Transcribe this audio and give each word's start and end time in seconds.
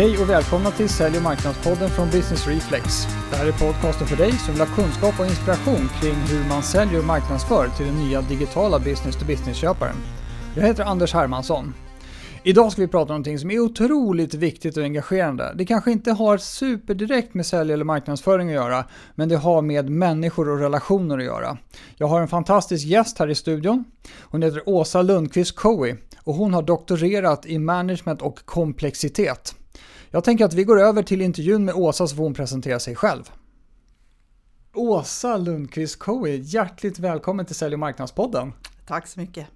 Hej 0.00 0.18
och 0.18 0.30
välkomna 0.30 0.70
till 0.70 0.88
Sälj 0.88 1.16
och 1.16 1.22
marknadspodden 1.22 1.90
från 1.90 2.10
Business 2.10 2.46
Reflex. 2.46 3.06
Det 3.30 3.36
här 3.36 3.46
är 3.46 3.52
podcasten 3.52 4.06
för 4.06 4.16
dig 4.16 4.32
som 4.32 4.54
vill 4.54 4.62
ha 4.62 4.76
kunskap 4.76 5.20
och 5.20 5.26
inspiration 5.26 5.88
kring 6.00 6.14
hur 6.14 6.48
man 6.48 6.62
säljer 6.62 6.98
och 6.98 7.04
marknadsför 7.04 7.68
till 7.76 7.86
den 7.86 7.94
nya 7.94 8.20
digitala 8.20 8.78
business-to-business-köparen. 8.78 9.96
Jag 10.56 10.62
heter 10.62 10.84
Anders 10.84 11.14
Hermansson. 11.14 11.74
Idag 12.42 12.72
ska 12.72 12.82
vi 12.82 12.88
prata 12.88 13.02
om 13.02 13.08
någonting 13.08 13.38
som 13.38 13.50
är 13.50 13.58
otroligt 13.58 14.34
viktigt 14.34 14.76
och 14.76 14.82
engagerande. 14.82 15.52
Det 15.54 15.66
kanske 15.66 15.92
inte 15.92 16.12
har 16.12 16.38
superdirekt 16.38 17.34
med 17.34 17.46
sälj 17.46 17.72
eller 17.72 17.84
marknadsföring 17.84 18.48
att 18.48 18.54
göra, 18.54 18.84
men 19.14 19.28
det 19.28 19.36
har 19.36 19.62
med 19.62 19.90
människor 19.90 20.48
och 20.48 20.58
relationer 20.58 21.18
att 21.18 21.24
göra. 21.24 21.58
Jag 21.96 22.06
har 22.06 22.20
en 22.20 22.28
fantastisk 22.28 22.86
gäst 22.86 23.18
här 23.18 23.30
i 23.30 23.34
studion. 23.34 23.84
Hon 24.20 24.42
heter 24.42 24.68
Åsa 24.68 25.02
Lundqvist 25.02 25.56
Cowie 25.56 25.96
och 26.18 26.34
hon 26.34 26.54
har 26.54 26.62
doktorerat 26.62 27.46
i 27.46 27.58
management 27.58 28.22
och 28.22 28.44
komplexitet. 28.44 29.54
Jag 30.12 30.24
tänker 30.24 30.44
att 30.44 30.54
vi 30.54 30.64
går 30.64 30.80
över 30.80 31.02
till 31.02 31.22
intervjun 31.22 31.64
med 31.64 31.74
Åsa 31.74 32.06
så 32.06 32.16
får 32.16 32.22
hon 32.22 32.34
presentera 32.34 32.78
sig 32.78 32.94
själv. 32.94 33.30
Åsa 34.74 35.36
Lundqvist 35.36 35.98
Cowie, 35.98 36.36
hjärtligt 36.36 36.98
välkommen 36.98 37.46
till 37.46 37.54
Sälj 37.54 37.74
och 37.74 37.78
marknadspodden. 37.78 38.52
Tack 38.86 39.06
så 39.06 39.20
mycket. 39.20 39.46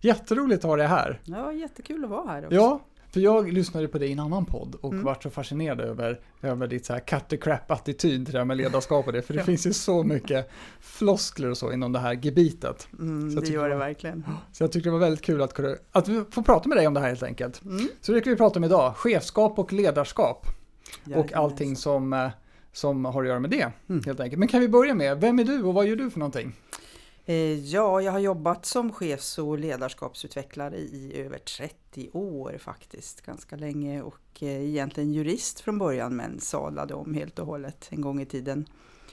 Jätteroligt 0.00 0.64
att 0.64 0.68
ha 0.68 0.76
dig 0.76 0.86
här. 0.86 1.20
Ja, 1.24 1.52
jättekul 1.52 2.04
att 2.04 2.10
vara 2.10 2.28
här 2.28 2.44
också. 2.44 2.54
Ja, 2.54 2.80
för 3.12 3.20
jag 3.20 3.52
lyssnade 3.52 3.88
på 3.88 3.98
dig 3.98 4.08
i 4.08 4.12
en 4.12 4.20
annan 4.20 4.46
podd 4.46 4.74
och 4.74 4.92
mm. 4.92 5.04
vart 5.04 5.22
så 5.22 5.30
fascinerad 5.30 5.80
över, 5.80 6.20
över 6.42 6.66
ditt 6.66 6.86
så 6.86 6.92
här 6.92 7.00
cut 7.00 7.28
the 7.28 7.36
crap-attityd 7.36 8.24
till 8.24 8.32
det 8.32 8.38
här 8.38 8.44
med 8.44 8.56
ledarskap 8.56 9.06
och 9.06 9.12
det. 9.12 9.22
För 9.22 9.34
det 9.34 9.40
ja. 9.40 9.44
finns 9.44 9.66
ju 9.66 9.72
så 9.72 10.02
mycket 10.02 10.50
floskler 10.80 11.50
och 11.50 11.58
så 11.58 11.72
inom 11.72 11.92
det 11.92 11.98
här 11.98 12.18
gebitet. 12.22 12.88
Mm, 12.98 13.34
det 13.34 13.48
gör 13.48 13.68
det 13.68 13.76
verkligen. 13.76 14.24
Så 14.52 14.62
jag 14.62 14.72
tyckte 14.72 14.88
det 14.88 14.92
var 14.92 14.98
väldigt 14.98 15.24
kul 15.24 15.42
att, 15.42 15.60
att 15.92 16.08
få 16.30 16.42
prata 16.42 16.68
med 16.68 16.78
dig 16.78 16.86
om 16.86 16.94
det 16.94 17.00
här 17.00 17.08
helt 17.08 17.22
enkelt. 17.22 17.64
Mm. 17.64 17.88
Så 18.00 18.12
det 18.12 18.20
ska 18.20 18.30
vi 18.30 18.36
prata 18.36 18.58
om 18.58 18.64
idag, 18.64 18.96
chefskap 18.96 19.58
och 19.58 19.72
ledarskap. 19.72 20.46
Ja, 21.04 21.18
och 21.18 21.32
allting 21.32 21.76
som, 21.76 22.12
eh, 22.12 22.28
som 22.72 23.04
har 23.04 23.22
att 23.22 23.28
göra 23.28 23.40
med 23.40 23.50
det, 23.50 23.72
mm. 23.88 24.02
helt 24.06 24.20
enkelt. 24.20 24.38
Men 24.38 24.48
kan 24.48 24.60
vi 24.60 24.68
börja 24.68 24.94
med, 24.94 25.20
vem 25.20 25.38
är 25.38 25.44
du 25.44 25.62
och 25.62 25.74
vad 25.74 25.86
gör 25.86 25.96
du 25.96 26.10
för 26.10 26.18
någonting? 26.18 26.56
Eh, 27.30 27.58
ja, 27.58 28.00
jag 28.00 28.12
har 28.12 28.18
jobbat 28.18 28.66
som 28.66 28.92
chefs 28.92 29.38
och 29.38 29.58
ledarskapsutvecklare 29.58 30.76
i 30.76 31.12
över 31.14 31.38
30 31.38 32.10
år 32.12 32.58
faktiskt, 32.58 33.20
ganska 33.20 33.56
länge. 33.56 34.02
Och 34.02 34.42
eh, 34.42 34.68
egentligen 34.68 35.12
jurist 35.12 35.60
från 35.60 35.78
början 35.78 36.16
men 36.16 36.40
sadlade 36.40 36.94
om 36.94 37.14
helt 37.14 37.38
och 37.38 37.46
hållet 37.46 37.88
en 37.90 38.00
gång 38.00 38.20
i 38.20 38.26
tiden 38.26 38.66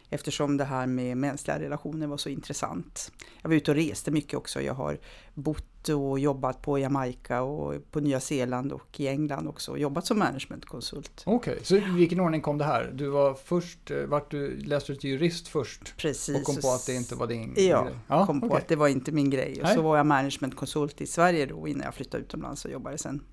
eftersom 0.09 0.57
det 0.57 0.65
här 0.65 0.87
med 0.87 1.17
mänskliga 1.17 1.59
relationer 1.59 2.07
var 2.07 2.17
så 2.17 2.29
intressant. 2.29 3.11
Jag 3.41 3.49
var 3.49 3.55
ute 3.55 3.71
och 3.71 3.77
reste 3.77 4.11
mycket 4.11 4.33
också. 4.33 4.61
Jag 4.61 4.73
har 4.73 4.99
bott 5.33 5.89
och 5.89 6.19
jobbat 6.19 6.61
på 6.61 6.79
Jamaica 6.79 7.41
och 7.41 7.91
på 7.91 7.99
Nya 7.99 8.19
Zeeland 8.19 8.71
och 8.71 8.99
i 8.99 9.07
England 9.07 9.47
också 9.47 9.71
och 9.71 9.79
jobbat 9.79 10.05
som 10.05 10.19
managementkonsult. 10.19 11.23
Okej, 11.25 11.53
okay. 11.53 11.63
så 11.65 11.75
i 11.75 11.79
vilken 11.79 12.19
ordning 12.19 12.41
kom 12.41 12.57
det 12.57 12.65
här? 12.65 12.91
Du 12.93 13.07
var 13.07 13.33
först, 13.33 13.91
eh, 13.91 13.97
vart 13.97 14.31
du 14.31 14.57
läste 14.57 14.91
du 14.91 14.95
till 14.95 15.09
jurist 15.09 15.47
först? 15.47 15.97
Precis. 15.97 16.35
Och 16.35 16.43
kom 16.43 16.55
på 16.55 16.71
att 16.71 16.85
det 16.85 16.93
inte 16.93 17.15
var 17.15 17.27
din 17.27 17.53
ja, 17.57 17.83
grej? 17.83 17.95
Ja, 18.07 18.25
kom 18.25 18.37
okay. 18.37 18.49
på 18.49 18.55
att 18.55 18.67
det 18.67 18.75
var 18.75 18.87
inte 18.87 19.11
min 19.11 19.29
grej. 19.29 19.61
Och 19.61 19.67
så 19.67 19.81
var 19.81 19.97
jag 19.97 20.05
managementkonsult 20.05 21.01
i 21.01 21.07
Sverige 21.07 21.45
då 21.45 21.67
innan 21.67 21.85
jag 21.85 21.93
flyttade 21.93 22.23
utomlands 22.23 22.65
och 22.65 22.71
jobbade 22.71 22.97
sen. 22.97 23.23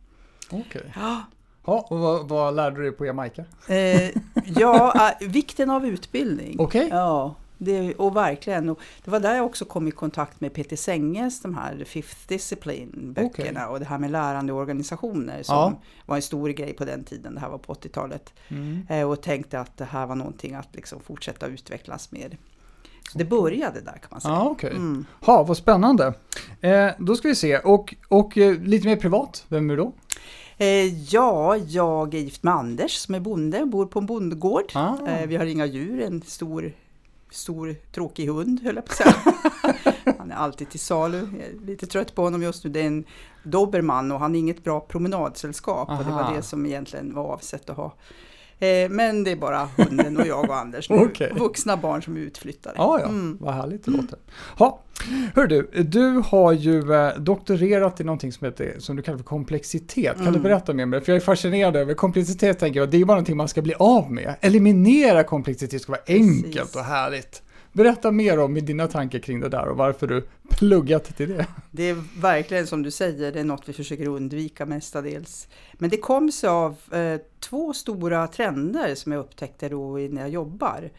Okej. 0.51 0.61
Okay. 0.69 0.91
Ja, 0.95 1.23
Ja, 1.65 1.87
och 1.91 1.99
vad, 1.99 2.29
vad 2.29 2.55
lärde 2.55 2.77
du 2.77 2.83
dig 2.83 2.93
på 2.93 3.07
Jamaica? 3.07 3.45
Eh, 3.69 4.11
ja, 4.45 5.11
äh, 5.21 5.29
vikten 5.29 5.71
av 5.71 5.87
utbildning. 5.87 6.57
Okej. 6.59 6.87
Okay. 6.87 6.99
Ja, 6.99 7.35
det, 7.59 7.95
och 7.95 8.17
verkligen. 8.17 8.69
Och 8.69 8.81
det 9.05 9.11
var 9.11 9.21
där 9.21 9.37
jag 9.37 9.47
också 9.47 9.65
kom 9.65 9.89
i 9.89 9.91
kontakt 9.91 10.41
med 10.41 10.55
Peter 10.55 10.77
Senges, 10.77 11.43
de 11.43 11.55
här 11.55 11.85
Fifth 11.87 12.29
Discipline-böckerna 12.29 13.61
okay. 13.61 13.73
och 13.73 13.81
det 13.81 13.87
här 13.87 13.99
med 13.99 14.11
lärande 14.11 14.53
organisationer 14.53 15.43
som 15.43 15.57
ja. 15.57 15.81
var 16.07 16.17
en 16.17 16.23
stor 16.23 16.49
grej 16.49 16.73
på 16.73 16.85
den 16.85 17.05
tiden, 17.05 17.35
det 17.35 17.41
här 17.41 17.49
var 17.49 17.59
på 17.59 17.75
80-talet. 17.75 18.33
Mm. 18.49 18.87
Eh, 18.89 19.11
och 19.11 19.23
tänkte 19.23 19.61
att 19.61 19.77
det 19.77 19.85
här 19.85 20.07
var 20.07 20.15
någonting 20.15 20.55
att 20.55 20.69
liksom 20.73 21.01
fortsätta 21.01 21.47
utvecklas 21.47 22.13
med. 22.13 22.37
Så 23.13 23.19
det 23.19 23.25
började 23.25 23.81
där 23.81 23.93
kan 23.93 24.09
man 24.11 24.21
säga. 24.21 24.35
Ja, 24.35 24.49
okay. 24.49 24.71
mm. 24.71 25.07
Ha, 25.21 25.43
vad 25.43 25.57
spännande. 25.57 26.15
Eh, 26.61 26.91
då 26.99 27.17
ska 27.17 27.29
vi 27.29 27.35
se, 27.35 27.59
och, 27.59 27.95
och 28.09 28.39
eh, 28.39 28.59
lite 28.59 28.89
mer 28.89 28.97
privat, 28.97 29.45
vem 29.49 29.71
är 29.71 29.77
du 29.77 29.83
då? 29.83 29.93
Eh, 30.59 31.13
ja, 31.15 31.57
jag 31.57 32.15
är 32.15 32.19
gift 32.19 32.43
med 32.43 32.55
Anders 32.55 32.93
som 32.97 33.15
är 33.15 33.21
bonde, 33.21 33.67
bor 33.67 33.87
på 33.87 33.99
en 33.99 34.07
bondgård. 34.07 34.73
Ah. 34.75 35.07
Eh, 35.07 35.27
vi 35.27 35.37
har 35.37 35.47
inga 35.47 35.67
djur, 35.67 36.01
en 36.01 36.23
stor, 36.23 36.73
stor 37.31 37.77
tråkig 37.93 38.29
hund 38.29 38.61
höll 38.63 38.77
jag 38.77 38.85
på 38.85 38.93
att 38.93 38.97
säga. 38.97 39.15
han 40.19 40.31
är 40.31 40.37
alltid 40.37 40.71
till 40.71 40.81
salu, 40.81 41.19
jag 41.19 41.49
är 41.49 41.67
lite 41.67 41.87
trött 41.87 42.15
på 42.15 42.23
honom 42.23 42.43
just 42.43 42.65
nu. 42.65 42.71
Det 42.71 42.81
är 42.81 42.87
en 42.87 43.05
dobermann 43.43 44.13
och 44.13 44.21
han 44.21 44.35
är 44.35 44.39
inget 44.39 44.65
bra 44.65 44.81
promenadsällskap 44.81 45.89
Aha. 45.89 45.99
och 45.99 46.05
det 46.05 46.11
var 46.11 46.35
det 46.35 46.43
som 46.43 46.67
egentligen 46.67 47.15
var 47.15 47.25
avsett 47.25 47.71
att 47.71 47.77
ha 47.77 47.93
Eh, 48.59 48.91
men 48.91 49.25
det 49.25 49.31
är 49.31 49.37
bara 49.37 49.69
hunden 49.77 50.17
och 50.17 50.27
jag 50.27 50.49
och 50.49 50.57
Anders 50.57 50.91
nu. 50.91 50.97
okay. 51.05 51.31
Vuxna 51.33 51.77
barn 51.77 52.03
som 52.03 52.17
är 52.17 52.21
utflyttade. 52.21 52.75
Ja, 52.79 53.01
ja. 53.01 53.09
Mm. 53.09 53.37
vad 53.41 53.55
härligt 53.55 53.85
det 53.85 53.91
låter. 53.91 54.19
Ha. 54.59 54.81
Hör 55.35 55.47
du, 55.47 55.71
du 55.83 56.23
har 56.27 56.53
ju 56.53 56.93
eh, 56.93 57.19
doktorerat 57.19 58.01
i 58.01 58.05
någonting 58.05 58.33
som, 58.33 58.45
heter, 58.45 58.75
som 58.79 58.97
du 58.97 59.03
kallar 59.03 59.19
för 59.19 59.25
komplexitet. 59.25 60.15
Kan 60.15 60.23
mm. 60.23 60.33
du 60.33 60.41
berätta 60.41 60.73
mer 60.73 60.85
om 60.85 60.91
det? 60.91 61.01
För 61.01 61.13
jag 61.13 61.17
är 61.17 61.25
fascinerad 61.25 61.77
över 61.77 61.95
komplexitet, 61.95 62.59
tänker 62.59 62.81
jag, 62.81 62.91
det 62.91 62.97
är 62.97 63.05
bara 63.05 63.15
någonting 63.15 63.37
man 63.37 63.49
ska 63.49 63.63
bli 63.63 63.75
av 63.75 64.13
med. 64.13 64.35
Eliminera 64.41 65.25
komplexitet 65.25 65.83
ska 65.83 65.93
vara 65.93 66.03
enkelt 66.07 66.55
Precis. 66.55 66.77
och 66.77 66.85
härligt. 66.85 67.43
Berätta 67.75 68.11
mer 68.11 68.39
om 68.39 68.55
dina 68.55 68.87
tankar 68.87 69.19
kring 69.19 69.41
det 69.41 69.49
där 69.49 69.69
och 69.69 69.77
varför 69.77 70.07
du 70.07 70.27
pluggat 70.49 71.17
till 71.17 71.29
det. 71.29 71.47
Det 71.71 71.83
är 71.83 72.21
verkligen 72.21 72.67
som 72.67 72.83
du 72.83 72.91
säger, 72.91 73.33
det 73.33 73.41
är 73.41 73.45
något 73.45 73.69
vi 73.69 73.73
försöker 73.73 74.09
undvika 74.09 74.67
mestadels. 74.67 75.49
Men 75.73 75.91
det 75.91 75.97
kom 75.97 76.33
sig 76.33 76.49
av 76.49 76.77
eh, 76.93 77.21
två 77.41 77.73
stora 77.73 78.27
trender 78.27 78.95
som 78.95 79.13
jag 79.13 79.21
upptäckte 79.21 79.69
då 79.69 79.97
när 79.97 80.21
jag 80.21 80.31
jobbar. 80.31 80.91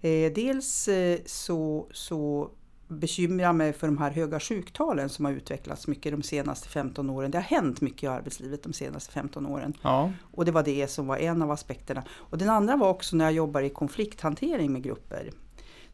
Eh, 0.00 0.32
dels 0.32 0.88
eh, 0.88 1.18
så, 1.26 1.86
så 1.92 2.50
bekymrar 2.88 3.52
mig 3.52 3.72
för 3.72 3.86
de 3.86 3.98
här 3.98 4.10
höga 4.10 4.40
sjuktalen 4.40 5.08
som 5.08 5.24
har 5.24 5.32
utvecklats 5.32 5.86
mycket 5.86 6.12
de 6.12 6.22
senaste 6.22 6.68
15 6.68 7.10
åren. 7.10 7.30
Det 7.30 7.38
har 7.38 7.42
hänt 7.42 7.80
mycket 7.80 8.02
i 8.02 8.06
arbetslivet 8.06 8.62
de 8.62 8.72
senaste 8.72 9.12
15 9.12 9.46
åren. 9.46 9.74
Ja. 9.82 10.12
Och 10.32 10.44
det 10.44 10.52
var 10.52 10.62
det 10.62 10.90
som 10.90 11.06
var 11.06 11.16
en 11.16 11.42
av 11.42 11.50
aspekterna. 11.50 12.04
Och 12.10 12.38
den 12.38 12.48
andra 12.48 12.76
var 12.76 12.88
också 12.88 13.16
när 13.16 13.24
jag 13.24 13.34
jobbar 13.34 13.62
i 13.62 13.70
konflikthantering 13.70 14.72
med 14.72 14.82
grupper 14.82 15.30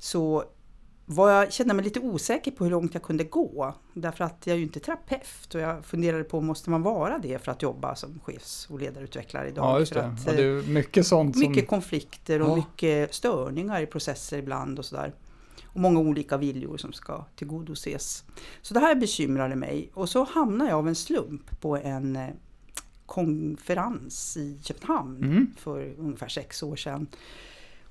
så 0.00 0.44
var 1.06 1.30
jag, 1.30 1.52
kände 1.52 1.74
mig 1.74 1.84
lite 1.84 2.00
osäker 2.00 2.50
på 2.50 2.64
hur 2.64 2.70
långt 2.70 2.94
jag 2.94 3.02
kunde 3.02 3.24
gå. 3.24 3.74
Därför 3.94 4.24
att 4.24 4.46
jag 4.46 4.54
är 4.54 4.58
ju 4.58 4.64
inte 4.64 4.80
terapeut 4.80 5.54
och 5.54 5.60
jag 5.60 5.84
funderade 5.84 6.24
på, 6.24 6.40
måste 6.40 6.70
man 6.70 6.82
vara 6.82 7.18
det 7.18 7.44
för 7.44 7.52
att 7.52 7.62
jobba 7.62 7.94
som 7.94 8.20
chefs 8.24 8.66
och 8.70 8.80
ledarutvecklare 8.80 9.48
idag? 9.48 9.64
Ja, 9.64 9.78
just 9.78 9.94
det. 9.94 10.04
Att, 10.04 10.26
ja, 10.26 10.32
det 10.32 10.42
är 10.42 10.62
mycket 10.62 11.06
sånt. 11.06 11.36
Mycket 11.36 11.56
som... 11.56 11.66
konflikter 11.66 12.42
och 12.42 12.48
ja. 12.48 12.56
mycket 12.56 13.14
störningar 13.14 13.82
i 13.82 13.86
processer 13.86 14.38
ibland 14.38 14.78
och 14.78 14.84
sådär. 14.84 15.14
Och 15.64 15.80
många 15.80 16.00
olika 16.00 16.36
viljor 16.36 16.76
som 16.76 16.92
ska 16.92 17.24
tillgodoses. 17.36 18.24
Så 18.62 18.74
det 18.74 18.80
här 18.80 18.94
bekymrade 18.94 19.56
mig 19.56 19.90
och 19.94 20.08
så 20.08 20.24
hamnade 20.24 20.70
jag 20.70 20.78
av 20.78 20.88
en 20.88 20.94
slump 20.94 21.60
på 21.60 21.76
en 21.76 22.16
eh, 22.16 22.28
konferens 23.06 24.36
i 24.36 24.58
Köpenhamn 24.62 25.22
mm. 25.22 25.54
för 25.58 25.94
ungefär 25.98 26.28
sex 26.28 26.62
år 26.62 26.76
sedan 26.76 27.06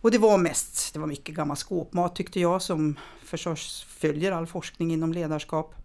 och 0.02 0.12
det 0.12 0.18
var 0.18 0.38
mest, 0.38 0.94
det 0.94 1.00
var 1.00 1.08
mycket 1.08 1.36
gammal 1.36 1.58
skåpmat 1.58 2.16
tyckte 2.16 2.40
jag 2.40 2.62
som 2.62 3.00
förstås 3.24 3.86
följer 3.90 4.32
all 4.32 4.48
forskning 4.48 4.94
inom 4.94 5.14
ledarskap. 5.14 5.76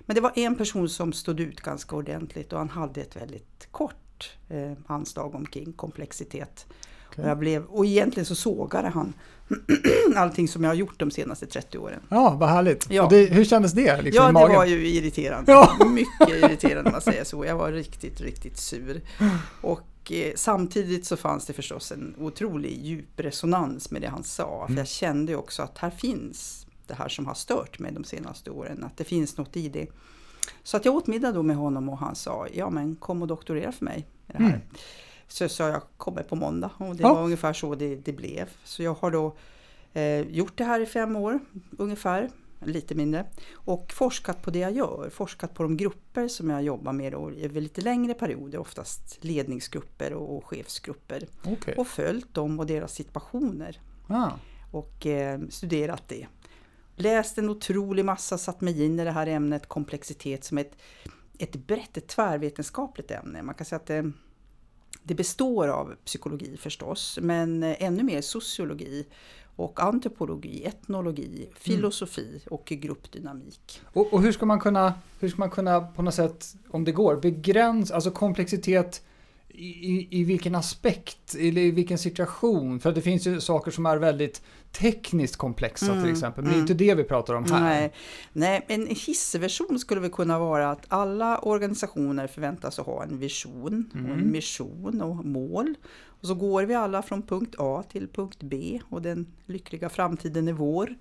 Men 0.00 0.14
det 0.14 0.20
var 0.20 0.32
en 0.34 0.56
person 0.56 0.88
som 0.88 1.12
stod 1.12 1.40
ut 1.40 1.60
ganska 1.60 1.96
ordentligt 1.96 2.52
och 2.52 2.58
han 2.58 2.68
hade 2.68 3.00
ett 3.00 3.16
väldigt 3.16 3.68
kort 3.70 4.32
eh, 4.48 4.72
anslag 4.86 5.34
omkring 5.34 5.72
komplexitet. 5.72 6.66
Okay. 7.10 7.24
Och, 7.24 7.30
jag 7.30 7.38
blev, 7.38 7.64
och 7.64 7.86
egentligen 7.86 8.26
så 8.26 8.34
sågade 8.34 8.88
han 8.88 9.14
allting 10.16 10.48
som 10.48 10.64
jag 10.64 10.70
har 10.70 10.74
gjort 10.74 10.98
de 10.98 11.10
senaste 11.10 11.46
30 11.46 11.78
åren. 11.78 12.00
Ja, 12.08 12.36
vad 12.40 12.48
härligt. 12.48 12.90
Ja. 12.90 13.06
Det, 13.10 13.26
hur 13.26 13.44
kändes 13.44 13.72
det? 13.72 14.02
Liksom, 14.02 14.36
ja, 14.36 14.48
det 14.48 14.54
var 14.54 14.64
ju 14.64 14.88
irriterande. 14.88 15.52
Ja. 15.52 15.86
Mycket 15.86 16.28
irriterande 16.28 16.90
om 16.90 16.92
man 16.92 17.00
säger 17.00 17.24
så. 17.24 17.44
Jag 17.44 17.56
var 17.56 17.72
riktigt, 17.72 18.20
riktigt 18.20 18.58
sur. 18.58 19.00
Och 19.60 19.80
Eh, 20.10 20.32
samtidigt 20.36 21.06
så 21.06 21.16
fanns 21.16 21.46
det 21.46 21.52
förstås 21.52 21.92
en 21.92 22.14
otrolig 22.18 22.84
djup 22.84 23.20
resonans 23.20 23.90
med 23.90 24.02
det 24.02 24.08
han 24.08 24.24
sa. 24.24 24.66
För 24.66 24.72
mm. 24.72 24.78
jag 24.78 24.88
kände 24.88 25.36
också 25.36 25.62
att 25.62 25.78
här 25.78 25.90
finns 25.90 26.66
det 26.86 26.94
här 26.94 27.08
som 27.08 27.26
har 27.26 27.34
stört 27.34 27.78
mig 27.78 27.92
de 27.92 28.04
senaste 28.04 28.50
åren. 28.50 28.84
Att 28.84 28.96
det 28.96 29.04
finns 29.04 29.36
något 29.36 29.56
i 29.56 29.68
det. 29.68 29.86
Så 30.62 30.76
att 30.76 30.84
jag 30.84 30.94
åt 30.94 31.06
middag 31.06 31.32
då 31.32 31.42
med 31.42 31.56
honom 31.56 31.88
och 31.88 31.98
han 31.98 32.14
sa, 32.14 32.46
ja 32.52 32.70
men 32.70 32.96
kom 32.96 33.22
och 33.22 33.28
doktorera 33.28 33.72
för 33.72 33.84
mig. 33.84 34.06
Det 34.26 34.38
här. 34.38 34.48
Mm. 34.48 34.60
Så 35.28 35.48
sa 35.48 35.68
jag, 35.68 35.82
kommer 35.96 36.22
på 36.22 36.36
måndag. 36.36 36.70
Och 36.78 36.96
det 36.96 37.02
ja. 37.02 37.14
var 37.14 37.24
ungefär 37.24 37.52
så 37.52 37.74
det, 37.74 37.96
det, 37.96 38.12
blev. 38.12 38.48
Så 38.64 38.82
jag 38.82 38.94
har 38.94 39.10
då 39.10 39.36
eh, 39.92 40.20
gjort 40.20 40.58
det 40.58 40.64
här 40.64 40.80
i 40.80 40.86
fem 40.86 41.16
år 41.16 41.38
ungefär 41.78 42.30
lite 42.64 42.94
mindre. 42.94 43.26
Och 43.52 43.92
forskat 43.92 44.42
på 44.42 44.50
det 44.50 44.58
jag 44.58 44.72
gör, 44.72 45.10
forskat 45.10 45.54
på 45.54 45.62
de 45.62 45.76
grupper 45.76 46.28
som 46.28 46.50
jag 46.50 46.62
jobbar 46.62 46.92
med 46.92 47.12
då, 47.12 47.30
över 47.30 47.60
lite 47.60 47.80
längre 47.80 48.14
perioder, 48.14 48.58
oftast 48.58 49.18
ledningsgrupper 49.20 50.12
och 50.12 50.46
chefsgrupper. 50.46 51.28
Okay. 51.44 51.74
Och 51.74 51.86
följt 51.86 52.34
dem 52.34 52.58
och 52.58 52.66
deras 52.66 52.94
situationer. 52.94 53.80
Ah. 54.08 54.30
Och 54.72 55.06
eh, 55.06 55.40
studerat 55.48 56.08
det. 56.08 56.26
Läst 56.96 57.38
en 57.38 57.50
otrolig 57.50 58.04
massa, 58.04 58.38
satt 58.38 58.60
mig 58.60 58.84
in 58.84 59.00
i 59.00 59.04
det 59.04 59.10
här 59.10 59.26
ämnet 59.26 59.66
komplexitet 59.66 60.44
som 60.44 60.58
ett, 60.58 60.76
ett 61.38 61.56
brett, 61.56 61.96
ett 61.96 62.08
tvärvetenskapligt 62.08 63.10
ämne. 63.10 63.42
Man 63.42 63.54
kan 63.54 63.64
säga 63.64 63.76
att 63.76 63.86
det, 63.86 64.12
det 65.02 65.14
består 65.14 65.68
av 65.68 65.94
psykologi 66.04 66.56
förstås, 66.56 67.18
men 67.22 67.62
ännu 67.62 68.02
mer 68.02 68.20
sociologi 68.20 69.06
och 69.58 69.82
antropologi, 69.82 70.64
etnologi, 70.64 71.48
filosofi 71.54 72.28
mm. 72.28 72.40
och 72.50 72.64
gruppdynamik. 72.64 73.80
Och, 73.84 74.12
och, 74.12 74.22
hur, 74.22 74.32
ska 74.32 74.46
man 74.46 74.60
kunna, 74.60 74.94
hur 75.20 75.28
ska 75.28 75.38
man 75.38 75.50
kunna 75.50 75.80
på 75.80 76.02
något 76.02 76.14
sätt, 76.14 76.54
om 76.68 76.84
det 76.84 76.92
går, 76.92 77.16
begränsa, 77.16 77.94
alltså 77.94 78.10
komplexitet 78.10 79.02
i, 79.58 80.08
i 80.10 80.24
vilken 80.24 80.54
aspekt, 80.54 81.34
eller 81.34 81.62
i 81.62 81.70
vilken 81.70 81.98
situation? 81.98 82.80
För 82.80 82.92
det 82.92 83.00
finns 83.00 83.26
ju 83.26 83.40
saker 83.40 83.70
som 83.70 83.86
är 83.86 83.96
väldigt 83.96 84.42
tekniskt 84.72 85.36
komplexa 85.36 85.92
mm, 85.92 86.04
till 86.04 86.12
exempel, 86.12 86.44
men 86.44 86.52
mm. 86.52 86.66
det 86.66 86.72
är 86.72 86.72
inte 86.72 86.84
det 86.84 86.94
vi 86.94 87.04
pratar 87.04 87.34
om 87.34 87.44
här. 87.44 87.60
Nej, 87.60 87.92
Nej 88.32 88.64
en 88.68 88.86
hissversion 88.86 89.78
skulle 89.78 90.00
väl 90.00 90.10
kunna 90.10 90.38
vara 90.38 90.70
att 90.70 90.84
alla 90.88 91.38
organisationer 91.38 92.26
förväntas 92.26 92.78
ha 92.78 93.02
en 93.02 93.18
vision, 93.18 93.90
mm. 93.94 94.06
och 94.06 94.12
en 94.12 94.18
mm. 94.18 94.32
mission 94.32 95.00
och 95.00 95.24
mål. 95.24 95.74
Och 96.20 96.26
så 96.26 96.34
går 96.34 96.62
vi 96.62 96.74
alla 96.74 97.02
från 97.02 97.22
punkt 97.22 97.54
A 97.58 97.84
till 97.92 98.08
punkt 98.08 98.38
B 98.40 98.80
och 98.88 99.02
den 99.02 99.26
lyckliga 99.46 99.88
framtiden 99.88 100.48
är 100.48 100.52
vår. 100.52 100.94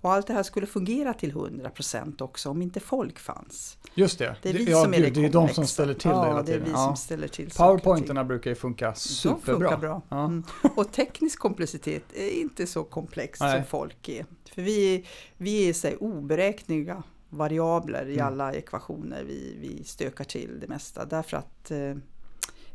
Och 0.00 0.12
allt 0.12 0.26
det 0.26 0.32
här 0.32 0.42
skulle 0.42 0.66
fungera 0.66 1.14
till 1.14 1.32
100% 1.32 2.22
också 2.22 2.50
om 2.50 2.62
inte 2.62 2.80
folk 2.80 3.18
fanns. 3.18 3.78
Just 3.94 4.18
det, 4.18 4.36
det 4.42 4.48
är, 4.48 4.52
vi 4.52 4.70
ja, 4.70 4.82
som 4.82 4.94
är, 4.94 5.00
det, 5.00 5.10
det 5.10 5.24
är 5.24 5.30
de 5.30 5.48
som 5.48 5.66
ställer 5.66 5.94
till 5.94 6.10
ja, 6.10 6.22
det 6.22 6.28
hela 6.28 6.42
tiden. 6.44 6.60
det 6.60 6.64
är 6.64 6.66
vi 6.66 6.72
ja. 6.72 6.86
som 6.86 6.96
ställer 6.96 7.28
till 7.28 7.50
Powerpointerna 7.50 8.24
brukar 8.24 8.50
ju 8.50 8.54
funka 8.54 8.94
superbra. 8.94 9.40
De 9.46 9.60
funkar 9.60 9.76
bra. 9.76 10.02
Ja. 10.08 10.24
Mm. 10.24 10.44
Och 10.76 10.92
teknisk 10.92 11.38
komplexitet 11.38 12.04
är 12.14 12.30
inte 12.30 12.66
så 12.66 12.84
komplext 12.84 13.38
som 13.38 13.62
folk 13.68 14.08
är. 14.08 14.26
För 14.54 14.62
vi, 14.62 15.06
vi 15.36 15.68
är 15.68 15.72
så 15.72 15.96
oberäkneliga 15.96 17.02
variabler 17.28 18.06
i 18.08 18.14
mm. 18.14 18.26
alla 18.26 18.54
ekvationer 18.54 19.24
vi, 19.24 19.56
vi 19.60 19.84
stökar 19.84 20.24
till 20.24 20.60
det 20.60 20.68
mesta 20.68 21.04
därför 21.04 21.36
att 21.36 21.70
eh, 21.70 21.94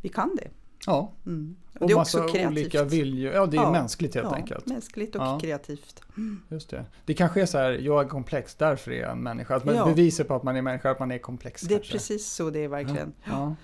vi 0.02 0.10
kan 0.10 0.36
det. 0.36 0.50
Ja. 0.86 1.12
Mm. 1.26 1.56
Och, 1.80 1.88
det 1.88 1.94
är 1.94 2.00
också 2.00 2.18
kreativt. 2.18 2.48
olika 2.48 2.84
viljor. 2.84 3.34
Ja, 3.34 3.46
det 3.46 3.58
är 3.58 3.62
ja. 3.62 3.72
mänskligt 3.72 4.16
helt 4.16 4.28
ja, 4.28 4.36
enkelt. 4.36 4.66
Mänskligt 4.66 5.16
och 5.16 5.22
ja. 5.22 5.40
kreativt. 5.40 6.02
Mm. 6.18 6.42
Just 6.50 6.70
det. 6.70 6.86
Det 7.06 7.14
kanske 7.14 7.42
är 7.42 7.46
så 7.46 7.58
här, 7.58 7.72
jag 7.72 8.06
är 8.06 8.08
komplex, 8.10 8.56
därför 8.56 8.92
är 8.92 9.02
jag 9.02 9.12
en 9.12 9.24
människa. 9.24 9.56
Att 9.56 9.66
man 9.66 9.76
ja. 9.76 9.86
bevisar 9.86 10.24
på 10.24 10.36
att 10.36 10.44
man 10.44 10.56
är 10.56 10.62
människa, 10.62 10.92
att 10.92 11.00
man 11.00 11.12
är 11.12 11.18
komplex. 11.18 11.62
Det 11.62 11.74
är 11.74 11.78
kanske. 11.78 11.92
precis 11.92 12.28
så 12.28 12.50
det 12.50 12.60
är 12.60 12.68
verkligen. 12.68 13.14
Ja. 13.24 13.56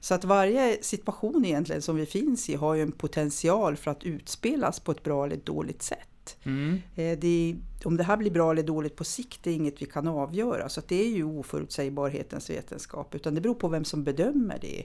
Så 0.00 0.14
att 0.14 0.24
varje 0.24 0.82
situation 0.82 1.44
egentligen 1.44 1.82
som 1.82 1.96
vi 1.96 2.06
finns 2.06 2.50
i 2.50 2.54
har 2.54 2.74
ju 2.74 2.82
en 2.82 2.92
potential 2.92 3.76
för 3.76 3.90
att 3.90 4.04
utspelas 4.04 4.80
på 4.80 4.92
ett 4.92 5.02
bra 5.02 5.24
eller 5.24 5.36
dåligt 5.36 5.82
sätt. 5.82 6.36
Mm. 6.42 6.80
Eh, 6.94 7.18
det, 7.18 7.56
om 7.84 7.96
det 7.96 8.04
här 8.04 8.16
blir 8.16 8.30
bra 8.30 8.50
eller 8.50 8.62
dåligt 8.62 8.96
på 8.96 9.04
sikt 9.04 9.46
är 9.46 9.50
inget 9.50 9.82
vi 9.82 9.86
kan 9.86 10.08
avgöra. 10.08 10.68
Så 10.68 10.80
det 10.88 11.02
är 11.02 11.08
ju 11.08 11.24
oförutsägbarhetens 11.24 12.50
vetenskap. 12.50 13.14
Utan 13.14 13.34
det 13.34 13.40
beror 13.40 13.54
på 13.54 13.68
vem 13.68 13.84
som 13.84 14.04
bedömer 14.04 14.58
det 14.60 14.84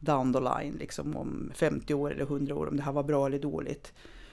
down 0.00 0.32
the 0.32 0.40
line, 0.40 0.76
liksom 0.78 1.16
om 1.16 1.52
50 1.54 1.94
år 1.94 2.12
eller 2.12 2.22
100 2.22 2.54
år, 2.54 2.66
om 2.68 2.76
det 2.76 2.82
här 2.82 2.92
var 2.92 3.02
bra 3.02 3.26
eller 3.26 3.38
dåligt. 3.38 3.92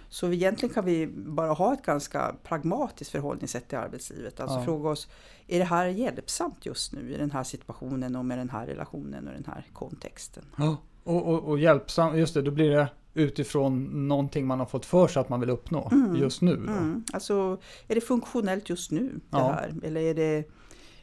Så 0.09 0.31
egentligen 0.31 0.73
kan 0.73 0.85
vi 0.85 1.07
bara 1.07 1.53
ha 1.53 1.73
ett 1.73 1.85
ganska 1.85 2.35
pragmatiskt 2.43 3.11
förhållningssätt 3.11 3.67
till 3.67 3.77
arbetslivet. 3.77 4.39
Alltså 4.39 4.57
ja. 4.57 4.65
fråga 4.65 4.89
oss, 4.89 5.07
är 5.47 5.59
det 5.59 5.65
här 5.65 5.87
hjälpsamt 5.87 6.65
just 6.65 6.93
nu 6.93 7.13
i 7.13 7.17
den 7.17 7.31
här 7.31 7.43
situationen 7.43 8.15
och 8.15 8.25
med 8.25 8.37
den 8.37 8.49
här 8.49 8.65
relationen 8.65 9.27
och 9.27 9.33
den 9.33 9.45
här 9.47 9.65
kontexten? 9.73 10.43
Ja, 10.57 10.77
och, 11.03 11.27
och, 11.27 11.43
och 11.43 11.59
hjälpsamt, 11.59 12.17
just 12.17 12.33
det, 12.33 12.41
då 12.41 12.51
blir 12.51 12.69
det 12.69 12.87
utifrån 13.13 14.07
någonting 14.07 14.47
man 14.47 14.59
har 14.59 14.65
fått 14.65 14.85
för 14.85 15.07
sig 15.07 15.19
att 15.19 15.29
man 15.29 15.39
vill 15.39 15.49
uppnå 15.49 15.89
mm. 15.91 16.15
just 16.15 16.41
nu. 16.41 16.53
Mm. 16.53 17.03
Alltså, 17.13 17.57
är 17.87 17.95
det 17.95 18.01
funktionellt 18.01 18.69
just 18.69 18.91
nu 18.91 19.09
det 19.09 19.37
ja. 19.37 19.51
här? 19.51 19.73
Eller 19.83 20.01
är 20.01 20.13
det 20.13 20.49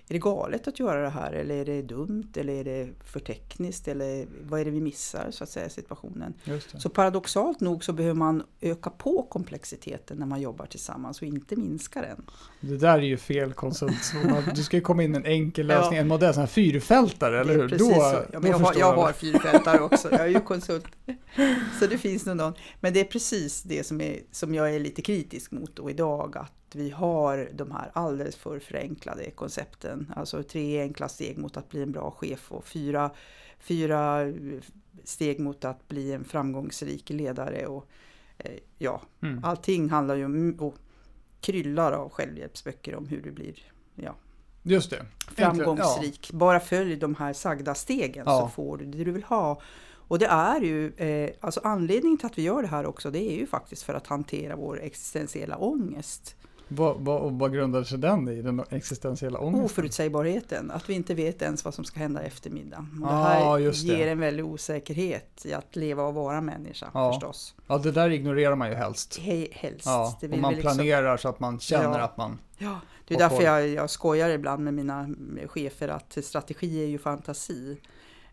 är 0.09 0.15
det 0.15 0.19
galet 0.19 0.69
att 0.69 0.81
göra 0.81 1.03
det 1.03 1.09
här 1.09 1.33
eller 1.33 1.55
är 1.55 1.65
det 1.65 1.83
dumt 1.83 2.33
eller 2.37 2.53
är 2.53 2.65
det 2.65 2.89
för 3.05 3.21
tekniskt 3.21 3.89
eller 3.89 4.27
vad 4.49 4.61
är 4.61 4.65
det 4.65 4.71
vi 4.71 4.81
missar 4.81 5.31
så 5.31 5.45
att 5.45 5.51
säga 5.51 5.69
situationen. 5.69 6.35
Så 6.79 6.89
paradoxalt 6.89 7.61
nog 7.61 7.85
så 7.85 7.93
behöver 7.93 8.15
man 8.15 8.43
öka 8.61 8.91
på 8.91 9.23
komplexiteten 9.23 10.19
när 10.19 10.27
man 10.27 10.41
jobbar 10.41 10.67
tillsammans 10.67 11.23
och 11.23 11.27
inte 11.27 11.57
minska 11.57 12.03
den. 12.03 12.27
Det 12.61 12.77
där 12.77 12.99
är 12.99 13.03
ju 13.03 13.17
fel 13.17 13.53
konsult. 13.53 14.13
Du 14.55 14.63
ska 14.63 14.77
ju 14.77 14.83
komma 14.83 15.03
in 15.03 15.15
en 15.15 15.27
enkel 15.27 15.67
lösning, 15.67 15.97
ja. 15.97 16.01
en 16.01 16.09
modell, 16.09 16.35
sån 16.35 16.41
här 16.41 16.47
fyrfältare, 16.47 17.41
eller 17.41 17.55
hur? 17.55 17.69
Då, 17.69 17.79
så. 17.79 18.25
Ja, 18.33 18.41
men 18.41 18.51
jag, 18.51 18.59
har, 18.59 18.75
jag 18.79 18.97
har 18.97 19.13
fyrfältare 19.13 19.81
också, 19.81 20.11
jag 20.11 20.21
är 20.21 20.27
ju 20.27 20.41
konsult. 20.41 20.87
Så 21.81 21.87
det 21.87 21.99
finns 21.99 22.27
nog 22.27 22.37
någon. 22.37 22.53
Men 22.81 22.93
det 22.93 23.01
är 23.01 23.05
precis 23.05 23.63
det 23.63 23.87
som, 23.87 24.01
är, 24.01 24.21
som 24.31 24.55
jag 24.55 24.75
är 24.75 24.81
lite 24.81 25.03
kritisk 25.03 25.51
mot 25.51 25.77
då 25.77 25.91
idag, 25.91 26.37
att 26.37 26.62
vi 26.75 26.91
har 26.91 27.49
de 27.53 27.71
här 27.71 27.91
alldeles 27.93 28.37
för 28.37 28.59
förenklade 28.59 29.31
koncepten. 29.31 30.13
Alltså 30.17 30.43
tre 30.43 30.81
enkla 30.81 31.09
steg 31.09 31.39
mot 31.39 31.57
att 31.57 31.69
bli 31.69 31.83
en 31.83 31.93
bra 31.93 32.11
chef 32.11 32.53
och 32.53 32.67
fyra, 32.67 33.11
fyra 33.59 34.33
steg 35.05 35.41
mot 35.41 35.65
att 35.65 35.89
bli 35.89 36.13
en 36.13 36.25
framgångsrik 36.25 37.11
ledare. 37.11 37.67
Och, 37.67 37.87
eh, 38.39 38.59
ja, 38.79 39.03
mm. 39.21 39.45
Allting 39.45 39.91
handlar 39.91 40.15
ju 40.15 40.25
om, 40.25 40.57
och 40.61 40.75
kryllar 41.41 41.93
av 41.93 42.11
självhjälpsböcker 42.11 42.95
om 42.95 43.07
hur 43.07 43.23
du 43.23 43.31
blir 43.31 43.55
ja, 43.95 44.15
Just 44.63 44.91
det. 44.91 45.07
framgångsrik. 45.37 46.29
Ja. 46.33 46.39
Bara 46.39 46.61
följ 46.61 46.97
de 46.97 47.15
här 47.15 47.33
sagda 47.33 47.75
stegen 47.75 48.25
ja. 48.27 48.41
så 48.41 48.49
får 48.49 48.77
du 48.77 48.85
det 48.85 49.05
du 49.05 49.11
vill 49.11 49.25
ha. 49.25 49.61
Och 50.09 50.19
det 50.19 50.27
är 50.27 50.61
ju, 50.61 50.93
eh, 50.97 51.31
alltså 51.41 51.61
anledningen 51.65 52.19
till 52.19 52.27
att 52.27 52.39
vi 52.39 52.43
gör 52.43 52.63
det 52.63 52.69
här 52.69 52.87
också, 52.87 53.11
det 53.11 53.33
är 53.33 53.37
ju 53.37 53.47
faktiskt 53.47 53.83
för 53.83 53.95
att 53.95 54.07
hantera 54.07 54.57
vår 54.57 54.81
existentiella 54.81 55.57
ångest. 55.57 56.37
Vad, 56.75 56.97
vad, 57.01 57.33
vad 57.33 57.53
grundar 57.53 57.85
sig 57.85 57.99
den 57.99 58.29
i, 58.29 58.43
den 58.43 58.63
existentiella 58.71 59.39
ångesten? 59.39 59.65
Oförutsägbarheten, 59.65 60.71
att 60.71 60.89
vi 60.89 60.95
inte 60.95 61.15
vet 61.15 61.43
ens 61.43 61.65
vad 61.65 61.75
som 61.75 61.85
ska 61.85 62.01
hända 62.01 62.23
eftermiddag. 62.23 62.87
Och 63.03 63.09
det 63.09 63.15
här 63.15 63.53
ah, 63.53 63.59
ger 63.59 64.07
en 64.07 64.21
väldig 64.21 64.45
osäkerhet 64.45 65.43
i 65.45 65.53
att 65.53 65.77
leva 65.77 66.03
och 66.03 66.15
vara 66.15 66.41
människa 66.41 66.91
ja. 66.95 67.13
förstås. 67.13 67.55
Ja, 67.67 67.79
det 67.79 67.91
där 67.91 68.11
ignorerar 68.11 68.55
man 68.55 68.69
ju 68.69 68.75
helst. 68.75 69.19
He 69.19 69.49
helst. 69.53 69.87
Ja, 69.87 70.19
och 70.23 70.39
man 70.39 70.55
liksom... 70.55 70.75
planerar 70.75 71.17
så 71.17 71.29
att 71.29 71.41
man 71.41 71.61
känner 71.61 71.99
ja. 71.99 72.05
att 72.05 72.17
man... 72.17 72.39
Ja, 72.59 72.81
det 73.09 73.15
är 73.15 73.19
därför 73.19 73.43
jag, 73.43 73.69
jag 73.69 73.91
skojar 73.91 74.31
ibland 74.31 74.65
med 74.65 74.75
mina 74.75 75.09
chefer 75.47 75.89
att 75.89 76.19
strategi 76.23 76.83
är 76.83 76.87
ju 76.87 76.99
fantasi. 76.99 77.77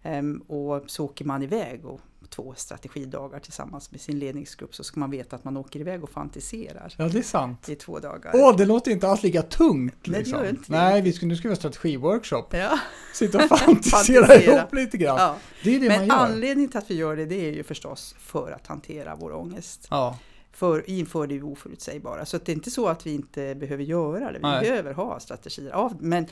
Um, 0.04 0.38
och 0.48 0.84
så 0.88 1.06
åker 1.06 1.26
man 1.26 1.44
iväg 1.44 1.86
och 1.86 2.00
två 2.30 2.54
strategidagar 2.58 3.40
tillsammans 3.40 3.92
med 3.92 4.02
sin 4.02 4.20
ledningsgrupp 4.20 4.76
så 4.76 4.84
ska 4.84 5.00
man 5.00 5.12
veta 5.12 5.36
att 5.36 5.44
man 5.44 5.58
åker 5.58 5.80
iväg 5.80 6.04
och 6.04 6.10
fantiserar. 6.10 6.94
Ja, 6.98 7.08
det 7.10 7.20
är 7.20 7.24
sant. 7.24 7.70
I 7.70 7.76
två 7.76 8.00
dagar. 8.00 8.32
Åh, 8.34 8.58
det 8.58 8.66
låter 8.66 8.92
inte 8.92 9.08
alls 9.08 9.24
lika 9.24 9.42
tungt. 9.42 10.08
Liksom. 10.08 10.12
Nej, 10.12 10.24
det 10.24 10.30
gör 10.30 10.42
liksom. 10.42 10.58
inte 10.58 10.72
Nej, 10.72 11.02
vi 11.02 11.14
ska, 11.14 11.26
nu 11.26 11.36
ska 11.36 11.48
vi 11.48 11.52
ha 11.52 11.60
strategiworkship. 11.60 12.46
Ja. 12.52 12.80
Sitta 13.14 13.38
och 13.44 13.60
fantisera, 13.60 14.26
fantisera. 14.28 14.58
ihop 14.58 14.74
lite 14.74 14.98
grann. 14.98 15.18
Ja. 15.20 15.36
Det 15.64 15.76
är 15.76 15.80
det 15.80 15.88
Men 15.88 15.98
man 15.98 16.08
gör. 16.08 16.16
anledningen 16.26 16.70
till 16.72 16.78
att 16.78 16.92
vi 16.92 16.96
gör 16.96 17.16
det, 17.16 17.26
det 17.26 17.48
är 17.48 17.54
ju 17.54 17.64
förstås 17.64 18.16
för 18.20 18.52
att 18.52 18.68
hantera 18.68 19.16
vår 19.16 19.36
ångest. 19.36 19.88
Ja. 19.90 20.18
För, 20.52 20.90
inför 20.90 21.28
det 21.28 21.42
oförutsägbara. 21.42 22.26
Så 22.26 22.38
det 22.38 22.52
är 22.52 22.54
inte 22.54 22.72
så 22.72 22.88
att 22.88 23.08
vi 23.08 23.14
inte 23.14 23.56
behöver 23.56 23.84
göra 23.84 24.32
det. 24.32 24.38
Vi 24.40 24.42
Nej. 24.42 24.62
behöver 24.62 24.94
ha 24.94 25.20
strategier. 25.20 25.70
Ja, 25.72 25.92
men 26.00 26.28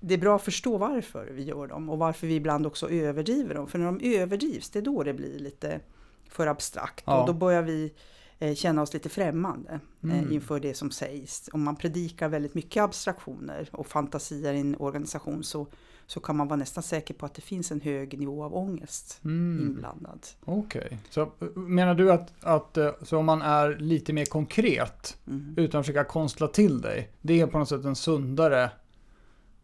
det 0.00 0.14
är 0.14 0.18
bra 0.18 0.36
att 0.36 0.42
förstå 0.42 0.78
varför 0.78 1.26
vi 1.26 1.42
gör 1.42 1.66
dem 1.66 1.88
och 1.88 1.98
varför 1.98 2.26
vi 2.26 2.34
ibland 2.34 2.66
också 2.66 2.90
överdriver 2.90 3.54
dem. 3.54 3.66
För 3.66 3.78
när 3.78 3.86
de 3.86 4.16
överdrivs, 4.16 4.70
det 4.70 4.78
är 4.78 4.82
då 4.82 5.02
det 5.02 5.14
blir 5.14 5.38
lite 5.38 5.80
för 6.28 6.46
abstrakt 6.46 7.04
ja. 7.06 7.20
och 7.20 7.26
då 7.26 7.32
börjar 7.32 7.62
vi 7.62 7.92
eh, 8.38 8.54
känna 8.54 8.82
oss 8.82 8.94
lite 8.94 9.08
främmande 9.08 9.80
eh, 10.02 10.18
mm. 10.18 10.32
inför 10.32 10.60
det 10.60 10.74
som 10.74 10.90
sägs. 10.90 11.50
Om 11.52 11.62
man 11.62 11.76
predikar 11.76 12.28
väldigt 12.28 12.54
mycket 12.54 12.82
abstraktioner 12.82 13.68
och 13.72 13.86
fantasier 13.86 14.52
i 14.52 14.60
en 14.60 14.76
organisation 14.78 15.44
så, 15.44 15.66
så 16.06 16.20
kan 16.20 16.36
man 16.36 16.48
vara 16.48 16.56
nästan 16.56 16.82
säker 16.82 17.14
på 17.14 17.26
att 17.26 17.34
det 17.34 17.42
finns 17.42 17.72
en 17.72 17.80
hög 17.80 18.18
nivå 18.18 18.44
av 18.44 18.54
ångest 18.54 19.20
mm. 19.24 19.66
inblandad. 19.66 20.26
Okej, 20.44 20.82
okay. 20.86 20.98
så 21.10 21.32
menar 21.54 21.94
du 21.94 22.12
att, 22.12 22.32
att 22.44 22.78
så 23.02 23.18
om 23.18 23.26
man 23.26 23.42
är 23.42 23.76
lite 23.78 24.12
mer 24.12 24.24
konkret 24.24 25.18
mm. 25.26 25.54
utan 25.56 25.80
att 25.80 25.86
försöka 25.86 26.04
konstla 26.04 26.48
till 26.48 26.80
dig, 26.80 27.10
det 27.20 27.40
är 27.40 27.46
på 27.46 27.58
något 27.58 27.68
sätt 27.68 27.84
en 27.84 27.96
sundare 27.96 28.70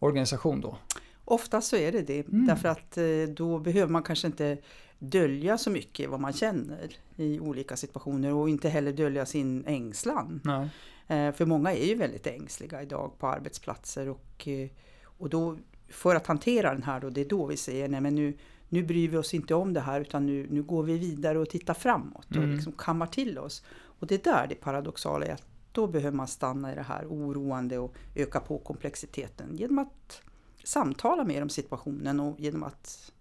organisation 0.05 0.61
då? 0.61 0.79
Ofta 1.25 1.61
så 1.61 1.77
är 1.77 1.93
det 1.93 2.03
det, 2.03 2.29
mm. 2.29 2.47
därför 2.47 2.69
att 2.69 2.99
eh, 2.99 3.35
då 3.37 3.59
behöver 3.59 3.93
man 3.93 4.03
kanske 4.03 4.27
inte 4.27 4.59
dölja 4.99 5.59
så 5.59 5.71
mycket 5.71 6.11
vad 6.11 6.21
man 6.21 6.33
känner 6.33 6.97
i 7.17 7.41
olika 7.41 7.77
situationer 7.77 8.35
och 8.35 8.49
inte 8.49 8.69
heller 8.69 8.93
dölja 8.93 9.27
sin 9.27 9.65
ängslan. 9.67 10.41
Nej. 10.45 10.69
Eh, 11.07 11.33
för 11.35 11.47
många 11.47 11.73
är 11.73 11.87
ju 11.87 11.95
väldigt 11.95 12.27
ängsliga 12.27 12.83
idag 12.83 13.13
på 13.19 13.27
arbetsplatser 13.27 14.09
och, 14.09 14.49
eh, 14.49 14.69
och 15.05 15.29
då 15.29 15.59
för 15.89 16.15
att 16.15 16.27
hantera 16.27 16.73
den 16.73 16.83
här 16.83 17.01
då, 17.01 17.11
det 17.11 17.21
är 17.21 17.29
då 17.29 17.47
vi 17.47 17.57
säger 17.57 17.89
nej 17.89 18.01
men 18.01 18.15
nu, 18.15 18.35
nu 18.69 18.83
bryr 18.83 19.09
vi 19.09 19.17
oss 19.17 19.35
inte 19.35 19.55
om 19.55 19.73
det 19.73 19.81
här 19.81 20.01
utan 20.01 20.27
nu, 20.27 20.47
nu 20.51 20.63
går 20.63 20.83
vi 20.83 20.99
vidare 20.99 21.39
och 21.39 21.51
tittar 21.51 21.75
framåt 21.75 22.31
och 22.31 22.37
mm. 22.37 22.55
liksom 22.55 22.73
kammar 22.73 23.07
till 23.07 23.39
oss. 23.39 23.65
Och 24.01 24.07
det 24.07 24.15
är 24.27 24.33
där 24.33 24.47
det 24.49 24.55
paradoxala 24.55 25.27
är 25.27 25.33
att 25.33 25.47
då 25.75 25.87
behöver 25.87 26.17
man 26.17 26.29
stanna 26.29 26.73
i 26.73 26.75
det 26.75 26.83
här 26.83 27.07
oroande 27.09 27.79
och 27.79 27.95
öka 28.15 28.41
på 28.41 28.59
komplexiteten 28.59 29.57
genom 29.57 29.79
att 29.79 30.21
samtala 30.65 31.25
mer 31.25 31.43
om 31.43 31.49
situationen 31.49 32.21
och 32.21 32.41
genom 32.41 32.63
att 32.63 33.13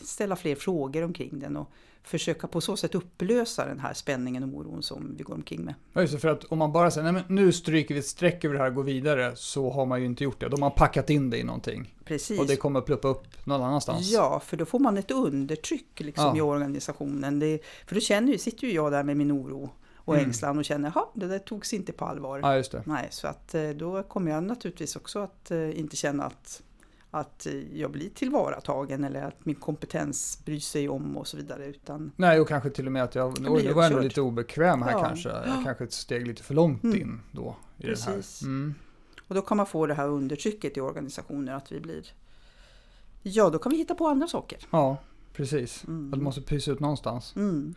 ställa 0.00 0.36
fler 0.36 0.54
frågor 0.54 1.02
omkring 1.02 1.38
den 1.38 1.56
och 1.56 1.68
försöka 2.02 2.46
på 2.46 2.60
så 2.60 2.76
sätt 2.76 2.94
upplösa 2.94 3.66
den 3.66 3.80
här 3.80 3.94
spänningen 3.94 4.42
och 4.44 4.58
oron 4.58 4.82
som 4.82 5.14
vi 5.16 5.22
går 5.22 5.34
omkring 5.34 5.64
med. 5.64 5.74
Ja, 5.92 6.00
just 6.00 6.12
det, 6.12 6.18
för 6.18 6.28
att 6.28 6.44
om 6.44 6.58
man 6.58 6.72
bara 6.72 6.90
säger 6.90 7.12
nej 7.12 7.22
men 7.28 7.36
nu 7.36 7.52
stryker 7.52 7.94
vi 7.94 8.00
ett 8.00 8.06
streck 8.06 8.44
över 8.44 8.54
det 8.54 8.60
här 8.60 8.68
och 8.68 8.74
går 8.74 8.82
vidare 8.82 9.36
så 9.36 9.70
har 9.70 9.86
man 9.86 10.00
ju 10.00 10.06
inte 10.06 10.24
gjort 10.24 10.40
det. 10.40 10.48
Då 10.48 10.52
har 10.56 10.60
man 10.60 10.72
packat 10.76 11.10
in 11.10 11.30
det 11.30 11.38
i 11.38 11.44
någonting. 11.44 11.94
Precis. 12.04 12.40
Och 12.40 12.46
det 12.46 12.56
kommer 12.56 12.78
att 12.78 12.86
pluppa 12.86 13.08
upp 13.08 13.46
någon 13.46 13.62
annanstans. 13.62 14.12
Ja, 14.12 14.40
för 14.40 14.56
då 14.56 14.64
får 14.64 14.78
man 14.78 14.96
ett 14.98 15.10
undertryck 15.10 16.00
liksom 16.00 16.24
Ja. 16.24 16.36
i 16.36 16.40
organisationen. 16.40 17.38
Det, 17.38 17.58
för 17.86 17.94
då 17.94 18.00
känner 18.00 18.36
sitter 18.38 18.66
ju 18.66 18.72
jag 18.72 18.92
där 18.92 19.02
med 19.02 19.16
min 19.16 19.32
oro 19.32 19.70
och 20.04 20.14
Mm. 20.14 20.26
ängslan 20.26 20.58
och 20.58 20.64
känner 20.64 20.88
att 20.88 21.10
det 21.14 21.28
där 21.28 21.38
togs 21.38 21.72
inte 21.74 21.92
på 21.92 22.04
allvar. 22.04 22.38
Ja. 22.72 22.80
Nej, 22.84 23.08
så 23.10 23.26
att 23.28 23.54
eh, 23.54 23.68
då 23.70 24.02
kommer 24.02 24.30
jag 24.30 24.44
naturligtvis 24.44 24.96
också 24.96 25.18
att 25.18 25.50
eh, 25.50 25.78
inte 25.78 25.96
känna 25.96 26.24
att, 26.24 26.62
att 27.10 27.46
eh, 27.46 27.78
jag 27.78 27.90
blir 27.90 28.10
tillvaratagen 28.10 29.04
eller 29.04 29.22
att 29.22 29.44
min 29.44 29.54
kompetens 29.54 30.42
bryr 30.44 30.60
sig 30.60 30.88
om 30.88 31.16
och 31.16 31.26
så 31.26 31.36
vidare. 31.36 31.66
Utan, 31.66 32.12
Nej, 32.16 32.40
och 32.40 32.48
kanske 32.48 32.70
till 32.70 32.86
och 32.86 32.92
med 32.92 33.02
att 33.04 33.14
jag, 33.14 33.32
blir 33.34 33.52
oj, 33.54 33.72
var 33.72 33.82
jag 33.82 33.90
uppkörd. 33.92 34.04
lite 34.04 34.20
obekväm 34.20 34.82
här 34.82 34.92
Ja. 34.92 35.04
kanske. 35.04 35.28
Jag 35.28 35.64
kanske 35.64 35.84
ett 35.84 35.92
steg 35.92 36.26
lite 36.26 36.42
för 36.42 36.54
långt 36.54 36.84
Mm. 36.84 37.00
in 37.00 37.20
då. 37.32 37.56
I 37.78 37.82
Precis. 37.82 38.40
Det 38.40 38.46
här. 38.46 38.52
Mm. 38.52 38.74
och 39.28 39.34
då 39.34 39.42
kan 39.42 39.56
man 39.56 39.66
få 39.66 39.86
det 39.86 39.94
här 39.94 40.08
undertrycket 40.08 40.76
i 40.76 40.80
organisationer 40.80 41.54
att 41.54 41.72
vi 41.72 41.80
blir 41.80 42.06
Ja, 43.26 43.50
då 43.50 43.58
kan 43.58 43.72
vi 43.72 43.78
hitta 43.78 43.94
på 43.94 44.06
andra 44.08 44.26
saker. 44.26 44.58
Ja, 44.70 44.96
precis. 45.36 45.84
Mm. 45.88 46.10
Det 46.10 46.16
måste 46.24 46.40
pysa 46.40 46.70
ut 46.72 46.80
någonstans. 46.80 47.32
Mm. 47.36 47.74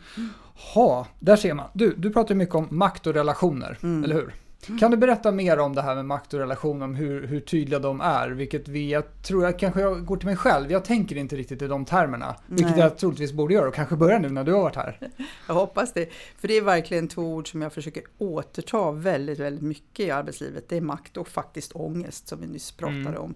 Ha, 0.73 1.07
där 1.19 1.35
ser 1.35 1.53
man. 1.53 1.69
Du, 1.73 1.93
du 1.97 2.09
pratar 2.13 2.35
mycket 2.35 2.55
om 2.55 2.67
makt 2.71 3.07
och 3.07 3.13
relationer, 3.13 3.77
Mm. 3.83 4.03
eller 4.03 4.15
hur? 4.15 4.33
Kan 4.79 4.91
du 4.91 4.97
berätta 4.97 5.31
mer 5.31 5.59
om 5.59 5.75
det 5.75 5.81
här 5.81 5.95
med 5.95 6.05
makt 6.05 6.33
och 6.33 6.39
relationer, 6.39 6.85
om 6.85 6.95
hur, 6.95 7.27
hur 7.27 7.39
tydliga 7.39 7.79
de 7.79 8.01
är? 8.01 8.29
Vilket 8.29 8.67
vi, 8.67 8.91
jag 8.91 9.21
tror 9.23 9.43
jag 9.43 9.59
kanske 9.59 9.81
jag 9.81 10.05
går 10.05 10.17
till 10.17 10.25
mig 10.27 10.35
själv, 10.35 10.71
jag 10.71 10.85
tänker 10.85 11.15
inte 11.15 11.35
riktigt 11.35 11.61
i 11.61 11.67
de 11.67 11.85
termerna. 11.85 12.35
Vilket 12.47 12.71
Nej. 12.71 12.79
jag 12.79 12.97
troligtvis 12.97 13.31
borde 13.33 13.53
göra 13.53 13.67
och 13.67 13.73
kanske 13.73 13.95
börja 13.95 14.19
nu 14.19 14.29
när 14.29 14.43
du 14.43 14.53
har 14.53 14.61
varit 14.61 14.75
här. 14.75 14.99
Jag 15.47 15.53
hoppas 15.53 15.93
det. 15.93 16.09
För 16.37 16.47
det 16.47 16.57
är 16.57 16.61
verkligen 16.61 17.07
två 17.07 17.21
ord 17.35 17.51
som 17.51 17.61
jag 17.61 17.73
försöker 17.73 18.03
återta 18.17 18.91
väldigt, 18.91 19.39
väldigt 19.39 19.63
mycket 19.63 20.05
i 20.05 20.11
arbetslivet. 20.11 20.69
Det 20.69 20.77
är 20.77 20.81
makt 20.81 21.17
och 21.17 21.27
faktiskt 21.27 21.71
ångest 21.75 22.27
som 22.27 22.41
vi 22.41 22.47
nyss 22.47 22.71
pratade 22.71 22.99
Mm. 22.99 23.21
om. 23.21 23.33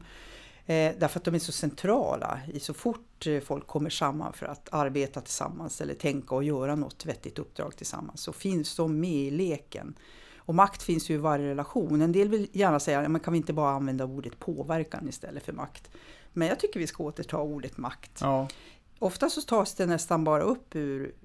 Eh, 0.72 0.94
därför 1.00 1.20
att 1.20 1.24
de 1.24 1.36
är 1.36 1.40
så 1.40 1.52
centrala 1.52 2.40
i 2.54 2.60
så 2.60 2.74
fort 2.74 3.28
eh, 3.28 3.40
folk 3.40 3.68
kommer 3.68 3.90
samman 3.90 4.34
för 4.34 4.46
att 4.46 4.70
arbeta 4.72 5.22
tillsammans 5.22 5.82
eller 5.82 5.94
tänka 5.94 6.36
och 6.36 6.44
göra 6.44 6.76
något 6.76 7.06
vettigt 7.06 7.40
uppdrag 7.40 7.76
tillsammans 7.76 8.22
så 8.22 8.34
finns 8.34 8.76
de 8.76 9.00
med 9.00 9.10
i 9.12 9.32
leken. 9.32 9.96
Och 10.38 10.56
makt 10.56 10.84
finns 10.84 11.10
ju 11.10 11.14
i 11.14 11.18
varje 11.18 11.50
relation. 11.50 12.02
En 12.02 12.12
del 12.12 12.30
vill 12.30 12.48
gärna 12.52 12.80
säga, 12.80 13.10
men 13.10 13.22
kan 13.22 13.34
vi 13.34 13.38
inte 13.38 13.54
bara 13.54 13.72
använda 13.72 14.06
ordet 14.06 14.40
påverkan 14.40 15.10
istället 15.10 15.44
för 15.44 15.54
makt? 15.54 15.90
Men 16.34 16.48
jag 16.48 16.60
tycker 16.60 16.80
vi 16.80 16.88
ska 16.88 17.04
återta 17.04 17.38
ordet 17.38 17.78
makt. 17.78 18.18
Ja, 18.22 18.48
Ofta 19.00 19.30
så 19.30 19.42
tas 19.42 19.76
det 19.76 19.86
nästan 19.86 20.24
bara 20.24 20.44
upp 20.44 20.76
ur 20.76 21.16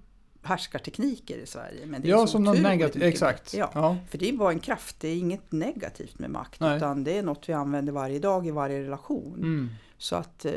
härskartekniker 0.46 1.36
i 1.38 1.46
Sverige. 1.46 1.86
Men 1.86 2.02
det 2.02 2.08
är 2.08 2.10
ja 2.10 2.18
så 2.20 2.26
som 2.26 2.44
något 2.44 2.60
negativt, 2.60 3.02
exakt. 3.02 3.54
Ja, 3.54 3.70
Ja. 3.74 3.96
för 4.10 4.18
det 4.18 4.28
är 4.28 4.32
bara 4.32 4.52
en 4.52 4.60
kraft, 4.60 5.00
det 5.00 5.08
är 5.08 5.16
inget 5.16 5.52
negativt 5.52 6.18
med 6.18 6.30
makt. 6.30 6.60
Nej. 6.60 6.76
Utan 6.76 7.04
det 7.04 7.18
är 7.18 7.22
något 7.22 7.48
vi 7.48 7.52
använder 7.52 7.92
varje 7.92 8.18
dag 8.18 8.46
i 8.46 8.50
varje 8.50 8.82
relation. 8.82 9.34
Mm. 9.38 9.68
Så 9.98 10.16
att, 10.16 10.44
eh, 10.44 10.52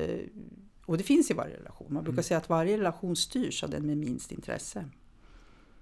och 0.86 0.98
det 0.98 1.04
finns 1.04 1.32
i 1.32 1.34
varje 1.34 1.58
relation. 1.58 1.88
Man 1.90 2.04
brukar 2.04 2.16
Mm. 2.16 2.24
säga 2.24 2.38
att 2.38 2.50
varje 2.50 2.78
relation 2.78 3.16
styrs 3.16 3.64
av 3.64 3.70
den 3.70 3.86
med 3.86 3.98
minst 3.98 4.32
intresse. 4.32 4.86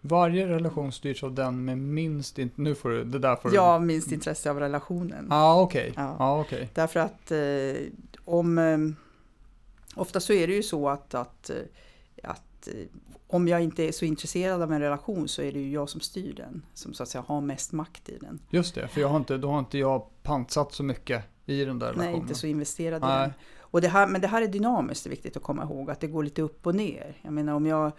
Varje 0.02 0.48
relation 0.48 0.92
styrs 0.92 1.24
av 1.24 1.34
den 1.34 1.66
med 1.66 1.78
minst, 1.78 2.40
in- 2.40 2.52
nu 2.56 2.76
får 2.76 2.90
du, 2.90 3.04
det 3.04 3.20
där 3.20 3.36
får 3.36 3.50
du. 3.50 3.56
Ja, 3.56 3.80
minst 3.80 4.12
intresse 4.12 4.50
av 4.52 4.60
relationen. 4.60 5.28
ah, 5.32 5.62
okej. 5.62 5.94
Ja. 5.96 6.16
Ja, 6.20 6.40
okej. 6.42 6.70
Därför 6.74 7.00
att 7.00 7.32
eh, 7.32 7.92
om... 8.26 8.58
Eh, 8.58 8.78
ofta 9.96 10.20
så 10.20 10.34
är 10.34 10.48
det 10.48 10.54
ju 10.54 10.64
så 10.64 10.90
att, 10.90 11.14
att, 11.14 11.52
att 12.67 12.75
eh, 12.75 12.81
om 13.27 13.47
jag 13.47 13.63
inte 13.63 13.83
är 13.83 13.91
så 13.91 14.05
intresserad 14.05 14.62
av 14.62 14.74
en 14.74 14.81
relation 14.81 15.27
så 15.27 15.41
är 15.41 15.51
det 15.51 15.59
ju 15.59 15.71
jag 15.71 15.89
som 15.89 16.01
styr 16.01 16.33
den. 16.33 16.62
Som 16.74 16.93
så 16.93 17.03
att 17.03 17.09
säga 17.09 17.24
har 17.27 17.41
mest 17.41 17.71
makt 17.71 18.09
i 18.09 18.17
den. 18.17 18.39
Just 18.50 18.75
det, 18.75 18.88
för 18.88 19.01
jag 19.01 19.07
har 19.07 19.17
inte, 19.17 19.38
då 19.38 19.50
har 19.50 19.59
inte 19.59 19.77
jag 19.77 20.09
pantsatt 20.24 20.74
så 20.74 20.83
mycket 20.83 21.24
i 21.45 21.65
den 21.65 21.79
där 21.79 21.88
relationen. 21.88 22.12
Nej, 22.12 22.21
inte 22.21 22.36
så 22.36 22.47
investerad 22.47 23.03
i 23.03 23.05
Nej. 23.05 23.19
den. 23.21 23.33
Och 23.59 23.81
det 23.81 23.88
här, 23.88 24.07
men 24.07 24.21
det 24.21 24.27
här 24.27 24.41
är 24.41 24.47
dynamiskt, 24.47 25.03
det 25.03 25.07
är 25.07 25.12
viktigt 25.12 25.38
att 25.38 25.43
komma 25.43 25.63
ihåg. 25.63 25.91
Att 25.91 26.00
det 26.00 26.07
går 26.07 26.24
lite 26.24 26.41
upp 26.41 26.67
och 26.67 26.75
ner. 26.75 27.17
Jag 27.21 27.33
menar 27.33 27.53
om 27.53 27.65
jag 27.65 27.91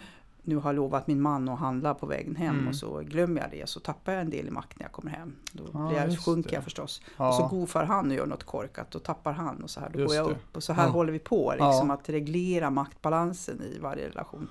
nu 0.48 0.56
har 0.56 0.72
lovat 0.72 1.06
min 1.06 1.20
man 1.20 1.48
att 1.48 1.58
handla 1.58 1.94
på 1.94 2.06
vägen 2.06 2.36
hem 2.36 2.54
Mm. 2.56 2.68
och 2.68 2.74
så 2.74 3.00
glömmer 3.00 3.40
jag 3.40 3.50
det 3.50 3.68
så 3.68 3.80
tappar 3.80 4.12
jag 4.12 4.20
en 4.20 4.30
del 4.30 4.48
i 4.48 4.50
makt 4.50 4.78
när 4.78 4.84
jag 4.84 4.92
kommer 4.92 5.10
hem. 5.10 5.32
Då 5.52 5.64
Ja, 5.72 5.88
blir 5.88 5.98
jag, 5.98 6.18
sjunker 6.24 6.50
det. 6.50 6.54
jag 6.56 6.64
förstås. 6.64 7.02
Ja. 7.16 7.28
Och 7.28 7.34
så 7.34 7.46
gofar 7.56 7.84
han 7.84 8.10
och 8.10 8.16
gör 8.16 8.26
något 8.26 8.44
korkat, 8.44 8.90
då 8.90 8.98
tappar 8.98 9.32
han 9.32 9.62
och 9.62 9.70
så 9.70 9.80
här. 9.80 9.90
Då 9.92 9.98
Just 10.00 10.08
går 10.08 10.16
jag 10.16 10.26
det. 10.28 10.32
upp 10.32 10.56
och 10.56 10.62
så 10.62 10.72
här 10.72 10.84
Ja. 10.86 10.90
håller 10.90 11.12
vi 11.12 11.18
på 11.18 11.52
liksom, 11.52 11.90
att 11.90 12.08
reglera 12.08 12.70
maktbalansen 12.70 13.62
i 13.62 13.78
varje 13.78 14.08
relation. 14.08 14.48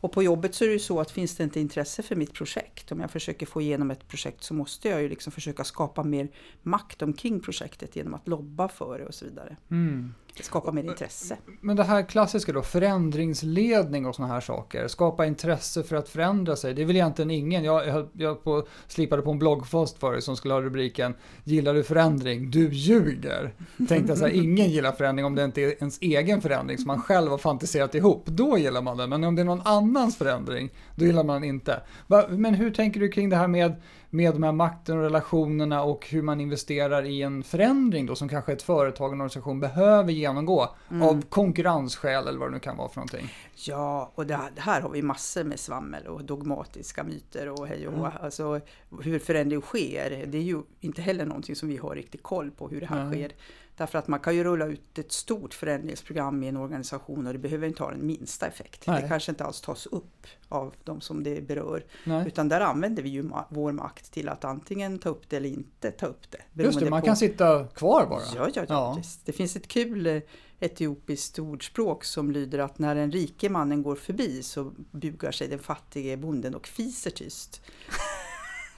Och 0.00 0.12
på 0.12 0.22
jobbet 0.22 0.54
så 0.54 0.64
är 0.64 0.68
det 0.68 0.72
ju 0.72 0.78
så 0.78 1.00
att 1.00 1.10
finns 1.10 1.36
det 1.36 1.44
inte 1.44 1.60
intresse 1.60 2.02
för 2.02 2.16
mitt 2.16 2.32
projekt, 2.34 2.92
om 2.92 3.00
jag 3.00 3.10
försöker 3.10 3.46
få 3.46 3.60
igenom 3.60 3.90
ett 3.90 4.08
projekt 4.08 4.42
så 4.44 4.54
måste 4.54 4.88
jag 4.88 5.02
ju 5.02 5.08
liksom 5.08 5.32
försöka 5.32 5.64
skapa 5.64 6.02
mer 6.02 6.28
makt 6.62 7.02
omkring 7.02 7.40
projektet 7.40 7.96
genom 7.96 8.14
att 8.14 8.28
lobba 8.28 8.68
för 8.68 8.98
det 8.98 9.06
och 9.06 9.14
så 9.14 9.24
vidare. 9.24 9.56
Mm. 9.70 10.14
Skapa 10.44 10.72
mer 10.72 10.84
intresse. 10.84 11.36
Men 11.60 11.76
det 11.76 11.84
här 11.84 12.02
klassiska 12.02 12.52
då, 12.52 12.62
förändringsledning 12.62 14.06
och 14.06 14.14
sådana 14.14 14.34
här 14.34 14.40
saker. 14.40 14.88
Skapa 14.88 15.26
intresse 15.26 15.82
för 15.82 15.96
att 15.96 16.08
förändra 16.08 16.56
sig. 16.56 16.74
Det 16.74 16.82
är 16.82 16.86
väl 16.86 16.96
egentligen 16.96 17.30
ingen. 17.30 17.64
Jag, 17.64 17.86
jag, 17.86 18.08
jag 18.12 18.44
på, 18.44 18.66
slipade 18.86 19.22
på 19.22 19.30
en 19.30 19.38
bloggpost 19.38 19.98
förut 19.98 20.24
som 20.24 20.36
skulle 20.36 20.54
ha 20.54 20.60
rubriken 20.60 21.14
Gillar 21.44 21.74
du 21.74 21.82
förändring? 21.82 22.50
Du 22.50 22.68
ljuger. 22.72 23.54
Tänkte 23.88 24.10
jag 24.12 24.18
så 24.18 24.26
här, 24.26 24.32
ingen 24.32 24.70
gillar 24.70 24.92
förändring 24.92 25.26
om 25.26 25.34
det 25.34 25.44
inte 25.44 25.60
är 25.60 25.74
ens 25.78 25.98
egen 26.00 26.40
förändring 26.40 26.78
som 26.78 26.86
man 26.86 27.02
själv 27.02 27.30
har 27.30 27.38
fantiserat 27.38 27.94
ihop. 27.94 28.26
Då 28.26 28.58
gillar 28.58 28.82
man 28.82 28.96
den. 28.96 29.10
Men 29.10 29.24
om 29.24 29.34
det 29.34 29.42
är 29.42 29.46
någon 29.46 29.62
annans 29.64 30.16
förändring, 30.16 30.70
då 30.94 31.04
gillar 31.04 31.24
man 31.24 31.42
den 31.42 31.50
inte. 31.50 31.80
Men 32.28 32.54
hur 32.54 32.70
tänker 32.70 33.00
du 33.00 33.08
kring 33.08 33.30
det 33.30 33.36
här 33.36 33.48
med, 33.48 33.72
med 34.16 34.34
de 34.34 34.42
här 34.42 34.52
makten 34.52 34.96
och 34.96 35.02
relationerna 35.02 35.82
och 35.82 36.06
hur 36.10 36.22
man 36.22 36.40
investerar 36.40 37.04
i 37.04 37.22
en 37.22 37.42
förändring 37.42 38.06
då 38.06 38.14
som 38.14 38.28
kanske 38.28 38.52
ett 38.52 38.62
företag 38.62 39.06
och 39.06 39.12
en 39.12 39.20
organisation 39.20 39.60
behöver 39.60 40.12
genomgå 40.12 40.74
av 41.02 41.22
konkurrensskäl 41.22 42.26
eller 42.26 42.38
vad 42.38 42.48
det 42.48 42.52
nu 42.52 42.58
kan 42.58 42.76
vara 42.76 42.88
för 42.88 42.96
någonting. 42.96 43.34
Ja, 43.54 44.12
och 44.14 44.26
det 44.26 44.36
här, 44.36 44.50
det 44.54 44.60
här 44.60 44.80
har 44.80 44.90
vi 44.90 45.02
massor 45.02 45.44
med 45.44 45.60
svammel 45.60 46.06
och 46.06 46.24
dogmatiska 46.24 47.04
myter 47.04 47.48
och 47.48 47.66
hej 47.66 47.88
och 47.88 47.94
hå. 47.94 48.12
Alltså 48.20 48.60
hur 49.02 49.18
förändring 49.18 49.60
sker, 49.60 50.26
det 50.26 50.38
är 50.38 50.42
ju 50.42 50.62
inte 50.80 51.02
heller 51.02 51.26
någonting 51.26 51.56
som 51.56 51.68
vi 51.68 51.76
har 51.76 51.94
riktigt 51.94 52.22
koll 52.22 52.50
på 52.50 52.68
hur 52.68 52.80
det 52.80 52.86
här 52.86 53.04
Nej. 53.04 53.18
sker. 53.18 53.32
Därför 53.76 53.98
att 53.98 54.08
man 54.08 54.20
kan 54.20 54.34
ju 54.36 54.44
rulla 54.44 54.66
ut 54.66 54.98
ett 54.98 55.12
stort 55.12 55.54
förändringsprogram 55.54 56.42
i 56.42 56.48
en 56.48 56.56
organisation 56.56 57.26
och 57.26 57.32
det 57.32 57.38
behöver 57.38 57.66
inte 57.68 57.82
ha 57.82 57.90
den 57.90 58.06
minsta 58.06 58.46
effekt. 58.46 58.86
Nej. 58.86 59.02
Det 59.02 59.08
kanske 59.08 59.32
inte 59.32 59.44
alls 59.44 59.60
tas 59.60 59.86
upp 59.86 60.26
av 60.48 60.74
de 60.84 61.00
som 61.00 61.22
det 61.22 61.46
berör. 61.48 61.84
Nej. 62.04 62.26
Utan 62.26 62.48
där 62.48 62.60
använder 62.60 63.02
vi 63.02 63.08
ju 63.08 63.22
ma- 63.22 63.44
vår 63.48 63.72
makt 63.72 64.12
till 64.12 64.28
att 64.28 64.44
antingen 64.44 64.98
ta 64.98 65.08
upp 65.08 65.28
det 65.30 65.36
eller 65.36 65.48
inte 65.48 65.90
ta 65.90 66.06
upp 66.06 66.30
det. 66.30 66.62
Just 66.62 66.80
det, 66.80 66.90
man 66.90 67.00
på- 67.00 67.06
kan 67.06 67.16
sitta 67.16 67.64
kvar 67.66 68.06
bara. 68.06 68.22
Ja, 68.36 68.48
ja, 68.54 68.64
ja. 68.68 69.00
Det 69.24 69.32
finns 69.32 69.56
ett 69.56 69.68
kul 69.68 70.06
eh, 70.06 70.22
etiopiskt 70.60 71.38
ordspråk 71.38 72.04
som 72.04 72.30
lyder 72.30 72.58
att 72.58 72.78
när 72.78 72.94
den 72.94 73.12
rike 73.12 73.48
mannen 73.48 73.82
går 73.82 73.96
förbi 73.96 74.42
så 74.42 74.72
bugar 74.90 75.32
sig 75.32 75.48
den 75.48 75.58
fattige 75.58 76.16
bonden 76.16 76.54
och 76.54 76.66
fiser 76.66 77.10
tyst. 77.10 77.60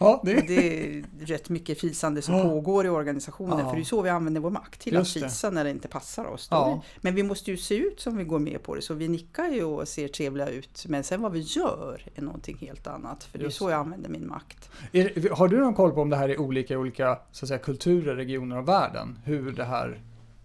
Ja, 0.01 0.21
det 0.25 0.37
Och 0.37 0.43
det 0.47 0.87
är 0.97 1.05
rätt 1.21 1.49
mycket 1.49 1.81
fisande 1.81 2.23
som 2.23 2.35
Ja. 2.35 2.43
pågår 2.43 2.87
i 2.87 2.89
organisationen 2.89 3.59
Ja. 3.59 3.69
för 3.71 3.77
det 3.77 3.83
är 3.83 3.85
så 3.85 4.03
vi 4.03 4.11
använder 4.11 4.41
vår 4.41 4.51
makt 4.51 4.81
till 4.81 4.93
Just 4.95 5.17
att 5.17 5.23
det. 5.23 5.29
fisa 5.29 5.51
när 5.51 5.65
det 5.65 5.71
inte 5.71 5.89
passar 5.89 6.25
oss. 6.25 6.49
Ja. 6.51 6.83
Men 7.01 7.15
vi 7.15 7.23
måste 7.23 7.51
ju 7.51 7.57
se 7.57 7.75
ut 7.77 8.01
som 8.01 8.17
vi 8.17 8.25
går 8.25 8.39
med 8.39 8.63
på 8.63 8.75
det 8.75 8.83
så 8.83 8.95
vi 8.95 9.09
nickar 9.09 9.49
ju 9.49 9.65
och 9.65 9.89
ser 9.89 10.09
trevliga 10.09 10.49
ut 10.49 10.85
men 10.89 11.05
sen 11.05 11.23
vad 11.23 11.33
vi 11.33 11.41
gör 11.41 12.03
är 12.15 12.23
någonting 12.23 12.57
helt 12.61 12.87
annat 12.87 13.25
för 13.25 13.39
det 13.39 13.43
är 13.43 13.45
Just 13.45 13.59
så 13.59 13.71
jag 13.71 13.81
använder 13.81 14.09
min 14.11 14.29
makt. 14.29 14.71
Är, 14.93 15.31
har 15.35 15.49
du 15.49 15.59
någon 15.59 15.75
koll 15.75 15.93
på 15.93 16.01
om 16.03 16.11
det 16.11 16.17
här 16.17 16.29
är 16.29 16.41
olika 16.41 16.75
i 16.75 16.77
olika 16.77 17.19
så 17.33 17.45
att 17.45 17.49
säga, 17.49 17.59
kulturer, 17.59 18.15
regioner 18.17 18.57
av 18.57 18.65
världen? 18.67 19.19
Hur 19.25 19.53
det 19.53 19.65
här 19.65 20.01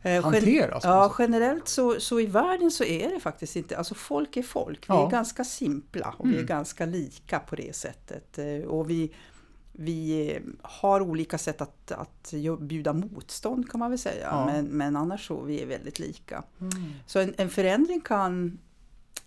Eh, 0.06 0.24
hanteras? 0.24 0.84
Ja, 0.84 1.16
generellt 1.20 1.68
så, 1.68 2.00
så 2.00 2.20
i 2.20 2.26
världen 2.26 2.72
så 2.72 2.84
är 2.84 3.10
det 3.14 3.20
faktiskt 3.20 3.56
inte, 3.56 3.78
alltså 3.78 3.96
folk 3.96 4.38
är 4.38 4.44
folk. 4.44 4.80
Vi 4.80 4.86
Ja. 4.88 5.08
är 5.08 5.12
ganska 5.12 5.44
simpla 5.44 6.16
och 6.18 6.26
vi 6.26 6.32
är 6.32 6.36
Mm. 6.36 6.46
ganska 6.46 6.86
lika 6.86 7.40
på 7.40 7.56
det 7.56 7.76
sättet. 7.76 8.38
Eh, 8.38 8.46
Och 8.70 8.90
vi, 8.90 9.14
vi 9.76 10.40
har 10.62 11.02
olika 11.02 11.38
sätt 11.38 11.62
att, 11.62 11.92
att 11.92 12.34
ju- 12.34 12.58
bjuda 12.58 12.94
motstånd 12.94 13.72
kan 13.72 13.80
man 13.80 13.90
väl 13.90 14.00
säga. 14.00 14.28
Ja. 14.32 14.46
Men, 14.46 14.66
men 14.66 14.96
annars 14.96 15.28
så, 15.28 15.42
vi 15.42 15.62
är 15.62 15.66
väldigt 15.66 16.00
lika. 16.00 16.44
Mm. 16.62 16.74
Så 17.06 17.20
en, 17.20 17.34
en 17.38 17.50
förändring 17.50 18.02
kan, 18.02 18.58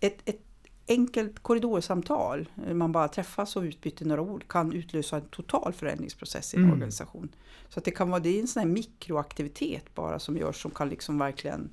ett, 0.01 0.19
ett 0.25 0.41
enkelt 0.89 1.39
korridorsamtal, 1.43 2.49
man 2.73 2.93
bara 2.93 3.09
träffas 3.09 3.57
och 3.57 3.63
utbyter 3.63 4.05
några 4.05 4.23
ord, 4.23 4.49
kan 4.49 4.73
utlösa 4.73 5.17
en 5.17 5.23
total 5.23 5.73
förändringsprocess 5.73 6.55
i 6.55 6.57
en 6.57 6.63
Mm. 6.63 6.73
organisation. 6.75 7.29
Så 7.69 7.79
att 7.79 7.85
det 7.85 7.91
kan 7.91 8.11
vara 8.11 8.21
det 8.21 8.29
är 8.37 8.41
en 8.41 8.47
sån 8.49 8.61
här 8.61 8.69
mikroaktivitet 8.69 9.95
bara 9.95 10.19
som 10.19 10.37
görs 10.37 10.63
som 10.63 10.71
kan 10.71 10.89
liksom 10.89 11.19
verkligen 11.19 11.71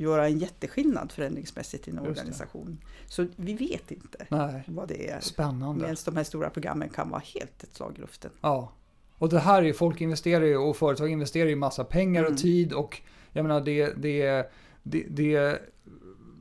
göra 0.00 0.26
en 0.26 0.38
jätteskillnad 0.38 1.12
förändringsmässigt 1.12 1.88
i 1.88 1.90
en 1.90 1.98
organisation. 1.98 2.78
Så 3.06 3.26
vi 3.36 3.54
vet 3.54 3.90
inte 3.90 4.26
Nej, 4.28 4.62
vad 4.66 4.88
det 4.88 5.10
är. 5.10 5.20
spännande. 5.20 5.82
Medan 5.82 5.96
de 6.04 6.16
här 6.16 6.24
stora 6.24 6.50
programmen 6.50 6.88
kan 6.88 7.10
vara 7.10 7.22
helt 7.34 7.62
ett 7.62 7.74
slag 7.74 7.94
i 7.98 8.00
luften. 8.00 8.30
Ja. 8.40 8.72
Och 9.18 9.28
det 9.28 9.38
här 9.38 9.62
är 9.62 9.72
folk 9.72 10.00
investerar 10.00 10.44
ju 10.44 10.56
och 10.56 10.76
företag 10.76 11.08
investerar 11.10 11.48
ju 11.48 11.56
massa 11.56 11.84
pengar 11.84 12.20
Mm. 12.20 12.32
och 12.32 12.38
tid 12.38 12.72
och 12.72 13.00
jag 13.32 13.42
menar 13.42 13.60
det, 13.60 13.92
det, 13.96 14.50
det, 14.82 15.06
det 15.08 15.58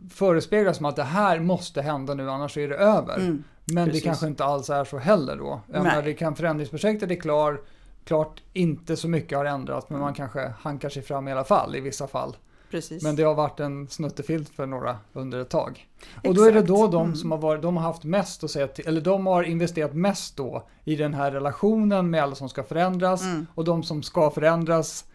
förespeglar 0.10 0.74
som 0.74 0.86
att 0.86 0.96
det 0.96 1.04
här 1.04 1.40
måste 1.40 1.82
hända 1.82 2.14
nu 2.14 2.30
annars 2.30 2.58
är 2.58 2.68
det 2.70 2.76
över. 2.76 3.18
Mm. 3.20 3.44
Men 3.66 3.86
precis. 3.86 4.02
det 4.02 4.06
kanske 4.06 4.28
inte 4.28 4.44
alls 4.46 4.70
är 4.70 4.84
så 4.86 4.98
heller 4.98 5.36
då. 5.36 5.62
Jag 5.74 5.84
menar, 5.84 6.02
det 6.02 6.14
kan, 6.14 6.36
förändringsprojektet 6.36 7.12
är 7.12 7.16
klar, 7.16 7.62
klart 8.04 8.44
inte 8.54 8.96
så 8.96 9.08
mycket 9.10 9.38
har 9.38 9.46
ändrats 9.46 9.90
men 9.90 9.96
Mm. 9.96 10.06
man 10.06 10.14
kanske 10.14 10.54
hankar 10.60 10.90
sig 10.90 11.04
fram 11.04 11.28
i 11.28 11.32
alla 11.32 11.44
fall 11.44 11.76
i 11.76 11.80
vissa 11.80 12.08
fall. 12.08 12.38
Precis. 12.72 13.04
Men 13.04 13.16
det 13.16 13.24
har 13.24 13.36
varit 13.36 13.60
en 13.60 13.88
snuttefilt 13.88 14.50
för 14.50 14.66
några 14.66 14.98
under 15.14 15.40
ett 15.40 15.50
tag. 15.50 15.88
Och 16.24 16.36
då 16.36 16.42
är 16.44 16.52
det 16.52 16.60
Exakt. 16.60 16.68
då 16.68 16.88
de 16.88 17.04
Mm. 17.06 17.16
som 17.16 17.32
har 17.32 17.38
varit, 17.38 17.62
de 17.62 17.78
har 17.78 17.84
haft 17.84 18.04
mest 18.04 18.44
att 18.44 18.52
säga 18.52 18.68
till, 18.68 18.88
eller 18.88 19.02
de 19.02 19.26
har 19.28 19.44
investerat 19.44 19.94
mest 19.94 20.38
då 20.38 20.68
i 20.84 20.96
den 20.96 21.14
här 21.14 21.32
relationen 21.32 22.10
med 22.10 22.24
alla 22.24 22.36
som 22.36 22.50
ska 22.50 22.64
förändras 22.64 23.22
Mm. 23.22 23.48
och 23.56 23.64
de 23.64 23.84
som 23.84 24.04
ska 24.04 24.30
förändras 24.32 25.06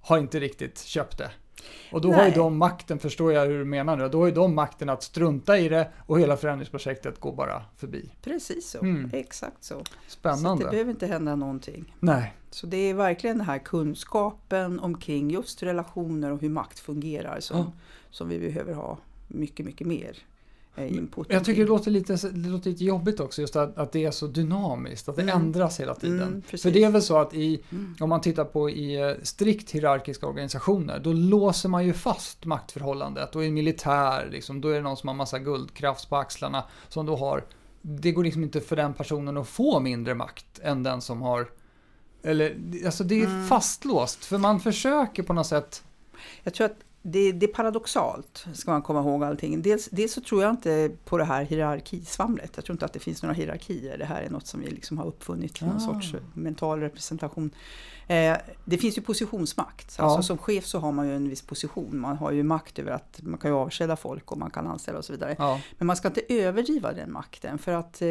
har 0.00 0.18
inte 0.18 0.40
riktigt 0.40 0.78
köpt 0.78 1.18
det. 1.18 1.30
Och 1.92 2.00
då 2.00 2.08
har 2.12 2.22
ju 2.22 2.28
Nej. 2.28 2.36
de 2.36 2.56
makten, 2.58 2.98
förstår 2.98 3.32
jag 3.32 3.46
hur 3.46 3.58
du 3.58 3.64
menar 3.64 3.96
nu, 3.96 4.08
då 4.08 4.18
har 4.20 4.26
ju 4.26 4.32
de 4.32 4.54
makten 4.54 4.88
att 4.88 5.02
strunta 5.02 5.58
i 5.58 5.68
det 5.68 5.88
och 6.06 6.20
hela 6.20 6.36
förändringsprojektet 6.36 7.20
går 7.20 7.32
bara 7.32 7.62
förbi. 7.76 8.10
Precis 8.22 8.70
så. 8.70 8.78
Mm. 8.78 9.10
Exakt 9.12 9.64
så. 9.64 9.74
Så 9.74 9.84
Spännande. 10.08 10.64
det 10.64 10.70
behöver 10.70 10.90
inte 10.90 11.06
hända 11.06 11.36
någonting. 11.36 11.94
Nej, 12.00 12.34
Så 12.50 12.66
det 12.66 12.76
är 12.76 12.94
verkligen 12.94 13.38
den 13.38 13.46
här 13.46 13.58
kunskapen 13.58 14.80
omkring 14.80 15.30
just 15.30 15.62
relationer 15.62 16.32
och 16.32 16.40
hur 16.40 16.48
makt 16.48 16.78
fungerar 16.78 17.40
som, 17.40 17.58
Ja. 17.58 17.72
som 18.10 18.28
vi 18.28 18.38
behöver 18.38 18.74
ha 18.74 18.98
mycket, 19.28 19.66
mycket 19.66 19.86
mer 19.86 20.16
input 20.76 21.26
jag 21.30 21.44
tycker 21.44 21.62
det 21.62 21.68
låter 21.68 21.90
lite, 21.90 22.12
det 22.32 22.48
låter 22.48 22.70
lite 22.70 22.84
jobbigt 22.84 23.20
också 23.20 23.40
just 23.40 23.56
att, 23.56 23.78
att 23.78 23.92
det 23.92 24.04
är 24.04 24.10
så 24.10 24.26
dynamiskt, 24.26 25.08
att 25.08 25.16
det 25.16 25.22
Mm. 25.22 25.36
ändras 25.36 25.80
hela 25.80 25.94
tiden. 25.94 26.22
Mm. 26.22 26.42
För 26.42 26.70
det 26.70 26.84
är 26.84 26.90
väl 26.90 27.02
så 27.02 27.18
att 27.18 27.34
i, 27.34 27.60
Mm. 27.72 27.96
om 28.00 28.08
man 28.08 28.20
tittar 28.20 28.44
på 28.44 28.70
i 28.70 28.94
eh, 29.02 29.12
strikt 29.22 29.70
hierarkiska 29.70 30.26
organisationer, 30.26 30.98
då 30.98 31.12
låser 31.12 31.68
man 31.68 31.84
ju 31.86 31.92
fast 31.92 32.44
maktförhållandet 32.44 33.36
och 33.36 33.44
i 33.44 33.50
militär, 33.50 34.28
liksom, 34.32 34.60
då 34.60 34.68
är 34.68 34.74
det 34.74 34.80
någon 34.80 34.96
som 34.96 35.08
har 35.08 35.14
massa 35.16 35.38
guldkrafts 35.38 36.06
på 36.06 36.16
axlarna 36.16 36.64
som 36.88 37.06
då 37.06 37.16
har, 37.16 37.44
det 37.82 38.12
går 38.12 38.24
liksom 38.24 38.42
inte 38.42 38.60
för 38.60 38.76
den 38.76 38.94
personen 38.94 39.36
att 39.36 39.48
få 39.48 39.80
mindre 39.80 40.14
makt 40.14 40.58
än 40.62 40.82
den 40.82 41.00
som 41.00 41.22
har, 41.22 41.48
eller 42.22 42.56
alltså 42.86 43.04
det 43.04 43.20
är 43.22 43.26
Mm. 43.26 43.46
fastlåst, 43.46 44.24
för 44.24 44.38
man 44.38 44.60
försöker 44.60 45.22
på 45.22 45.32
något 45.32 45.46
sätt, 45.46 45.82
Jag 46.42 46.54
tror 46.54 46.64
att 46.66 46.76
det, 47.02 47.32
det 47.32 47.46
är 47.46 47.52
paradoxalt, 47.54 48.46
ska 48.52 48.70
man 48.70 48.82
komma 48.82 49.00
ihåg 49.00 49.24
allting. 49.24 49.62
Dels, 49.62 49.88
dels 49.92 50.12
så 50.12 50.20
tror 50.20 50.42
jag 50.42 50.50
inte 50.50 50.90
på 51.04 51.18
det 51.18 51.24
här 51.24 51.42
hierarkisvamlet. 51.44 52.50
Jag 52.56 52.64
tror 52.64 52.74
inte 52.74 52.84
att 52.84 52.92
det 52.92 52.98
finns 52.98 53.22
några 53.22 53.34
hierarkier. 53.34 53.98
Det 53.98 54.04
här 54.04 54.22
är 54.22 54.30
något 54.30 54.46
som 54.46 54.60
vi 54.60 54.66
liksom 54.70 54.98
har 54.98 55.06
uppfunnit, 55.06 55.60
någon 55.60 55.76
Ah. 55.76 55.80
sorts 55.80 56.14
mental 56.34 56.80
representation. 56.80 57.50
Eh, 58.06 58.36
det 58.64 58.78
finns 58.78 58.98
ju 58.98 59.02
positionsmakt. 59.02 59.94
Ja. 59.98 60.04
Alltså 60.04 60.22
som 60.22 60.38
chef 60.38 60.66
så 60.66 60.78
har 60.78 60.92
man 60.92 61.08
ju 61.08 61.16
en 61.16 61.28
viss 61.28 61.42
position. 61.42 61.98
Man 62.00 62.16
har 62.16 62.30
ju 62.30 62.42
makt 62.42 62.78
över 62.78 62.90
att 62.92 63.20
man 63.22 63.38
kan 63.38 63.50
ju 63.50 63.56
avskeda 63.56 63.96
folk 63.96 64.32
och 64.32 64.38
man 64.38 64.50
kan 64.50 64.66
anställa 64.66 64.98
och 64.98 65.04
så 65.04 65.12
vidare. 65.12 65.36
ja, 65.38 65.60
Men 65.78 65.86
man 65.86 65.96
ska 65.96 66.08
inte 66.08 66.22
överdriva 66.28 66.92
den 66.92 67.12
makten 67.12 67.58
för 67.58 67.72
att 67.72 68.02
eh, 68.02 68.08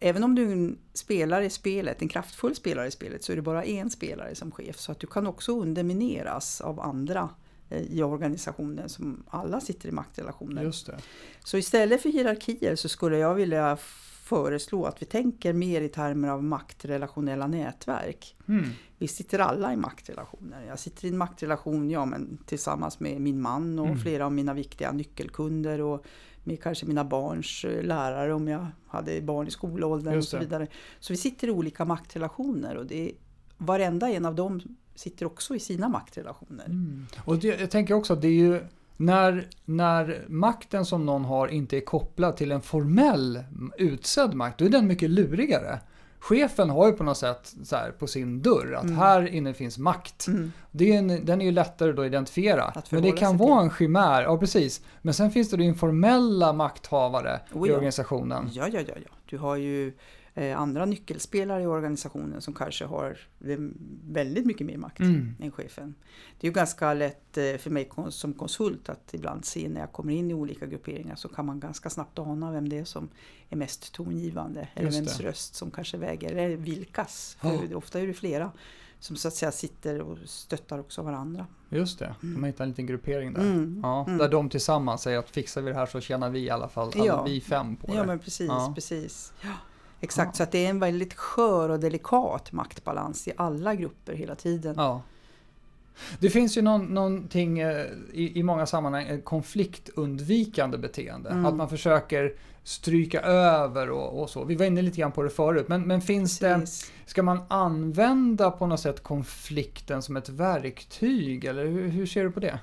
även 0.00 0.24
om 0.24 0.34
du 0.34 0.48
är 0.48 0.52
en 0.52 0.78
spelare 0.94 1.44
i 1.44 1.50
spelet, 1.50 2.02
en 2.02 2.08
kraftfull 2.08 2.54
spelare 2.56 2.86
i 2.86 2.90
spelet, 2.90 3.24
så 3.24 3.32
är 3.32 3.36
det 3.36 3.42
bara 3.42 3.64
en 3.64 3.90
spelare 3.90 4.34
som 4.34 4.50
chef. 4.50 4.78
Så 4.78 4.92
att 4.92 5.00
du 5.00 5.06
kan 5.06 5.26
också 5.26 5.60
undermineras 5.60 6.60
av 6.60 6.80
andra 6.80 7.28
i 7.70 8.02
organisationen 8.02 8.88
som 8.88 9.22
alla 9.30 9.60
sitter 9.60 9.88
i 9.88 9.92
maktrelationer. 9.92 10.62
just 10.62 10.86
det. 10.86 10.98
Så 11.44 11.58
istället 11.58 12.02
för 12.02 12.08
hierarkier 12.08 12.76
så 12.76 12.88
skulle 12.88 13.18
jag 13.18 13.34
vilja 13.34 13.78
föreslå 14.22 14.84
att 14.84 15.02
vi 15.02 15.06
tänker 15.06 15.52
mer 15.52 15.80
i 15.80 15.88
termer 15.88 16.28
av 16.28 16.44
maktrelationella 16.44 17.46
nätverk. 17.46 18.36
Mm. 18.48 18.64
Vi 18.98 19.08
sitter 19.08 19.38
alla 19.38 19.72
i 19.72 19.76
maktrelationer. 19.76 20.64
Jag 20.68 20.78
sitter 20.78 21.04
i 21.04 21.08
en 21.08 21.18
maktrelation 21.18 21.90
ja, 21.90 22.04
men 22.04 22.38
tillsammans 22.46 23.00
med 23.00 23.20
min 23.20 23.40
man 23.40 23.78
och 23.78 23.86
Mm. 23.86 23.98
flera 23.98 24.26
av 24.26 24.32
mina 24.32 24.54
viktiga 24.54 24.92
nyckelkunder 24.92 25.80
och 25.80 26.04
med 26.44 26.62
kanske 26.62 26.86
mina 26.86 27.04
barns 27.04 27.64
eh, 27.64 27.82
lärare 27.82 28.34
om 28.34 28.48
jag 28.48 28.66
hade 28.86 29.20
barn 29.20 29.46
i 29.46 29.50
skolåldern 29.50 30.18
och 30.18 30.24
så 30.24 30.38
vidare. 30.38 30.66
Så 31.00 31.12
vi 31.12 31.16
sitter 31.16 31.48
i 31.48 31.50
olika 31.50 31.84
maktrelationer 31.84 32.76
och 32.76 32.86
det 32.86 33.12
varenda 33.58 34.10
en 34.10 34.24
av 34.24 34.34
dem 34.34 34.60
sitter 34.94 35.26
också 35.26 35.54
i 35.54 35.60
sina 35.60 35.88
maktrelationer. 35.88 36.64
Mm. 36.64 37.06
Och 37.24 37.38
det, 37.38 37.60
jag 37.60 37.70
tänker 37.70 37.94
också 37.94 38.12
att 38.12 38.22
det 38.22 38.28
är 38.28 38.32
ju 38.32 38.60
när, 38.96 39.48
när 39.64 40.24
makten 40.28 40.84
som 40.84 41.06
någon 41.06 41.24
har 41.24 41.48
inte 41.48 41.76
är 41.76 41.80
kopplad 41.80 42.36
till 42.36 42.52
en 42.52 42.60
formell 42.60 43.44
utsedd 43.78 44.34
makt, 44.34 44.58
då 44.58 44.64
är 44.64 44.68
den 44.68 44.86
mycket 44.86 45.10
lurigare. 45.10 45.80
Chefen 46.20 46.70
har 46.70 46.86
ju 46.86 46.92
på 46.92 47.04
något 47.04 47.16
sätt 47.18 47.54
så 47.62 47.76
här 47.76 47.90
på 47.90 48.06
sin 48.06 48.42
dörr 48.42 48.72
att 48.72 48.84
Mm. 48.84 48.96
här 48.96 49.28
inne 49.28 49.54
finns 49.54 49.78
makt. 49.78 50.26
Mm. 50.26 50.52
Det 50.70 50.92
är 50.92 50.98
en, 50.98 51.24
den 51.24 51.40
är 51.40 51.44
ju 51.44 51.52
lättare 51.52 51.92
då 51.92 52.02
att 52.02 52.06
identifiera. 52.06 52.64
Att 52.64 52.90
Men 52.90 53.02
det 53.02 53.12
kan 53.12 53.36
vara 53.36 53.62
en 53.62 53.70
chimär, 53.70 54.22
ja 54.22 54.38
precis. 54.38 54.82
Men 55.02 55.14
sen 55.14 55.30
finns 55.30 55.50
det 55.50 55.56
då 55.56 55.62
informella 55.62 56.52
makthavare 56.52 57.40
Oh 57.52 57.66
i 57.66 57.70
ja. 57.70 57.76
organisationen. 57.76 58.50
Ja, 58.52 58.68
ja, 58.72 58.80
ja, 58.80 58.94
ja. 59.04 59.10
Du 59.26 59.38
har 59.38 59.56
ju 59.56 59.92
andra 60.56 60.84
nyckelspelare 60.84 61.62
i 61.62 61.66
organisationen 61.66 62.40
som 62.40 62.54
kanske 62.54 62.84
har 62.84 63.18
eh, 63.44 63.58
väldigt 64.08 64.46
mycket 64.46 64.66
mer 64.66 64.76
makt 64.76 65.00
Mm. 65.00 65.34
än 65.40 65.50
chefen. 65.52 65.94
Det 66.40 66.46
är 66.46 66.50
ju 66.50 66.54
ganska 66.54 66.94
lätt 66.94 67.38
eh, 67.38 67.56
för 67.56 67.70
mig 67.70 67.90
som 68.10 68.32
konsult 68.32 68.88
att 68.88 69.14
ibland 69.14 69.44
se 69.44 69.68
när 69.68 69.80
jag 69.80 69.92
kommer 69.92 70.12
in 70.12 70.30
i 70.30 70.34
olika 70.34 70.66
grupperingar 70.66 71.16
så 71.16 71.28
kan 71.28 71.46
man 71.46 71.60
ganska 71.60 71.90
snabbt 71.90 72.18
ana 72.18 72.52
vem 72.52 72.68
det 72.68 72.78
är 72.78 72.84
som 72.84 73.08
är 73.48 73.56
mest 73.56 73.92
tongivande. 73.92 74.68
Eller 74.74 74.90
vems 74.90 75.20
röst 75.20 75.54
som 75.54 75.70
kanske 75.70 75.96
väger, 75.96 76.32
eller 76.32 76.56
vilkas. 76.56 77.36
För 77.40 77.48
Ja. 77.70 77.76
ofta 77.76 78.00
är 78.00 78.06
det 78.06 78.14
flera 78.14 78.52
som 79.00 79.16
så 79.16 79.28
att 79.28 79.34
säga 79.34 79.52
sitter 79.52 80.00
och 80.00 80.18
stöttar 80.24 80.78
också 80.78 81.02
varandra. 81.02 81.46
Just 81.68 81.98
det, 81.98 82.14
Mm. 82.22 82.40
man 82.40 82.44
hittar 82.50 82.64
en 82.64 82.70
liten 82.70 82.86
gruppering 82.86 83.32
där. 83.32 83.40
Mm. 83.40 83.80
Ja, 83.82 84.04
Mm. 84.06 84.18
Där 84.18 84.28
de 84.28 84.48
tillsammans 84.48 85.02
säger 85.02 85.18
att 85.18 85.30
fixar 85.30 85.62
vi 85.62 85.70
det 85.70 85.76
här 85.76 85.86
så 85.86 86.00
tjänar 86.00 86.30
vi 86.30 86.38
i 86.40 86.50
alla 86.50 86.68
fall, 86.68 86.90
alla 86.94 87.04
Ja. 87.06 87.24
vi 87.24 87.40
fem 87.40 87.76
på 87.76 87.94
Ja 87.94 88.00
det. 88.00 88.06
men 88.06 88.18
precis, 88.18 88.48
Ja. 88.48 88.72
precis. 88.74 89.32
Ja. 89.40 89.48
Exakt, 90.00 90.28
Ja. 90.28 90.36
så 90.36 90.42
att 90.42 90.52
det 90.52 90.66
är 90.66 90.70
en 90.70 90.78
väldigt 90.80 91.14
skör 91.14 91.68
och 91.68 91.80
delikat 91.80 92.52
maktbalans 92.52 93.28
i 93.28 93.32
alla 93.36 93.74
grupper 93.74 94.12
hela 94.12 94.34
tiden. 94.34 94.74
Ja. 94.76 95.02
Det 96.18 96.30
finns 96.30 96.56
ju 96.56 96.62
någon, 96.62 96.84
någonting 96.86 97.58
eh, 97.58 97.86
i, 98.12 98.38
i 98.38 98.42
många 98.42 98.66
sammanhang, 98.66 99.22
konfliktundvikande 99.22 100.78
beteende. 100.78 101.30
Mm. 101.30 101.46
Att 101.46 101.54
man 101.54 101.68
försöker 101.68 102.34
stryka 102.62 103.20
över 103.20 103.90
och, 103.90 104.22
och 104.22 104.30
så. 104.30 104.44
Vi 104.44 104.54
var 104.54 104.66
inne 104.66 104.82
lite 104.82 105.00
grann 105.00 105.12
på 105.12 105.22
det 105.22 105.30
förut, 105.30 105.68
men, 105.68 105.82
men 105.82 106.00
finns 106.00 106.38
det, 106.38 106.54
Precis. 106.60 106.92
ska 107.06 107.22
man 107.22 107.40
använda 107.48 108.50
på 108.50 108.66
något 108.66 108.80
sätt 108.80 109.02
konflikten 109.02 110.02
som 110.02 110.16
ett 110.16 110.28
verktyg 110.28 111.44
eller 111.44 111.64
hur, 111.66 111.88
hur 111.88 112.06
ser 112.06 112.24
du 112.24 112.30
på 112.30 112.40
det? 112.40 112.58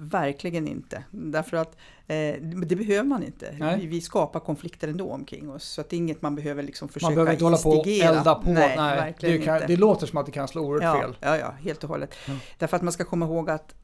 Verkligen 0.00 0.68
inte. 0.68 1.04
Därför 1.10 1.56
att 1.56 1.76
eh, 2.06 2.34
det 2.42 2.76
behöver 2.76 3.08
man 3.08 3.22
inte. 3.22 3.76
Vi, 3.78 3.86
vi 3.86 4.00
skapar 4.00 4.40
konflikter 4.40 4.88
ändå 4.88 5.10
omkring 5.10 5.50
oss. 5.50 5.64
Så 5.64 5.80
att 5.80 5.90
det 5.90 5.96
är 5.96 5.98
inget 5.98 6.22
man 6.22 6.34
behöver 6.34 6.62
liksom 6.62 6.88
försöka 6.88 7.06
Man 7.06 7.14
behöver 7.14 7.32
inte 7.32 7.44
hålla 7.44 7.56
på 7.56 7.70
och 7.70 7.86
elda 7.86 8.34
på. 8.34 8.52
Nej, 8.52 8.76
Nej, 8.76 8.96
verkligen 8.96 9.40
det, 9.40 9.44
kan, 9.44 9.54
inte. 9.54 9.66
det 9.66 9.76
låter 9.76 10.06
som 10.06 10.18
att 10.18 10.26
det 10.26 10.32
kan 10.32 10.48
slå 10.48 10.62
oerhört 10.62 10.82
ja, 10.82 11.00
fel. 11.00 11.16
Ja, 11.20 11.36
ja, 11.36 11.50
helt 11.50 11.84
och 11.84 11.90
hållet. 11.90 12.14
Mm. 12.26 12.38
Därför 12.58 12.76
att 12.76 12.82
man 12.82 12.92
ska 12.92 13.04
komma 13.04 13.26
ihåg 13.26 13.50
att 13.50 13.74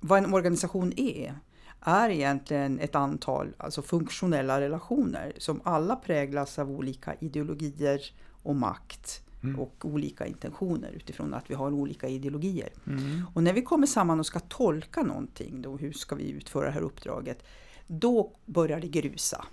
vad 0.00 0.24
en 0.24 0.34
organisation 0.34 0.92
är, 0.96 1.34
är 1.80 2.10
egentligen 2.10 2.80
ett 2.80 2.94
antal 2.94 3.54
alltså 3.56 3.82
funktionella 3.82 4.60
relationer 4.60 5.32
som 5.38 5.60
alla 5.64 5.96
präglas 5.96 6.58
av 6.58 6.70
olika 6.70 7.14
ideologier 7.20 8.00
och 8.42 8.56
makt 8.56 9.22
Mm. 9.42 9.60
och 9.60 9.84
olika 9.84 10.26
intentioner 10.26 10.90
utifrån 10.90 11.34
att 11.34 11.50
vi 11.50 11.54
har 11.54 11.72
olika 11.72 12.08
ideologier. 12.08 12.68
Mm. 12.86 13.26
Och 13.34 13.42
när 13.42 13.52
vi 13.52 13.62
kommer 13.62 13.86
samman 13.86 14.20
och 14.20 14.26
ska 14.26 14.40
tolka 14.40 15.02
någonting, 15.02 15.62
då, 15.62 15.76
hur 15.76 15.92
ska 15.92 16.14
vi 16.14 16.30
utföra 16.30 16.64
det 16.64 16.70
här 16.70 16.80
uppdraget? 16.80 17.42
Då 17.86 18.32
börjar 18.46 18.80
det 18.80 18.88
grusa. 18.88 19.44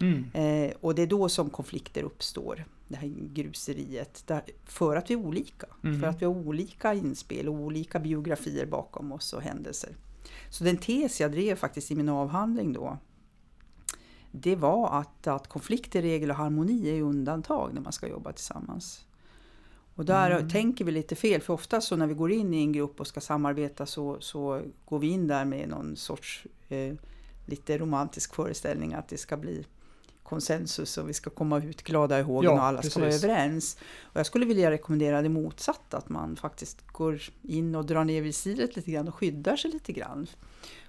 Mm. 0.00 0.30
Eh, 0.32 0.72
och 0.80 0.94
det 0.94 1.02
är 1.02 1.06
då 1.06 1.28
som 1.28 1.50
konflikter 1.50 2.02
uppstår, 2.02 2.64
det 2.88 2.96
här 2.96 3.08
gruseriet. 3.08 4.22
Där, 4.26 4.42
för 4.64 4.96
att 4.96 5.10
vi 5.10 5.14
är 5.14 5.18
olika. 5.18 5.66
Mhm. 5.80 6.00
För 6.00 6.06
att 6.06 6.22
vi 6.22 6.26
har 6.26 6.34
olika 6.34 6.94
inspel 6.94 7.48
och 7.48 7.54
olika 7.54 7.98
biografier 7.98 8.66
bakom 8.66 9.12
oss 9.12 9.32
och 9.32 9.42
händelser. 9.42 9.90
Så 10.50 10.64
den 10.64 10.76
tes 10.76 11.20
jag 11.20 11.32
drev 11.32 11.56
faktiskt 11.56 11.90
i 11.90 11.94
min 11.94 12.08
avhandling 12.08 12.72
då, 12.72 12.98
det 14.30 14.56
var 14.56 15.00
att, 15.00 15.26
att 15.26 15.48
konflikter, 15.48 16.02
regel 16.02 16.30
och 16.30 16.36
harmoni 16.36 16.90
är 16.90 17.02
undantag 17.02 17.74
när 17.74 17.80
man 17.80 17.92
ska 17.92 18.08
jobba 18.08 18.32
tillsammans. 18.32 19.04
Och 19.98 20.04
där 20.04 20.30
Mm. 20.30 20.48
tänker 20.48 20.84
vi 20.84 20.92
lite 20.92 21.14
fel, 21.14 21.40
för 21.40 21.54
ofta 21.54 21.80
så 21.80 21.96
när 21.96 22.06
vi 22.06 22.14
går 22.14 22.32
in 22.32 22.54
i 22.54 22.60
en 22.62 22.72
grupp 22.72 23.00
och 23.00 23.06
ska 23.06 23.20
samarbeta 23.20 23.86
så, 23.86 24.16
så 24.20 24.62
går 24.84 24.98
vi 24.98 25.06
in 25.06 25.26
där 25.26 25.44
med 25.44 25.68
någon 25.68 25.96
sorts 25.96 26.44
eh, 26.68 26.94
lite 27.46 27.78
romantisk 27.78 28.34
föreställning 28.34 28.94
att 28.94 29.08
det 29.08 29.18
ska 29.18 29.36
bli 29.36 29.66
konsensus 30.22 30.98
och 30.98 31.08
vi 31.08 31.12
ska 31.14 31.30
komma 31.30 31.58
ut 31.64 31.82
glada 31.82 32.18
i 32.18 32.22
hågen 32.22 32.50
Ja, 32.50 32.56
och 32.56 32.62
alla 32.66 32.82
ska 32.82 33.00
vara 33.00 33.10
precis. 33.10 33.24
överens. 33.24 33.76
Och 34.02 34.16
jag 34.16 34.26
skulle 34.26 34.46
vilja 34.46 34.70
rekommendera 34.70 35.22
det 35.22 35.28
motsatta, 35.28 35.96
att 35.96 36.08
man 36.08 36.36
faktiskt 36.36 36.86
går 36.86 37.20
in 37.42 37.74
och 37.74 37.84
drar 37.86 38.04
ner 38.04 38.22
visiret 38.22 38.76
lite 38.76 38.90
grann 38.90 39.08
och 39.08 39.14
skyddar 39.14 39.56
sig 39.56 39.70
lite 39.70 39.92
grann. 39.92 40.26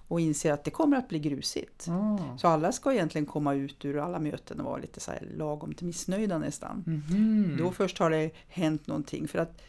Och 0.10 0.19
inser 0.19 0.52
att 0.54 0.63
det 0.63 0.72
kommer 0.72 0.98
att 0.98 1.08
bli 1.10 1.19
grusigt. 1.19 1.88
Ah. 1.89 2.38
Så 2.38 2.48
alla 2.48 2.72
ska 2.72 2.93
egentligen 2.93 3.26
komma 3.26 3.54
ut 3.54 3.86
ur 3.86 3.98
alla 3.98 4.19
möten 4.19 4.60
och 4.60 4.65
vara 4.65 4.78
lite 4.78 5.00
så 5.00 5.12
här 5.12 5.28
lagom 5.38 5.74
till 5.74 5.88
missnöjda 5.88 6.38
nästan. 6.38 6.84
Mhm. 6.88 7.56
Då 7.60 7.72
först 7.72 7.98
har 8.00 8.10
det 8.10 8.32
hänt 8.48 8.88
någonting. 8.88 9.28
För 9.28 9.39
att 9.39 9.62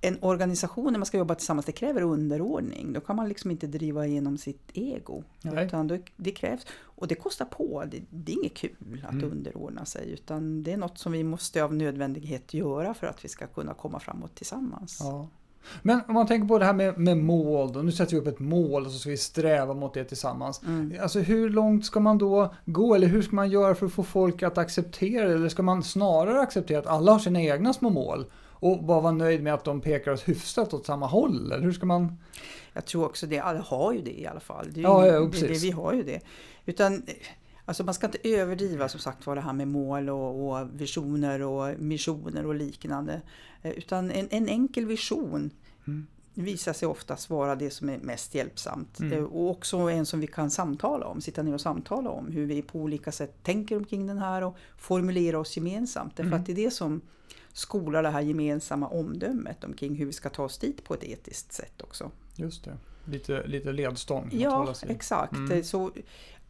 en 0.00 0.18
organisation 0.20 0.92
när 0.92 0.98
man 0.98 1.06
ska 1.06 1.18
jobba 1.18 1.34
tillsammans, 1.34 1.66
det 1.66 1.72
kräver 1.72 2.02
underordning. 2.02 2.92
Då 2.92 3.00
kan 3.00 3.16
man 3.16 3.28
liksom 3.28 3.50
inte 3.50 3.66
driva 3.66 4.06
igenom 4.06 4.38
sitt 4.38 4.70
ego. 4.74 5.22
Nej. 5.42 5.66
Utan 5.66 5.86
det, 5.86 6.00
det 6.16 6.30
krävs, 6.30 6.66
och 6.80 7.08
det 7.08 7.14
kostar 7.14 7.44
på. 7.44 7.84
Det, 7.90 8.02
det 8.10 8.32
är 8.32 8.36
inget 8.36 8.54
kul 8.54 9.04
att 9.08 9.12
Mm. 9.12 9.30
underordna 9.32 9.84
sig. 9.84 10.10
Utan 10.10 10.62
det 10.62 10.72
är 10.72 10.76
något 10.76 10.98
som 10.98 11.12
vi 11.12 11.24
måste 11.24 11.64
av 11.64 11.74
nödvändighet 11.74 12.54
göra 12.54 12.94
för 12.94 13.06
att 13.06 13.24
vi 13.24 13.28
ska 13.28 13.46
kunna 13.46 13.74
komma 13.74 14.00
framåt 14.00 14.34
tillsammans. 14.34 14.98
Ja. 15.00 15.28
Men 15.82 16.00
om 16.08 16.14
man 16.14 16.26
tänker 16.26 16.48
på 16.48 16.58
det 16.58 16.64
här 16.64 16.72
med, 16.72 16.98
med 16.98 17.16
mål 17.16 17.72
då. 17.72 17.80
Nu 17.80 17.92
sätter 17.92 18.12
vi 18.12 18.18
upp 18.18 18.26
ett 18.26 18.38
mål 18.38 18.86
och 18.86 18.92
så 18.92 18.98
ska 18.98 19.10
vi 19.10 19.16
sträva 19.16 19.74
mot 19.74 19.94
det 19.94 20.04
tillsammans. 20.04 20.62
Mm. 20.62 20.92
Alltså 21.02 21.18
hur 21.20 21.50
långt 21.50 21.86
ska 21.86 22.00
man 22.00 22.18
då 22.18 22.54
gå 22.64 22.94
eller 22.94 23.06
hur 23.06 23.22
ska 23.22 23.36
man 23.36 23.50
göra 23.50 23.74
för 23.74 23.86
att 23.86 23.92
få 23.92 24.02
folk 24.02 24.42
att 24.42 24.58
acceptera 24.58 25.28
det? 25.28 25.34
Eller 25.34 25.48
ska 25.48 25.62
man 25.62 25.82
snarare 25.82 26.40
acceptera 26.40 26.78
att 26.78 26.86
alla 26.86 27.12
har 27.12 27.18
sina 27.18 27.42
egna 27.42 27.72
små 27.72 27.90
mål? 27.90 28.24
Och 28.52 28.84
bara 28.84 29.00
vara 29.00 29.12
nöjd 29.12 29.42
med 29.42 29.54
att 29.54 29.64
de 29.64 29.80
pekar 29.80 30.12
åt 30.12 30.28
hyfsat 30.28 30.74
åt 30.74 30.86
samma 30.86 31.06
håll? 31.06 31.52
Eller 31.52 31.64
hur 31.64 31.72
ska 31.72 31.86
man? 31.86 32.18
Jag 32.72 32.84
tror 32.84 33.04
också 33.04 33.26
det, 33.26 33.38
alla 33.38 33.60
har 33.60 33.92
ju 33.92 34.00
det 34.02 34.20
i 34.20 34.26
alla 34.26 34.40
fall. 34.40 34.66
Det 34.72 34.80
Ja, 34.80 35.06
ja, 35.06 35.12
det, 35.12 35.26
det, 35.26 35.30
precis. 35.30 35.64
vi 35.64 35.70
har 35.70 35.92
ju 35.92 36.02
det. 36.02 36.20
Utan, 36.66 37.02
alltså 37.70 37.84
man 37.84 37.94
ska 37.94 38.06
inte 38.06 38.28
överdriva 38.28 38.88
som 38.88 39.00
sagt 39.00 39.26
var 39.26 39.34
det 39.34 39.40
här 39.40 39.52
med 39.52 39.68
mål 39.68 40.08
och, 40.10 40.48
och 40.60 40.68
visioner 40.80 41.42
och 41.42 41.78
missioner 41.80 42.46
och 42.46 42.54
liknande. 42.54 43.22
Eh, 43.62 43.70
Utan 43.70 44.10
en, 44.10 44.28
en 44.30 44.48
enkel 44.48 44.86
vision 44.86 45.50
Mm. 45.86 46.06
visar 46.34 46.72
sig 46.72 46.88
oftast 46.88 47.30
vara 47.30 47.56
det 47.56 47.70
som 47.70 47.88
är 47.88 47.98
mest 47.98 48.34
hjälpsamt. 48.34 49.00
Mm. 49.00 49.12
Eh, 49.18 49.24
Och 49.24 49.50
också 49.50 49.76
en 49.76 50.06
som 50.06 50.20
vi 50.20 50.26
kan 50.26 50.50
samtala 50.50 51.06
om, 51.06 51.20
sitta 51.20 51.42
ner 51.42 51.54
och 51.54 51.60
samtala 51.60 52.10
om. 52.10 52.26
Hur 52.26 52.46
vi 52.46 52.62
på 52.62 52.78
olika 52.78 53.12
sätt 53.12 53.34
tänker 53.42 53.76
omkring 53.76 54.06
den 54.06 54.18
här 54.18 54.42
och 54.44 54.56
formulera 54.78 55.38
oss 55.38 55.56
gemensamt. 55.56 56.16
Därför 56.16 56.28
Mm. 56.28 56.40
att 56.40 56.46
det 56.46 56.52
är 56.52 56.56
det 56.56 56.70
som 56.70 57.00
skolar 57.52 58.02
det 58.02 58.08
här 58.10 58.20
gemensamma 58.20 58.88
omdömet 58.88 59.64
omkring 59.64 59.94
hur 59.94 60.06
vi 60.06 60.12
ska 60.12 60.28
ta 60.28 60.44
oss 60.44 60.58
dit 60.58 60.84
på 60.84 60.94
ett 60.94 61.04
etiskt 61.04 61.52
sätt 61.52 61.82
också. 61.82 62.10
Just 62.36 62.64
det. 62.64 62.76
Lite, 63.04 63.46
lite 63.46 63.72
ledstång. 63.72 64.28
Ja, 64.32 64.74
exakt. 64.88 65.32
Mm. 65.32 65.64
Så 65.64 65.90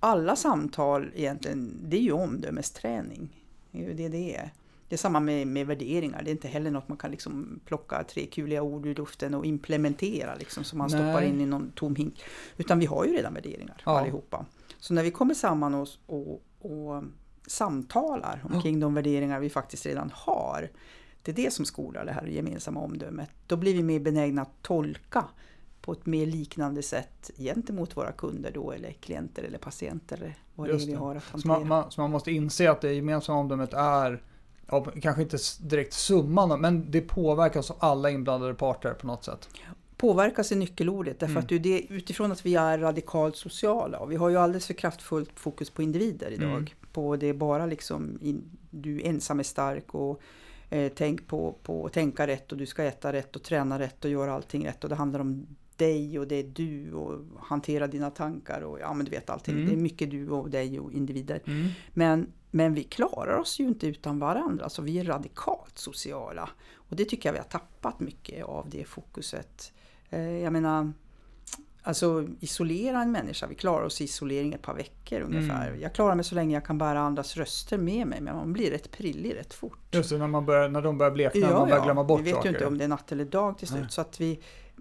alla 0.01 0.37
samtal 0.37 1.11
egentligen, 1.15 1.77
det 1.83 1.97
är 1.97 2.01
ju 2.01 2.13
omdömesträning. 2.13 3.47
Det 3.71 3.79
är 3.79 3.89
ju 3.89 3.95
det 3.95 4.09
det 4.09 4.37
är. 4.37 4.51
Det 4.89 4.95
är 4.95 4.99
samma 4.99 5.21
med, 5.21 5.47
med 5.47 5.67
värderingar. 5.67 6.23
Det 6.23 6.31
är 6.31 6.33
inte 6.33 6.49
heller 6.49 6.71
något 6.71 6.89
man 6.89 6.99
kan 6.99 7.11
liksom 7.11 7.61
plocka 7.65 8.05
tre 8.05 8.27
kuliga 8.27 8.63
ord 8.63 8.87
ur 8.87 8.95
luften 8.95 9.35
och 9.35 9.47
implementera 9.47 10.35
liksom, 10.35 10.65
som 10.65 10.79
man 10.79 10.91
Nej. 10.91 11.01
stoppar 11.01 11.23
in 11.23 11.41
i 11.41 11.47
någon 11.47 11.71
tom 11.71 11.97
hink. 11.97 12.25
Utan 12.57 12.79
vi 12.79 12.87
har 12.87 13.05
ju 13.05 13.13
redan 13.13 13.35
värderingar 13.35 13.83
Ja. 13.87 13.99
allihopa. 13.99 14.47
Så 14.79 14.95
när 14.95 15.03
vi 15.03 15.11
kommer 15.11 15.35
samman 15.35 15.75
och, 15.75 15.89
och, 16.07 16.43
och 16.59 17.03
samtalar 17.47 18.45
omkring 18.53 18.81
de 18.81 18.95
värderingar 18.95 19.41
vi 19.41 19.51
faktiskt 19.51 19.87
redan 19.87 20.11
har. 20.15 20.71
Det 21.23 21.31
är 21.31 21.37
det 21.37 21.53
som 21.53 21.65
skolar 21.65 22.05
det 22.05 22.13
här 22.13 22.27
gemensamma 22.27 22.81
omdömet. 22.81 23.31
Då 23.47 23.57
blir 23.57 23.75
vi 23.75 23.83
mer 23.83 24.01
benägna 24.01 24.43
att 24.43 24.63
tolka 24.63 25.25
på 25.90 25.94
ett 25.94 26.07
mer 26.07 26.26
liknande 26.26 26.83
sätt 26.83 27.31
gentemot 27.37 27.96
våra 27.96 28.12
kunder 28.12 28.50
då 28.55 28.72
eller 28.72 28.92
klienter 28.92 29.42
eller 29.42 29.59
patienter 29.59 30.16
eller 30.16 30.38
vad 30.55 30.68
det 30.68 30.74
är 30.74 30.87
vi 30.87 30.94
har 30.94 31.16
att 31.16 31.40
Så 31.40 31.48
man, 31.48 31.68
man, 31.68 31.90
så 31.90 32.00
man 32.00 32.11
måste 32.11 32.33
inse 32.33 32.70
att 32.70 32.81
det 32.81 32.92
gemensamma 32.92 33.38
omdömet 33.38 33.74
är, 33.74 34.22
ja, 34.66 34.85
kanske 35.03 35.22
inte 35.22 35.38
direkt 35.61 35.92
summan, 35.92 36.61
men 36.61 36.90
det 36.90 37.00
påverkas 37.00 37.70
av 37.70 37.76
alla 37.81 38.11
inblandade 38.11 38.55
parter 38.55 38.94
på 38.94 39.07
något 39.07 39.24
sätt. 39.24 39.48
Påverkas 39.96 40.53
är 40.53 40.57
nyckelordet 40.57 41.20
därför 41.20 41.33
Mm. 41.33 41.42
att 41.42 41.62
det, 41.62 41.81
utifrån 41.81 42.33
att 42.33 42.46
vi 42.46 42.55
är 42.55 42.79
radikalt 42.79 43.37
sociala 43.37 43.98
och 43.98 44.12
vi 44.12 44.16
har 44.16 44.29
ju 44.29 44.37
alldeles 44.37 44.66
för 44.66 44.74
kraftfullt 44.74 45.40
fokus 45.40 45.70
på 45.70 45.83
individer 45.83 46.31
idag. 46.31 46.50
Mm. 46.50 46.66
På 46.92 47.16
det 47.16 47.35
bara 47.35 47.66
liksom 47.66 48.18
in, 48.22 48.59
du 48.70 49.03
ensam 49.03 49.38
är 49.38 49.44
stark 49.44 49.94
och 49.94 50.20
eh, 50.70 50.92
tänk 50.96 51.26
på, 51.26 51.55
på 51.62 51.87
att 51.87 51.92
tänka 51.92 52.26
rätt 52.26 52.53
och 52.53 52.59
du 52.59 52.66
ska 52.66 52.85
äta 52.85 53.12
rätt 53.12 53.37
och 53.37 53.42
träna 53.42 53.79
rätt 53.79 54.05
och 54.05 54.11
göra 54.11 54.35
allting 54.35 54.66
rätt 54.66 54.85
och 54.85 54.90
det 54.90 54.96
handlar 54.96 55.20
om 55.20 55.46
dig 55.81 56.19
och 56.19 56.27
det 56.29 56.37
är 56.37 56.43
du 56.43 56.93
och 56.93 57.19
hantera 57.40 57.87
dina 57.87 58.11
tankar 58.11 58.61
och 58.61 58.81
ja 58.81 58.95
men 58.95 59.05
du 59.05 59.11
vet 59.11 59.31
allting. 59.31 59.55
Mm. 59.55 59.66
Det 59.66 59.73
är 59.73 59.77
mycket 59.77 60.11
du 60.11 60.31
och 60.31 60.51
dig 60.51 60.81
och 60.81 60.93
individer. 60.93 61.40
Men, 61.95 62.33
men 62.51 62.75
vi 62.75 62.83
klarar 62.83 63.38
oss 63.38 63.61
ju 63.61 63.64
inte 63.69 63.87
utan 63.87 64.19
varandra, 64.19 64.69
så 64.69 64.83
vi 64.83 64.99
är 64.99 65.05
radikalt 65.05 65.79
sociala. 65.79 66.51
Och 66.75 66.97
det 66.97 67.05
tycker 67.05 67.29
jag 67.29 67.33
vi 67.33 67.38
har 67.38 67.47
tappat 67.47 68.01
mycket 68.01 68.45
av 68.45 68.71
det 68.71 68.85
fokuset. 68.85 69.73
Eh, 70.11 70.38
Jag 70.38 70.53
menar, 70.53 70.93
alltså 71.83 72.29
isolera 72.40 73.03
en 73.03 73.12
människa, 73.12 73.47
vi 73.47 73.55
klarar 73.55 73.85
oss 73.85 74.01
i 74.01 74.05
isolering 74.05 74.53
ett 74.53 74.62
par 74.62 74.75
veckor 74.75 75.21
ungefär. 75.21 75.69
Mm. 75.69 75.81
Jag 75.81 75.95
klarar 75.95 76.14
mig 76.14 76.25
så 76.25 76.35
länge 76.35 76.55
jag 76.55 76.64
kan 76.64 76.79
bära 76.79 77.01
andras 77.01 77.37
röster 77.37 77.79
med 77.79 78.07
mig, 78.07 78.21
men 78.21 78.37
man 78.37 78.53
blir 78.53 78.71
rätt 78.71 78.90
prillig 78.90 79.35
rätt 79.37 79.55
fort. 79.55 79.79
Just 79.90 80.11
det, 80.11 80.19
när, 80.19 80.27
man 80.27 80.47
börjar, 80.47 80.69
när 80.69 80.83
de 80.83 80.99
börjar 80.99 81.12
blekna, 81.12 81.51
man 81.51 81.69
börjar 81.69 81.85
glömma 81.85 82.05
bort 82.05 82.21
vi 82.21 82.25
vet 82.25 82.35
saker. 82.35 82.49
ju 82.49 82.55
inte 82.55 82.66
om 82.66 82.79
det 82.79 82.85
är 82.85 82.88
natt 82.88 83.12
eller 83.12 83.25
dag 83.25 83.59
till 83.59 83.69
slut. 83.69 83.81
Nej. 83.81 83.90
Så 83.90 84.01
att 84.01 84.21
vi, 84.21 84.40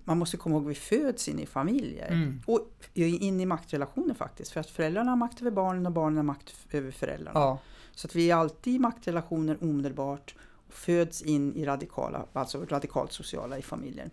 man 0.10 0.18
måste 0.18 0.38
komma 0.38 0.56
ihåg 0.56 0.64
att 0.64 0.72
vi 0.72 0.76
föds 0.76 1.28
in 1.28 1.40
i 1.40 1.46
familjer. 1.46 2.08
Mm. 2.12 2.42
Och 2.46 2.60
in 2.94 3.40
i 3.40 3.46
maktrelationer 3.46 4.14
faktiskt. 4.14 4.52
För 4.52 4.60
att 4.60 4.70
föräldrarna 4.70 5.10
har 5.12 5.18
makt 5.18 5.42
över 5.42 5.52
barnen 5.52 5.86
och 5.86 5.92
barnen 5.92 6.18
har 6.18 6.24
makt 6.24 6.56
över 6.72 6.92
föräldrarna. 6.92 7.40
Ja, 7.40 7.60
Så 7.96 8.08
att 8.08 8.16
vi 8.16 8.32
är 8.32 8.36
alltid 8.36 8.74
i 8.76 8.80
maktrelationer 8.80 9.58
omedelbart 9.62 10.36
och 10.68 10.74
föds 10.74 11.22
in 11.22 11.56
i 11.56 11.66
radikala, 11.66 12.26
alltså 12.34 12.66
radikalt 12.70 13.12
sociala 13.12 13.58
i 13.58 13.62
familjen. 13.62 14.10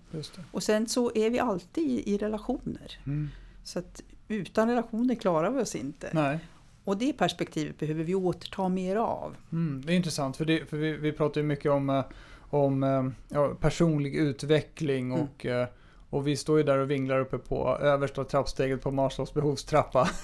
Och 0.50 0.62
sen 0.62 0.86
så 0.88 1.12
är 1.14 1.30
vi 1.30 1.38
alltid 1.38 1.84
i, 1.90 2.14
i 2.14 2.18
relationer. 2.18 2.98
Mm. 3.06 3.28
Så 3.64 3.78
att 3.78 4.02
utan 4.28 4.68
relationer 4.68 5.14
klarar 5.14 5.50
vi 5.50 5.60
oss 5.62 5.74
inte. 5.74 6.10
Nej. 6.12 6.38
Och 6.84 6.96
det 6.96 7.12
perspektivet 7.12 7.78
behöver 7.78 8.04
vi 8.04 8.14
återta 8.14 8.68
mer 8.68 8.96
av. 8.96 9.36
Mm, 9.52 9.82
det 9.86 9.92
är 9.92 9.96
intressant 9.96 10.36
för, 10.36 10.44
det, 10.44 10.70
för 10.70 10.76
vi, 10.76 10.92
vi 10.92 11.12
pratar 11.12 11.40
ju 11.40 11.46
mycket 11.46 11.70
om, 11.72 11.90
eh, 11.90 12.04
om 12.50 12.82
eh, 12.82 13.08
ja, 13.28 13.54
personlig 13.60 14.14
utveckling 14.14 15.12
Mm. 15.12 15.20
och, 15.20 15.46
eh, 15.46 15.68
och 16.10 16.26
vi 16.26 16.36
står 16.36 16.58
ju 16.58 16.64
där 16.64 16.78
och 16.78 16.90
vinglar 16.90 17.20
uppe 17.20 17.38
på 17.38 17.78
översta 17.80 18.24
trappsteget 18.24 18.82
på 18.82 18.90
Maslows 18.90 19.34
behovstrappa. 19.34 20.08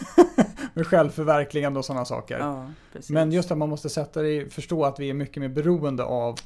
med 0.75 0.87
självförverkligande 0.87 1.79
och 1.79 1.85
sådana 1.85 2.05
saker. 2.05 2.39
Ja. 2.39 2.71
Men 3.09 3.33
just 3.33 3.51
att 3.51 3.59
man 3.59 3.69
måste 3.69 3.89
sätta 3.89 4.23
det 4.23 4.29
i, 4.29 4.51
förstå 4.51 4.85
att 4.85 5.01
vi 5.01 5.11
är 5.11 5.15
mycket 5.15 5.41
mer 5.41 5.49
beroende 5.49 6.05
av, 6.05 6.39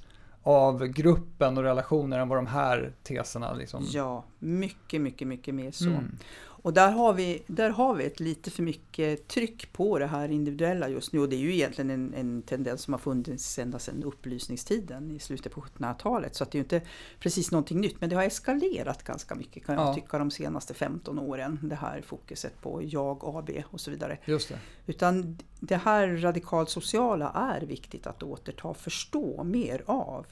av 0.43 0.87
gruppen 0.87 1.59
och 1.59 1.65
relationer 1.65 2.19
än 2.19 2.29
vad 2.29 2.39
de 2.39 2.47
här 2.47 2.93
teserna 3.03 3.55
liksom. 3.55 3.87
Ja, 3.91 4.25
mycket, 4.39 5.01
mycket, 5.01 5.29
mycket 5.29 5.55
mer 5.55 5.71
så. 5.71 5.89
Mm. 5.89 6.19
Och 6.67 6.73
där 6.73 6.91
har, 6.93 7.13
vi, 7.13 7.43
där 7.47 7.71
har 7.71 7.95
vi 7.95 8.05
ett 8.05 8.21
lite 8.21 8.51
för 8.51 8.63
mycket 8.63 9.29
tryck 9.29 9.73
på 9.73 9.99
det 9.99 10.07
här 10.07 10.29
individuella 10.29 10.89
just 10.89 11.13
nu. 11.13 11.19
Och 11.21 11.29
det 11.29 11.37
är 11.37 11.41
ju 11.41 11.55
egentligen 11.55 11.91
en, 11.91 12.15
en 12.15 12.43
tendens 12.43 12.83
som 12.83 12.93
har 12.95 12.99
funnits 12.99 13.59
ända 13.59 13.79
sedan 13.79 14.03
upplysningstiden 14.05 15.11
i 15.11 15.19
slutet 15.19 15.53
på 15.53 15.61
1700-talet. 15.61 16.35
Så 16.35 16.45
att 16.45 16.51
det 16.51 16.57
är 16.57 16.61
ju 16.61 16.63
inte 16.65 16.81
precis 17.21 17.51
någonting 17.51 17.81
nytt. 17.81 18.01
Men 18.01 18.11
det 18.11 18.17
har 18.17 18.23
eskalerat 18.23 19.03
ganska 19.03 19.35
mycket 19.35 19.67
kan 19.67 19.75
jag 19.75 19.87
Ja. 19.89 19.95
tycka 19.95 20.19
de 20.19 20.31
senaste 20.31 20.75
15 20.75 21.19
åren. 21.19 21.59
Det 21.63 21.75
här 21.75 22.01
fokuset 22.03 22.61
på 22.63 22.83
jag, 22.83 23.25
AB 23.25 23.51
och 23.71 23.81
så 23.81 23.91
vidare. 23.91 24.19
Just 24.25 24.49
det. 24.49 24.59
Utan 24.87 25.39
det 25.61 25.77
här 25.77 26.09
radikalt 26.09 26.71
sociala 26.71 27.31
är 27.31 27.61
viktigt 27.67 28.07
att 28.07 28.23
återta, 28.23 28.75
förstå 28.75 29.45
mer 29.45 29.83
av. 29.87 30.27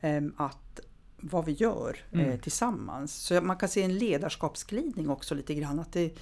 ehm, 0.00 0.34
att 0.36 0.80
vad 1.20 1.44
vi 1.44 1.52
gör 1.52 1.96
eh, 2.12 2.20
Mm. 2.20 2.38
tillsammans. 2.38 3.14
Så 3.14 3.40
man 3.40 3.56
kan 3.56 3.68
se 3.68 3.82
en 3.82 3.98
ledarskapsglidning 3.98 5.08
också 5.08 5.34
lite 5.34 5.54
grann. 5.54 5.78
Att 5.78 5.92
det, 5.92 6.12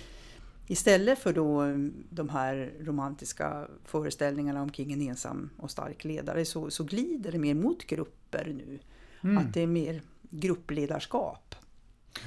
istället 0.67 1.19
för 1.19 1.33
då 1.33 1.65
eh, 1.65 1.77
de 2.11 2.29
här 2.29 2.73
romantiska 2.81 3.69
föreställningarna 3.85 4.63
omkring 4.63 4.93
en 4.93 5.03
ensam 5.03 5.51
och 5.57 5.71
stark 5.71 6.05
ledare 6.05 6.45
så, 6.45 6.71
så 6.71 6.85
glider 6.85 7.33
det 7.33 7.39
mer 7.39 7.55
mot 7.55 7.87
grupper 7.87 8.45
nu. 8.59 8.79
Mm. 9.23 9.39
Att 9.39 9.55
det 9.55 9.61
är 9.63 9.67
mer 9.67 10.03
gruppledarskap. 10.31 11.55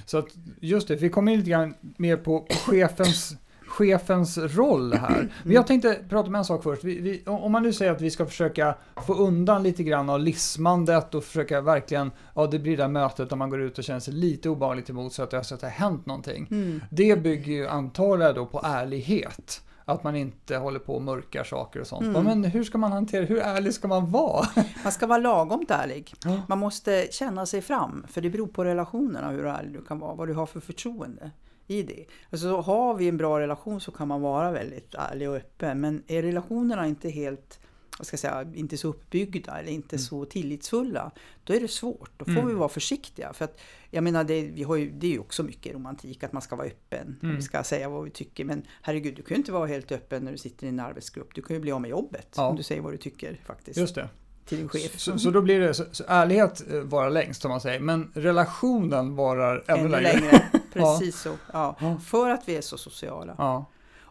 Så 0.05 0.17
att 0.17 0.27
just 0.59 0.87
det, 0.87 0.95
vi 0.95 1.09
kommer 1.09 1.31
in 1.31 1.37
lite 1.37 1.49
grann 1.49 1.73
mer 1.97 2.17
på 2.17 2.47
chefens, 2.49 3.35
chefens 3.69 4.37
roll 4.37 4.93
här. 4.93 5.33
Men 5.43 5.53
jag 5.53 5.67
tänkte 5.67 5.97
prata 6.09 6.27
om 6.27 6.35
en 6.35 6.45
sak 6.45 6.63
först. 6.63 6.83
Vi, 6.83 6.99
vi, 6.99 7.23
om 7.25 7.51
man 7.51 7.63
nu 7.63 7.73
säger 7.73 7.91
att 7.91 8.01
vi 8.01 8.11
ska 8.11 8.25
försöka 8.25 8.75
få 9.07 9.13
undan 9.13 9.63
lite 9.63 9.83
grann 9.83 10.09
av 10.09 10.19
lismandet 10.19 11.15
och 11.15 11.23
försöka 11.23 11.61
verkligen, 11.61 12.11
ja 12.35 12.47
det 12.47 12.59
blir 12.59 12.77
det 12.77 12.83
där 12.83 12.87
mötet 12.87 13.29
där 13.29 13.35
man 13.35 13.49
går 13.49 13.61
ut 13.61 13.77
och 13.77 13.83
känner 13.83 13.99
sig 13.99 14.13
lite 14.13 14.49
obehagligt 14.49 14.89
emot 14.89 15.13
så 15.13 15.23
att 15.23 15.31
det 15.31 15.37
har, 15.37 15.69
hänt 15.69 16.05
någonting. 16.05 16.47
Mm. 16.51 16.81
Det 16.91 17.15
bygger 17.15 17.51
ju 17.51 17.67
antagligen 17.67 18.35
då 18.35 18.45
på 18.45 18.61
ärlighet. 18.63 19.61
Att 19.85 20.03
man 20.03 20.15
inte 20.15 20.57
håller 20.57 20.79
på 20.79 20.95
och 20.95 21.01
mörkar 21.01 21.43
saker 21.43 21.79
och 21.79 21.87
sånt. 21.87 22.05
Mm. 22.05 22.23
Men 22.23 22.43
hur 22.43 22.63
ska 22.63 22.77
man 22.77 22.91
hantera, 22.91 23.25
hur 23.25 23.39
ärlig 23.39 23.73
ska 23.73 23.87
man 23.87 24.11
vara? 24.11 24.45
Man 24.83 24.91
ska 24.91 25.07
vara 25.07 25.17
lagom 25.17 25.65
ärlig. 25.69 26.13
Man 26.47 26.59
måste 26.59 27.07
känna 27.11 27.45
sig 27.45 27.61
fram, 27.61 28.05
för 28.09 28.21
det 28.21 28.29
beror 28.29 28.47
på 28.47 28.65
relationerna 28.65 29.29
hur 29.29 29.45
ärlig 29.45 29.73
du 29.73 29.81
kan 29.81 29.99
vara, 29.99 30.15
vad 30.15 30.27
du 30.27 30.33
har 30.33 30.45
för 30.45 30.59
förtroende 30.59 31.31
i 31.69 31.83
det. 31.83 32.05
Alltså, 32.29 32.55
har 32.61 32.93
vi 32.93 33.07
en 33.07 33.17
bra 33.17 33.39
relation 33.39 33.81
så 33.81 33.91
kan 33.91 34.07
man 34.07 34.21
vara 34.21 34.51
väldigt 34.51 34.95
ärlig 34.95 35.29
och 35.29 35.35
öppen, 35.35 35.81
men 35.81 36.03
är 36.07 36.21
relationerna 36.21 36.87
inte 36.87 37.09
helt 37.09 37.59
vad 37.99 38.05
ska 38.07 38.13
jag 38.13 38.19
säga, 38.19 38.47
inte 38.55 38.77
så 38.77 38.87
uppbyggda 38.87 39.59
eller 39.59 39.71
inte 39.71 39.97
så 39.97 40.25
tillitsfulla, 40.25 41.11
då 41.43 41.53
är 41.53 41.59
det 41.59 41.67
svårt. 41.67 42.11
Då 42.17 42.25
får 42.25 42.31
Mm. 42.31 42.47
vi 42.47 42.53
vara 42.53 42.69
försiktiga. 42.69 43.33
För 43.33 43.45
att, 43.45 43.59
jag 43.89 44.03
menar, 44.03 44.23
det, 44.23 44.41
vi 44.41 44.63
har 44.63 44.75
ju, 44.75 44.91
det 44.91 45.07
är 45.07 45.11
ju 45.11 45.19
också 45.19 45.43
mycket 45.43 45.73
romantik, 45.75 46.23
att 46.23 46.33
man 46.33 46.41
ska 46.41 46.55
vara 46.55 46.67
öppen. 46.67 47.19
Mm. 47.23 47.35
Vi 47.35 47.41
ska 47.41 47.63
säga 47.63 47.89
vad 47.89 48.03
vi 48.03 48.09
tycker. 48.11 48.45
Men 48.45 48.61
herregud, 48.81 49.15
du 49.15 49.21
kan 49.21 49.35
ju 49.35 49.39
inte 49.39 49.51
vara 49.51 49.65
helt 49.67 49.91
öppen 49.91 50.23
när 50.23 50.31
du 50.31 50.37
sitter 50.37 50.65
i 50.65 50.69
en 50.69 50.79
arbetsgrupp. 50.79 51.35
Du 51.35 51.41
kan 51.41 51.55
ju 51.55 51.59
bli 51.61 51.71
av 51.71 51.81
med 51.81 51.89
jobbet 51.89 52.27
Ja. 52.35 52.47
om 52.47 52.55
du 52.55 52.63
säger 52.63 52.81
vad 52.81 52.93
du 52.93 52.97
tycker 52.97 53.39
faktiskt. 53.45 53.79
Just 53.79 53.95
det. 53.95 54.09
Så, 54.95 55.19
så 55.19 55.31
då 55.31 55.41
blir 55.41 55.59
det, 55.59 55.73
så, 55.73 55.83
så 55.91 56.03
ärlighet 56.07 56.71
eh, 56.71 56.79
varar 56.79 57.09
längst 57.09 57.41
som 57.41 57.49
man 57.51 57.61
säger, 57.61 57.79
men 57.79 58.11
relationen 58.13 59.15
varar 59.15 59.63
ännu, 59.67 59.79
Ännu 59.79 59.89
längre. 59.89 60.13
längre. 60.19 60.41
Precis 60.73 61.21
så. 61.21 61.37
Ja. 61.53 61.97
För 62.05 62.29
att 62.29 62.49
vi 62.49 62.55
är 62.55 62.61
så 62.61 62.77
sociala. 62.77 63.35
Ja. 63.37 63.65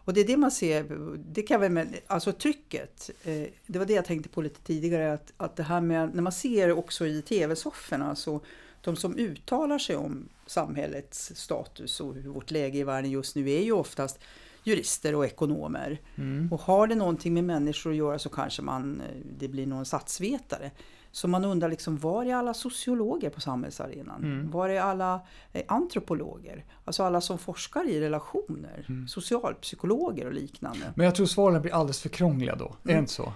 Och 0.09 0.13
det 0.13 0.21
är 0.21 0.27
det 0.27 0.37
man 0.37 0.51
ser, 0.51 0.85
det 1.17 1.41
kan 1.41 1.61
väl, 1.61 1.87
alltså 2.07 2.31
trycket, 2.31 3.09
eh, 3.23 3.47
det 3.65 3.79
var 3.79 3.85
det 3.85 3.93
jag 3.93 4.05
tänkte 4.05 4.29
på 4.29 4.41
lite 4.41 4.61
tidigare, 4.61 5.13
att, 5.13 5.33
att 5.37 5.55
det 5.55 5.63
här 5.63 5.81
med, 5.81 6.15
när 6.15 6.21
man 6.21 6.31
ser 6.31 6.71
också 6.71 7.05
i 7.07 7.21
tv-sofforna, 7.21 8.15
så 8.15 8.41
de 8.81 8.95
som 8.95 9.17
uttalar 9.17 9.77
sig 9.77 9.95
om 9.95 10.29
samhällets 10.45 11.31
status 11.35 11.99
och 11.99 12.13
hur 12.13 12.29
vårt 12.29 12.51
läge 12.51 12.79
i 12.79 12.83
världen 12.83 13.11
just 13.11 13.35
nu 13.35 13.51
är 13.51 13.61
ju 13.61 13.71
oftast 13.71 14.19
jurister 14.63 15.15
och 15.15 15.25
ekonomer. 15.25 16.01
Mm. 16.15 16.53
Och 16.53 16.61
har 16.61 16.87
det 16.87 16.95
någonting 16.95 17.33
med 17.33 17.43
människor 17.43 17.89
att 17.89 17.97
göra 17.97 18.19
så 18.19 18.29
kanske 18.29 18.61
man, 18.61 19.01
eh, 19.01 19.21
det 19.39 19.47
blir 19.47 19.65
någon 19.67 19.85
statsvetare. 19.85 20.71
Så 21.11 21.27
man 21.27 21.45
undrar 21.45 21.69
liksom, 21.69 21.97
var 21.97 22.25
är 22.25 22.35
alla 22.35 22.53
sociologer 22.53 23.29
på 23.29 23.41
samhällsarenan? 23.41 24.23
Mm. 24.23 24.51
Var 24.51 24.69
är 24.69 24.81
alla 24.81 25.21
eh, 25.53 25.61
antropologer? 25.67 26.65
Alltså 26.85 27.03
alla 27.03 27.21
som 27.21 27.37
forskar 27.37 27.89
i 27.89 28.01
relationer, 28.01 28.85
Mm. 28.89 29.07
socialpsykologer 29.07 30.25
och 30.25 30.33
liknande. 30.33 30.93
Men 30.95 31.05
jag 31.05 31.15
tror 31.15 31.25
svaren 31.25 31.61
blir 31.61 31.73
alldeles 31.73 32.01
för 32.01 32.09
krångliga 32.09 32.55
då, 32.55 32.65
är 32.65 32.71
det 32.83 32.91
Mm. 32.91 32.99
inte 33.03 33.11
så? 33.13 33.33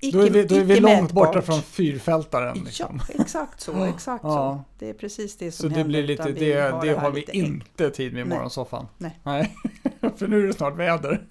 Icke, 0.00 0.16
Då 0.18 0.24
är 0.26 0.30
vi, 0.30 0.44
då 0.44 0.54
är 0.54 0.64
vi 0.64 0.80
långt 0.80 1.02
mätbart. 1.02 1.26
borta 1.26 1.42
från 1.42 1.62
fyrfältaren. 1.62 2.58
Liksom. 2.64 3.00
Ja, 3.14 3.22
exakt 3.22 3.60
så. 3.60 3.84
Exakt 3.84 4.24
Ja. 4.24 4.30
så. 4.30 4.64
Det 4.78 4.90
är 4.90 4.94
precis 4.94 5.36
det 5.36 5.52
som 5.52 5.62
Så 5.62 5.68
det 5.68 5.74
händer. 5.74 5.88
blir 5.88 6.02
lite, 6.02 6.22
det, 6.32 6.32
det, 6.54 6.60
här 6.88 6.96
har 6.96 7.10
vi 7.10 7.24
inte 7.32 7.90
tid 7.90 8.12
med 8.12 8.20
i 8.26 8.28
morgonsoffan. 8.28 8.86
Nej. 8.98 9.18
Nej. 9.22 9.54
För 10.16 10.28
nu 10.28 10.42
är 10.42 10.46
det 10.46 10.52
snart 10.52 10.76
väder. 10.76 11.26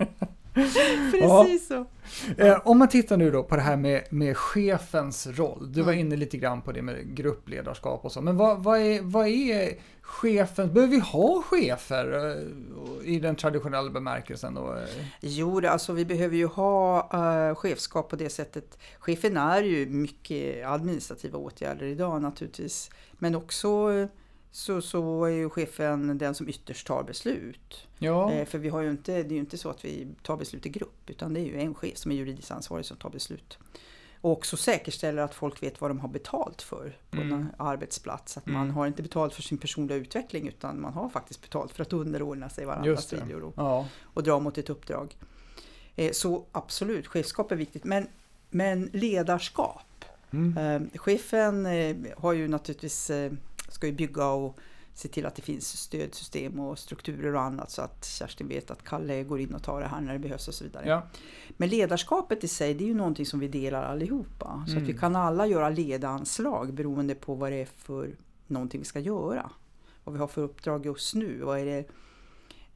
Precis 1.12 1.68
så. 1.68 1.86
Eh, 2.38 2.60
om 2.68 2.80
man 2.80 2.88
tittar 2.88 3.18
nu 3.18 3.32
då 3.32 3.44
på 3.44 3.56
det 3.56 3.62
här 3.62 3.78
med, 3.78 4.04
med 4.10 4.38
chefens 4.38 5.28
roll. 5.28 5.72
Du 5.74 5.82
var 5.82 5.92
Mm. 5.94 6.06
inne 6.06 6.16
lite 6.16 6.38
grann 6.38 6.62
på 6.62 6.72
det 6.72 6.82
med 6.82 7.16
gruppledarskap 7.16 8.06
och 8.06 8.12
så. 8.12 8.22
Men 8.22 8.38
vad, 8.38 8.64
vad, 8.64 8.80
är, 8.80 9.02
vad 9.02 9.28
är 9.28 9.74
chefen? 10.02 10.74
Behöver 10.74 10.92
vi 10.92 11.00
ha 11.00 11.42
chefer 11.42 12.32
eh, 12.32 13.14
i 13.14 13.20
den 13.20 13.36
traditionella 13.36 13.90
bemärkelsen? 13.90 14.54
Då? 14.54 14.78
Jo, 15.22 15.68
alltså 15.68 15.94
vi 15.94 16.06
behöver 16.06 16.36
ju 16.36 16.46
ha 16.46 17.10
uh, 17.50 17.56
chefskap 17.56 18.10
på 18.10 18.16
det 18.16 18.30
sättet. 18.30 18.78
Chefen 19.00 19.38
är 19.38 19.62
ju 19.64 19.86
mycket 19.86 20.66
administrativa 20.66 21.38
åtgärder 21.38 21.86
idag 21.86 22.22
naturligtvis. 22.22 22.90
Men 23.14 23.36
också 23.36 23.92
eh, 23.94 24.08
så, 24.56 24.82
så 24.82 25.24
är 25.26 25.30
ju 25.30 25.50
chefen 25.50 26.18
den 26.18 26.36
som 26.36 26.50
ytterst 26.50 26.88
tar 26.88 27.04
beslut. 27.04 27.88
Ja, 27.98 28.32
Eh, 28.32 28.46
för 28.46 28.58
vi 28.60 28.70
har 28.70 28.82
ju 28.82 28.90
inte, 28.92 29.12
det 29.12 29.20
är 29.30 29.34
ju 29.34 29.40
inte 29.40 29.58
så 29.58 29.70
att 29.70 29.86
vi 29.86 30.08
tar 30.22 30.38
beslut 30.38 30.66
i 30.66 30.70
grupp 30.70 31.10
utan 31.10 31.34
det 31.34 31.40
är 31.40 31.46
ju 31.46 31.60
en 31.62 31.76
chef 31.76 31.98
som 31.98 32.12
är 32.12 32.16
juridiskt 32.16 32.52
ansvarig 32.52 32.86
som 32.86 32.98
tar 32.98 33.10
beslut. 33.10 33.58
Och 34.22 34.32
också 34.32 34.58
säkerställer 34.58 35.22
att 35.22 35.36
folk 35.36 35.64
vet 35.64 35.82
vad 35.82 35.90
de 35.90 36.00
har 36.00 36.10
betalt 36.10 36.62
för 36.62 36.98
på 37.10 37.22
Mm. 37.22 37.34
en 37.34 37.48
arbetsplats. 37.58 38.38
Att 38.38 38.48
Mm. 38.48 38.60
man 38.60 38.70
har 38.72 38.88
inte 38.88 39.02
betalt 39.04 39.34
för 39.34 39.42
sin 39.42 39.58
personliga 39.58 39.98
utveckling 39.98 40.48
utan 40.48 40.82
man 40.82 40.94
har 40.94 41.10
faktiskt 41.10 41.42
betalt 41.42 41.72
för 41.72 41.82
att 41.82 41.94
underordna 41.94 42.50
sig 42.50 42.66
varandras 42.66 43.14
viljor 43.14 43.44
och, 43.44 43.54
Ja. 43.58 43.88
och 44.04 44.24
dra 44.24 44.40
mot 44.40 44.58
ett 44.58 44.70
uppdrag. 44.70 45.18
Eh, 45.96 46.12
Så 46.12 46.46
absolut, 46.52 47.08
chefskap 47.08 47.52
är 47.52 47.56
viktigt. 47.56 47.84
Men, 47.84 48.08
men 48.50 48.90
ledarskap. 48.94 50.06
Mm. 50.32 50.58
Eh, 50.58 51.00
chefen 51.00 51.66
har 52.18 52.34
ju 52.34 52.48
naturligtvis, 52.48 53.10
ska 53.74 53.88
ju 53.88 53.94
bygga 53.94 54.28
och 54.28 54.58
se 54.96 55.08
till 55.08 55.26
att 55.26 55.36
det 55.36 55.42
finns 55.42 55.78
stödsystem 55.78 56.60
och 56.60 56.80
strukturer 56.80 57.36
och 57.36 57.42
annat 57.42 57.72
så 57.72 57.82
att 57.82 58.06
Kerstin 58.06 58.48
vet 58.48 58.72
att 58.72 58.84
Kalle 58.84 59.24
går 59.24 59.40
in 59.40 59.54
och 59.54 59.64
tar 59.64 59.82
det 59.82 59.88
här 59.88 60.02
när 60.02 60.14
det 60.14 60.20
behövs 60.20 60.48
och 60.48 60.54
så 60.54 60.64
vidare. 60.64 60.88
Ja. 60.88 61.08
Men 61.50 61.70
ledarskapet 61.70 62.44
i 62.44 62.48
sig, 62.48 62.74
det 62.74 62.84
är 62.84 62.88
ju 62.88 62.94
någonting 62.94 63.26
som 63.26 63.40
vi 63.40 63.48
delar 63.48 63.84
allihopa. 63.84 64.64
Så 64.68 64.72
Mm. 64.72 64.84
att 64.84 64.90
vi 64.90 64.98
kan 64.98 65.16
alla 65.16 65.48
göra 65.48 65.70
ledanslag 65.70 66.74
beroende 66.74 67.16
på 67.16 67.36
vad 67.36 67.52
det 67.52 67.62
är 67.62 67.66
för 67.66 68.16
någonting 68.48 68.80
vi 68.82 68.86
ska 68.86 69.00
göra. 69.00 69.50
Vad 70.04 70.14
vi 70.14 70.20
har 70.20 70.28
för 70.28 70.42
uppdrag 70.42 70.86
just 70.86 71.16
nu. 71.16 71.42
Vad 71.44 71.60
är 71.60 71.66
det, 71.66 71.86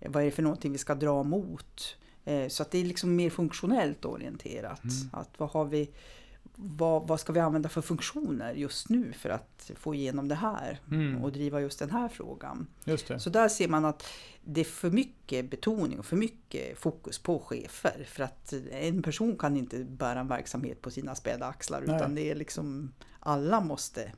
vad 0.10 0.22
är 0.22 0.26
det 0.26 0.32
för 0.32 0.44
någonting 0.44 0.72
vi 0.72 0.78
ska 0.78 0.96
dra 0.96 1.24
mot? 1.24 1.96
Eh, 2.26 2.48
Så 2.48 2.64
att 2.64 2.72
det 2.72 2.78
är 2.78 2.86
liksom 2.86 3.16
mer 3.16 3.30
funktionellt 3.30 4.06
orienterat. 4.06 4.84
Mm. 4.84 5.10
Att 5.12 5.30
vad, 5.40 5.50
har 5.50 5.66
vi, 5.66 5.90
vad, 6.60 7.08
vad 7.08 7.20
ska 7.20 7.34
vi 7.34 7.40
använda 7.40 7.70
för 7.70 7.82
funktioner 7.82 8.54
just 8.54 8.90
nu 8.90 9.14
för 9.14 9.30
att 9.30 9.72
få 9.76 9.96
igenom 9.96 10.28
det 10.28 10.36
här 10.36 10.80
Mm. 10.92 11.24
och 11.24 11.32
driva 11.32 11.62
just 11.62 11.80
den 11.80 11.92
här 11.92 12.10
frågan. 12.10 12.68
Så 13.20 13.30
där 13.30 13.50
ser 13.50 13.68
man 13.68 13.86
att 13.86 14.08
det 14.44 14.62
är 14.62 14.66
för 14.66 14.90
mycket 14.90 15.50
betoning 15.50 16.00
och 16.00 16.06
för 16.06 16.16
mycket 16.16 16.80
fokus 16.80 17.20
på 17.20 17.40
chefer. 17.40 18.06
För 18.08 18.24
att 18.24 18.54
en 18.72 19.02
person 19.02 19.38
kan 19.38 19.58
inte 19.58 19.78
bära 19.84 20.20
en 20.20 20.28
verksamhet 20.28 20.82
på 20.82 20.92
sina 20.92 21.16
späda 21.16 21.46
axlar 21.46 21.84
Nej. 21.86 21.96
utan 21.96 22.16
det 22.16 22.32
är 22.32 22.36
liksom 22.36 22.94
alla 23.20 23.62
måste, 23.62 24.12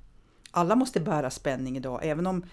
alla 0.51 0.75
måste 0.75 0.99
bära 0.99 1.29
spänning 1.29 1.77
idag. 1.77 1.99
Även 2.03 2.27
om 2.27 2.45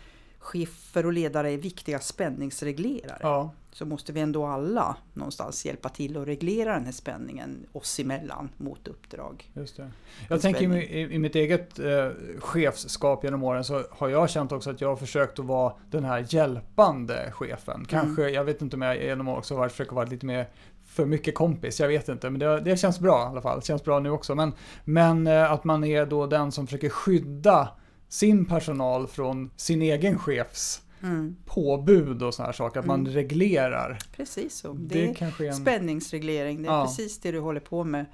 chefer 0.47 1.07
och 1.07 1.13
ledare 1.13 1.51
är 1.51 1.57
viktiga 1.57 1.99
spänningsreglerare 1.99 3.19
Ja. 3.21 3.51
så 3.73 3.87
måste 3.87 4.13
vi 4.13 4.21
ändå 4.21 4.47
alla 4.47 4.97
någonstans 5.15 5.67
hjälpa 5.67 5.89
till 5.89 6.17
att 6.17 6.29
reglera 6.29 6.75
den 6.75 6.85
här 6.85 6.93
spänningen 6.93 7.67
oss 7.73 8.01
emellan 8.01 8.49
mot 8.57 8.89
uppdrag. 8.89 9.51
Just 9.55 9.77
det. 9.77 9.91
Jag 10.29 10.41
tänker 10.41 10.77
i, 10.77 11.15
i, 11.15 11.19
mitt 11.19 11.35
eget 11.35 11.79
eh, 11.79 12.09
chefskap 12.39 13.25
genom 13.25 13.43
åren 13.43 13.65
så 13.65 13.85
har 13.91 14.09
jag 14.09 14.31
känt 14.31 14.53
också 14.53 14.71
att 14.71 14.81
jag 14.81 14.89
har 14.89 14.97
försökt 14.97 15.39
att 15.39 15.45
vara 15.45 15.73
den 15.91 16.05
här 16.05 16.27
hjälpande 16.29 17.33
chefen. 17.33 17.85
Kanske, 17.89 18.29
jag 18.29 18.45
vet 18.45 18.63
inte 18.63 18.77
om 18.77 18.83
jag 18.83 19.03
genom 19.03 19.29
åren 19.29 19.39
också 19.39 19.57
har 19.57 19.69
försökt 19.69 19.93
vara 19.93 20.05
lite 20.05 20.27
mer 20.27 20.49
för 20.87 21.07
mycket 21.07 21.35
kompis, 21.35 21.81
jag 21.81 21.89
vet 21.89 22.09
inte. 22.09 22.31
Men 22.31 22.39
det, 22.39 22.61
det 22.61 22.77
känns 22.77 23.01
bra 23.01 23.23
i 23.23 23.27
alla 23.27 23.43
fall. 23.43 23.61
Det 23.61 23.67
känns 23.67 23.85
bra 23.85 23.99
nu 23.99 24.11
också. 24.11 24.35
Men, 24.35 24.53
men 24.85 25.27
eh, 25.27 25.53
att 25.53 25.65
man 25.65 25.85
är 25.85 26.07
då 26.07 26.27
den 26.27 26.53
som 26.53 26.67
försöker 26.67 26.89
skydda 26.89 27.69
sin 28.09 28.45
personal 28.45 29.07
från 29.07 29.51
sin 29.57 29.83
egen 29.83 30.19
chefs 30.19 30.83
Mm, 31.03 31.37
påbud 31.47 32.23
och 32.23 32.35
sådana 32.35 32.47
här 32.49 32.53
saker. 32.57 32.81
Att 32.81 32.87
man 32.87 33.01
Mm. 33.01 33.13
reglerar. 33.13 33.99
precis 34.17 34.55
så. 34.55 34.73
Det, 34.73 35.07
Det, 35.07 35.15
kanske 35.15 35.45
är 35.45 35.49
en... 35.49 35.55
Spänningsreglering, 35.57 36.63
det 36.63 36.69
är 36.69 36.73
Ja. 36.73 36.85
precis 36.87 37.19
det 37.19 37.31
du 37.33 37.39
håller 37.41 37.61
på 37.61 37.85
med. 37.85 38.07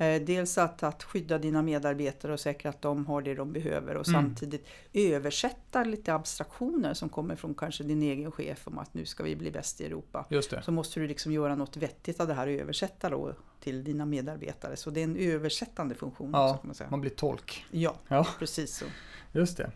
Eh, 0.00 0.22
dels 0.22 0.58
att, 0.58 0.82
att 0.82 1.02
skydda 1.02 1.38
dina 1.38 1.62
medarbetare 1.62 2.32
och 2.32 2.40
säkra 2.40 2.68
att 2.70 2.82
de 2.82 3.06
har 3.06 3.22
det 3.22 3.34
de 3.34 3.52
behöver 3.52 3.94
och 3.96 4.08
Mm. 4.08 4.22
samtidigt 4.22 4.66
översätta 4.92 5.84
lite 5.84 6.14
abstraktioner 6.14 6.94
som 6.94 7.08
kommer 7.08 7.36
från 7.36 7.54
kanske 7.54 7.84
din 7.84 8.02
egen 8.02 8.32
chef 8.32 8.66
om 8.68 8.78
att 8.78 8.94
nu 8.94 9.04
ska 9.06 9.22
vi 9.24 9.36
bli 9.36 9.50
bäst 9.50 9.80
i 9.80 9.86
Europa. 9.86 10.26
Just 10.30 10.50
det. 10.50 10.62
Så 10.62 10.72
måste 10.72 11.00
du 11.00 11.06
liksom 11.06 11.32
göra 11.32 11.54
något 11.54 11.76
vettigt 11.76 12.20
av 12.20 12.26
det 12.26 12.34
här 12.34 12.46
och 12.46 12.52
översätta 12.52 13.10
då 13.10 13.34
till 13.60 13.84
dina 13.84 14.06
medarbetare. 14.06 14.76
Så 14.76 14.90
det 14.90 15.00
är 15.00 15.04
en 15.04 15.16
översättande 15.16 15.94
funktion. 15.94 16.30
Ja, 16.32 16.44
också, 16.50 16.58
kan 16.60 16.68
man 16.68 16.74
säga. 16.74 16.90
Man 16.90 17.00
blir 17.00 17.10
tolk. 17.10 17.64
ja 17.70 17.94
Ja. 18.08 18.26
precis 18.38 18.76
så. 18.76 18.84
Just 19.32 19.56
det. 19.56 19.70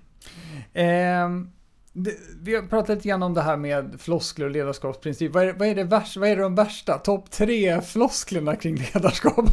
Ehm, 0.72 1.50
det. 1.96 2.16
Vi 2.40 2.54
har 2.54 2.62
pratat 2.62 2.96
lite 2.96 3.08
grann 3.08 3.22
om 3.22 3.34
det 3.34 3.42
här 3.42 3.56
med 3.56 4.00
floskler 4.00 4.46
och 4.46 4.52
ledarskapsprincip. 4.52 5.32
Vad 5.32 5.44
är, 5.44 5.52
vad 5.52 5.68
är, 5.68 5.74
det, 5.74 5.84
värsta, 5.84 6.20
vad 6.20 6.28
är 6.28 6.36
de 6.36 6.54
värsta? 6.54 6.98
Topp 6.98 7.30
tre 7.30 7.80
flosklerna 7.80 8.56
kring 8.56 8.76
ledarskap? 8.76 9.44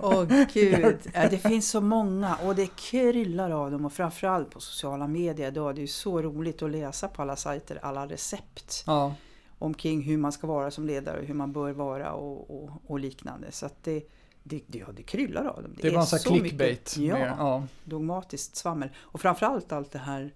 Åh 0.00 0.24
gud, 0.52 0.98
ja, 1.14 1.28
det 1.30 1.38
finns 1.38 1.70
så 1.70 1.80
många 1.80 2.36
och 2.36 2.54
det 2.54 2.76
kryllar 2.76 3.50
av 3.50 3.70
dem 3.70 3.84
och 3.84 3.92
framförallt 3.92 4.50
på 4.50 4.60
sociala 4.60 5.06
medier 5.06 5.48
idag. 5.48 5.74
Det 5.74 5.78
är 5.78 5.82
ju 5.82 5.86
så 5.86 6.22
roligt 6.22 6.62
att 6.62 6.70
läsa 6.70 7.08
på 7.08 7.22
alla 7.22 7.36
sajter 7.36 7.78
alla 7.82 8.06
recept 8.06 8.84
Ja, 8.86 9.14
omkring 9.58 10.02
hur 10.02 10.18
man 10.18 10.32
ska 10.32 10.46
vara 10.46 10.70
som 10.70 10.86
ledare 10.86 11.18
och 11.20 11.24
hur 11.24 11.34
man 11.34 11.52
bör 11.52 11.72
vara 11.72 12.12
och, 12.12 12.50
och, 12.50 12.70
och 12.86 12.98
liknande. 12.98 13.52
Så 13.52 13.68
det, 13.82 14.02
det, 14.42 14.60
det, 14.66 14.78
ja, 14.78 14.86
det 14.96 15.02
kryllar 15.02 15.44
av 15.44 15.62
dem. 15.62 15.74
det 15.76 15.88
är 15.88 15.92
bara 15.92 16.00
en 16.00 16.06
sån 16.06 16.32
här 16.34 16.40
clickbait. 16.40 16.96
mycket 16.96 16.96
ja, 16.96 17.18
ja, 17.18 17.64
dogmatiskt 17.84 18.56
svammel. 18.56 18.88
Och 18.96 19.20
framförallt 19.20 19.72
allt 19.72 19.90
det 19.90 19.98
här 19.98 20.32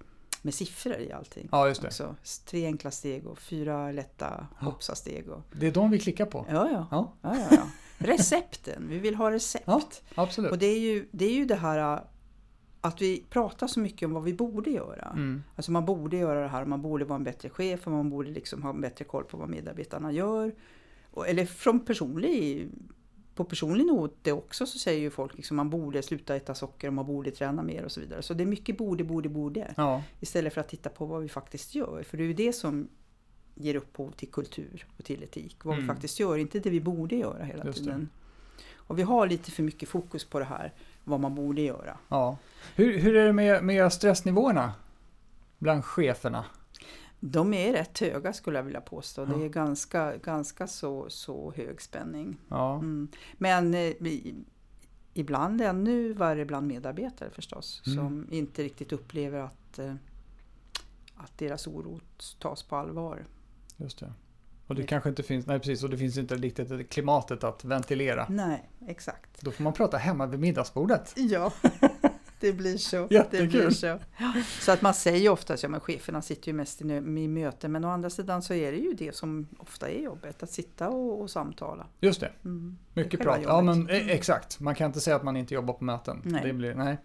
med 0.49 0.55
siffror 0.55 0.97
i 0.97 1.13
allting. 1.13 1.49
ja, 1.53 1.69
just 1.69 1.81
det. 1.81 1.87
Också. 1.89 2.17
Tre 2.45 2.67
enkla 2.67 2.91
steg 2.91 3.27
och 3.27 3.39
fyra 3.39 3.93
lätta 3.93 4.47
hoppsa-steg. 4.61 5.29
Och, 5.29 5.43
Det 5.53 5.67
är 5.67 5.73
de 5.73 5.91
vi 5.91 5.99
klickar 5.99 6.27
på. 6.27 6.47
ja, 6.49 6.69
ja, 6.71 6.87
Ja, 6.91 7.13
ja, 7.23 7.37
ja, 7.37 7.47
ja. 7.51 7.69
Recepten, 7.99 8.89
vi 8.89 8.99
vill 8.99 9.15
ha 9.15 9.31
recept. 9.31 9.65
Ja. 9.67 9.83
absolut. 10.15 10.51
Och 10.51 10.59
det 10.59 10.67
är, 10.67 10.79
ju, 10.79 11.09
det 11.11 11.25
är 11.25 11.33
ju 11.35 11.45
det 11.45 11.55
här 11.55 11.95
äh, 11.95 12.01
att 12.81 13.03
vi 13.03 13.25
pratar 13.31 13.67
så 13.67 13.81
mycket 13.81 14.07
om 14.07 14.13
vad 14.13 14.23
vi 14.23 14.35
borde 14.35 14.71
göra. 14.71 15.09
Mm. 15.15 15.43
Alltså 15.57 15.73
man 15.73 15.85
borde 15.85 16.17
göra 16.17 16.43
det 16.43 16.49
här, 16.49 16.65
man 16.65 16.83
borde 16.83 17.05
vara 17.05 17.17
en 17.17 17.25
bättre 17.25 17.51
chef 17.51 17.87
och 17.87 17.93
man 17.93 18.11
borde 18.11 18.31
liksom 18.31 18.63
ha 18.63 18.71
en 18.71 18.81
bättre 18.81 19.05
koll 19.05 19.25
på 19.25 19.37
vad 19.37 19.49
medarbetarna 19.49 20.13
gör. 20.13 20.55
Eller 21.27 21.47
från 21.47 21.81
personlig, 21.81 22.69
på 23.39 23.45
personlig 23.45 23.87
not 23.87 24.17
det 24.23 24.33
också 24.33 24.67
så 24.67 24.79
säger 24.79 25.01
ju 25.01 25.11
folk 25.11 25.37
liksom 25.37 25.57
man 25.57 25.71
borde 25.71 26.03
sluta 26.03 26.37
äta 26.37 26.55
socker 26.55 26.87
och 26.89 26.93
man 26.95 27.07
borde 27.07 27.31
träna 27.31 27.63
mer 27.63 27.85
och 27.85 27.93
så 27.93 28.01
vidare. 28.01 28.23
Så 28.23 28.35
det 28.35 28.45
är 28.45 28.47
mycket 28.47 28.79
borde, 28.79 29.05
borde, 29.05 29.29
borde. 29.29 29.75
Ja, 29.77 30.03
Istället 30.21 30.55
för 30.55 30.61
att 30.61 30.69
titta 30.69 30.89
på 30.91 31.05
vad 31.07 31.23
vi 31.23 31.29
faktiskt 31.29 31.75
gör. 31.75 32.03
För 32.03 32.17
det 32.17 32.23
är 32.23 32.27
ju 32.27 32.35
det 32.35 32.53
som 32.53 32.89
ger 33.55 33.75
upphov 33.75 34.11
till 34.11 34.29
kultur 34.29 34.87
och 34.99 35.05
till 35.05 35.23
etik. 35.23 35.57
Vad 35.65 35.75
Mm. 35.75 35.87
vi 35.87 35.95
faktiskt 35.95 36.21
gör, 36.21 36.39
inte 36.39 36.59
det 36.59 36.71
vi 36.71 36.81
borde 36.81 37.17
göra 37.17 37.45
hela 37.45 37.65
Just 37.65 37.79
det. 37.79 37.85
tiden. 37.85 38.09
Och 38.75 38.99
vi 38.99 39.03
har 39.03 39.27
lite 39.27 39.51
för 39.51 39.63
mycket 39.63 39.89
fokus 39.89 40.25
på 40.25 40.39
det 40.39 40.45
här, 40.45 40.73
vad 41.05 41.21
man 41.21 41.35
borde 41.35 41.61
göra. 41.63 41.99
ja. 42.09 42.37
Hur, 42.77 42.99
hur 42.99 43.17
är 43.17 43.27
det 43.27 43.33
med, 43.33 43.65
med 43.65 43.93
stressnivåerna 43.93 44.73
bland 45.59 45.85
cheferna? 45.85 46.45
De 47.21 47.55
är 47.55 47.73
rätt 47.73 47.99
höga 47.99 48.33
skulle 48.33 48.59
jag 48.59 48.65
vilja 48.65 48.81
påstå. 48.81 49.23
Ja. 49.23 49.27
Det 49.37 49.45
är 49.45 49.49
ganska, 49.49 50.17
ganska 50.17 50.67
så, 50.67 51.11
så 51.11 51.53
hög 51.57 51.83
spänning. 51.83 52.37
Ja, 52.49 52.75
Mm. 52.75 53.09
Men 53.39 53.75
eh, 53.75 53.93
ibland 55.15 55.61
ännu 55.61 56.13
värre 56.13 56.45
bland 56.45 56.67
medarbetare 56.67 57.31
förstås. 57.31 57.83
Mm. 57.87 57.99
Som 57.99 58.29
inte 58.31 58.63
riktigt 58.63 58.93
upplever 58.93 59.39
att, 59.41 59.79
eh, 59.79 59.95
att 61.17 61.39
deras 61.39 61.67
oro 61.67 62.01
tas 62.39 62.63
på 62.63 62.77
allvar. 62.77 63.27
Just 63.77 63.99
det. 63.99 64.13
Och 64.67 64.75
det 64.75 64.83
kanske 64.83 65.09
inte 65.09 65.23
finns, 65.23 65.47
nej 65.47 65.59
precis, 65.59 65.85
och 65.85 65.91
det 65.91 65.99
finns 65.99 66.19
inte 66.19 66.35
riktigt 66.35 66.91
klimatet 66.91 67.45
att 67.45 67.65
ventilera. 67.65 68.27
Nej, 68.29 68.71
exakt. 68.87 69.41
Då 69.41 69.51
får 69.51 69.65
man 69.65 69.73
prata 69.73 69.97
hemma 69.97 70.27
vid 70.27 70.41
middagsbordet. 70.41 71.15
Ja, 71.17 71.53
det 72.41 72.53
blir 72.53 72.77
så. 72.77 73.07
Jättekul. 73.11 73.49
Det 73.49 73.59
blir 73.59 73.71
så. 73.71 73.99
så 74.61 74.73
att 74.73 74.83
man 74.83 74.95
säger 74.95 75.31
ofta 75.31 75.55
att 75.55 75.63
ja, 75.63 75.69
men 75.69 75.81
cheferna 75.81 76.23
sitter 76.23 76.49
ju 76.49 76.53
mest 76.53 76.83
i, 76.83 76.85
i 76.95 77.29
möten 77.29 77.73
men 77.73 77.85
å 77.85 77.89
andra 77.89 78.11
sidan 78.11 78.43
så 78.43 78.55
är 78.55 78.73
det 78.73 78.79
ju 78.79 78.95
det 78.95 79.15
som 79.17 79.47
ofta 79.59 79.89
är 79.89 80.01
jobbet, 80.03 80.43
att 80.43 80.51
sitta 80.51 80.89
och, 80.89 81.21
och 81.23 81.31
samtala. 81.31 81.87
Just 82.01 82.21
det, 82.21 82.31
Mm. 82.45 82.79
mycket 82.95 83.21
prat. 83.21 83.39
Ja 83.45 83.61
men 83.61 83.89
eh, 83.89 84.09
exakt, 84.11 84.61
man 84.61 84.75
kan 84.75 84.87
inte 84.87 85.01
säga 85.01 85.17
att 85.17 85.25
man 85.25 85.37
inte 85.37 85.55
jobbar 85.55 85.75
på 85.75 85.85
möten. 85.85 86.23
Nej. 86.25 86.43
Det 86.45 86.53
blir, 86.53 86.75
nej. 86.75 86.97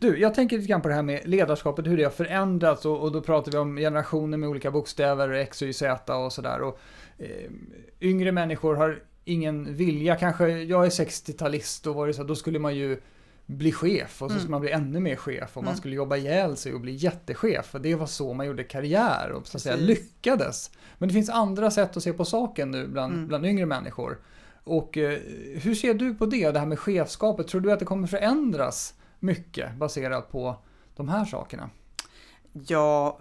Du, 0.00 0.18
jag 0.18 0.34
tänker 0.34 0.56
lite 0.56 0.68
grann 0.68 0.80
på 0.82 0.88
det 0.88 0.94
här 0.94 1.02
med 1.02 1.28
ledarskapet, 1.28 1.86
hur 1.86 1.96
det 1.96 2.04
har 2.04 2.10
förändrats 2.10 2.84
och, 2.86 3.00
och 3.00 3.12
då 3.12 3.20
pratar 3.20 3.52
vi 3.52 3.58
om 3.58 3.76
generationer 3.76 4.38
med 4.38 4.48
olika 4.48 4.70
bokstäver, 4.70 5.30
X, 5.30 5.62
Y, 5.62 5.72
Z 5.72 6.16
och 6.16 6.32
sådär. 6.32 6.62
Och, 6.62 6.78
eh, 7.18 7.50
yngre 8.00 8.32
människor 8.32 8.74
har 8.76 9.02
ingen 9.24 9.74
vilja, 9.74 10.16
kanske 10.16 10.48
jag 10.48 10.86
är 10.86 10.90
60-talist 10.90 11.86
och 11.86 11.94
var 11.94 12.06
det 12.06 12.14
så, 12.14 12.22
då 12.24 12.34
skulle 12.34 12.58
man 12.58 12.76
ju 12.76 13.00
bli 13.50 13.72
chef 13.72 14.22
och 14.22 14.28
så 14.30 14.32
Mm. 14.34 14.38
skulle 14.40 14.50
man 14.50 14.60
bli 14.60 14.70
ännu 14.70 15.00
mer 15.00 15.16
chef 15.16 15.56
och 15.56 15.62
man 15.62 15.68
Mm. 15.72 15.78
skulle 15.78 15.96
jobba 15.96 16.16
ihjäl 16.16 16.56
sig 16.56 16.74
och 16.74 16.80
bli 16.80 16.92
jättechef. 16.94 17.66
För 17.66 17.78
det 17.78 17.94
var 17.94 18.06
så 18.06 18.34
man 18.34 18.46
gjorde 18.46 18.64
karriär 18.64 19.30
och 19.32 19.46
så 19.46 19.56
att 19.56 19.62
säga 19.62 19.76
lyckades. 19.76 20.70
Men 20.98 21.08
det 21.08 21.12
finns 21.12 21.30
andra 21.30 21.70
sätt 21.70 21.96
att 21.96 22.02
se 22.02 22.12
på 22.12 22.24
saken 22.24 22.70
nu 22.70 22.86
bland, 22.88 23.12
Mm. 23.14 23.28
bland 23.28 23.46
yngre 23.46 23.66
människor. 23.66 24.18
Och 24.64 24.98
eh, 24.98 25.18
hur 25.62 25.74
ser 25.74 25.94
du 25.94 26.14
på 26.14 26.26
det, 26.26 26.50
det 26.50 26.58
här 26.58 26.66
med 26.66 26.78
chefskapet? 26.78 27.48
Tror 27.48 27.60
du 27.60 27.72
att 27.72 27.78
det 27.78 27.84
kommer 27.84 28.06
förändras 28.06 28.94
mycket 29.18 29.74
baserat 29.74 30.30
på 30.32 30.56
de 30.96 31.08
här 31.08 31.24
sakerna? 31.24 31.70
Ja, 32.52 33.20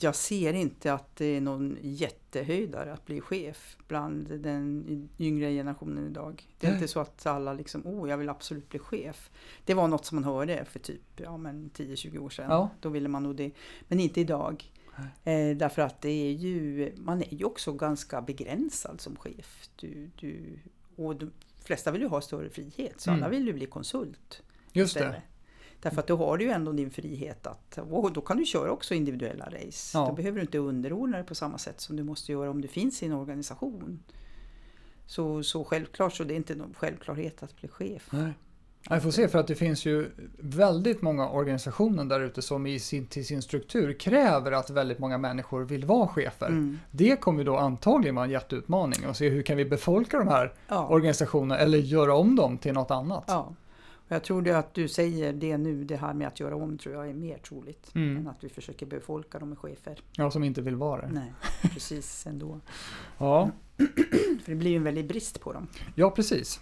jag 0.00 0.14
ser 0.14 0.52
inte 0.52 0.92
att 0.92 1.16
det 1.16 1.24
är 1.24 1.40
någon 1.40 1.76
jättehöjdare 1.82 2.92
att 2.92 3.06
bli 3.06 3.20
chef 3.20 3.76
bland 3.88 4.40
den 4.40 5.08
yngre 5.18 5.50
generationen 5.50 6.06
idag. 6.06 6.48
Det 6.58 6.66
är 6.66 6.70
Nej. 6.70 6.78
inte 6.80 6.88
så 6.92 7.00
att 7.00 7.26
alla 7.26 7.52
liksom, 7.52 7.86
oh 7.86 8.10
jag 8.10 8.16
vill 8.16 8.28
absolut 8.28 8.68
bli 8.68 8.78
chef. 8.78 9.30
Det 9.64 9.74
var 9.74 9.88
något 9.88 10.04
som 10.06 10.16
man 10.16 10.24
hörde 10.24 10.64
för 10.64 10.78
typ 10.78 11.02
ja, 11.16 11.36
men 11.36 11.70
10-20 11.74 12.18
år 12.18 12.30
sedan. 12.30 12.46
Ja. 12.50 12.70
Då 12.80 12.88
ville 12.88 13.08
man 13.08 13.22
nog 13.22 13.36
det. 13.36 13.50
Men 13.88 14.00
inte 14.00 14.20
idag. 14.20 14.72
Eh, 15.24 15.56
därför 15.56 15.82
att 15.82 16.00
det 16.00 16.10
är 16.10 16.32
ju, 16.32 16.92
man 16.96 17.22
är 17.22 17.34
ju 17.34 17.44
också 17.44 17.72
ganska 17.72 18.22
begränsad 18.22 19.00
som 19.00 19.16
chef. 19.16 19.68
Du, 19.76 20.10
du, 20.20 20.58
och 20.96 21.16
de 21.16 21.30
flesta 21.64 21.90
vill 21.90 22.02
ju 22.02 22.08
ha 22.08 22.20
större 22.20 22.50
frihet, 22.50 23.00
så 23.00 23.10
Mm. 23.10 23.22
alla 23.22 23.30
vill 23.30 23.46
ju 23.46 23.52
bli 23.52 23.66
konsult. 23.66 24.42
Just 24.72 24.96
istället. 24.96 25.12
det. 25.14 25.22
Därför 25.82 25.98
att 26.00 26.06
då 26.06 26.16
har 26.16 26.38
du 26.38 26.44
ju 26.44 26.50
ändå 26.50 26.72
din 26.72 26.90
frihet 26.90 27.46
att, 27.46 27.78
och 27.78 28.12
då 28.12 28.20
kan 28.20 28.36
du 28.36 28.44
köra 28.44 28.70
också 28.70 28.94
individuella 28.94 29.44
race. 29.44 29.98
Ja. 29.98 30.06
Då 30.08 30.12
behöver 30.14 30.36
du 30.36 30.42
inte 30.42 30.58
underordna 30.58 31.16
dig 31.16 31.26
på 31.26 31.34
samma 31.34 31.58
sätt 31.58 31.80
som 31.80 31.96
du 31.96 32.02
måste 32.02 32.32
göra 32.32 32.50
om 32.50 32.60
du 32.60 32.68
finns 32.68 33.02
i 33.02 33.06
en 33.06 33.12
organisation. 33.12 34.02
Så, 35.06 35.42
så 35.42 35.64
självklart 35.64 36.12
så 36.12 36.24
det 36.24 36.34
är 36.34 36.36
inte 36.36 36.54
någon 36.54 36.74
självklarhet 36.74 37.42
att 37.42 37.56
bli 37.60 37.68
chef. 37.68 38.08
Nej. 38.10 38.32
Jag 38.88 39.02
får 39.02 39.10
se 39.10 39.28
för 39.28 39.38
att 39.38 39.46
det 39.46 39.54
finns 39.54 39.86
ju 39.86 40.10
väldigt 40.38 41.02
många 41.02 41.28
organisationer 41.28 42.04
där 42.04 42.20
ute 42.20 42.42
som 42.42 42.66
i 42.66 42.78
sin, 42.78 43.06
till 43.06 43.26
sin 43.26 43.42
struktur 43.42 43.92
kräver 43.92 44.52
att 44.52 44.70
väldigt 44.70 44.98
många 44.98 45.18
människor 45.18 45.64
vill 45.64 45.84
vara 45.84 46.08
chefer. 46.08 46.46
Mm. 46.46 46.78
Det 46.90 47.16
kommer 47.16 47.44
då 47.44 47.56
antagligen 47.56 48.14
vara 48.14 48.24
en 48.24 48.30
jätteutmaning 48.30 49.06
och 49.08 49.16
se 49.16 49.28
hur 49.28 49.42
kan 49.42 49.56
vi 49.56 49.64
befolka 49.64 50.18
de 50.18 50.28
här 50.28 50.54
Ja. 50.68 50.88
organisationerna 50.88 51.58
eller 51.58 51.78
göra 51.78 52.14
om 52.14 52.36
dem 52.36 52.58
till 52.58 52.72
något 52.72 52.90
annat. 52.90 53.24
ja. 53.26 53.52
Jag 54.12 54.24
tror 54.24 54.42
det 54.42 54.58
att 54.58 54.74
du 54.74 54.88
säger 54.88 55.32
det 55.32 55.58
nu, 55.58 55.84
det 55.84 55.96
här 55.96 56.14
med 56.14 56.28
att 56.28 56.40
göra 56.40 56.56
om 56.56 56.78
tror 56.78 56.94
jag 56.94 57.08
är 57.08 57.14
mer 57.14 57.38
troligt. 57.38 57.94
Mm. 57.94 58.16
Än 58.16 58.28
att 58.28 58.44
vi 58.44 58.48
försöker 58.48 58.86
befolka 58.86 59.38
dem 59.38 59.48
med 59.48 59.58
chefer. 59.58 59.98
Ja, 60.16 60.30
som 60.30 60.44
inte 60.44 60.62
vill 60.62 60.76
vara 60.76 61.02
det. 61.02 61.12
Nej, 61.12 61.32
precis 61.62 62.26
ändå. 62.26 62.60
Ja. 63.18 63.50
För 64.44 64.50
det 64.50 64.54
blir 64.54 64.70
ju 64.70 64.76
en 64.76 64.84
väldig 64.84 65.06
brist 65.06 65.40
på 65.40 65.52
dem. 65.52 65.68
ja, 65.94 66.10
precis. 66.10 66.60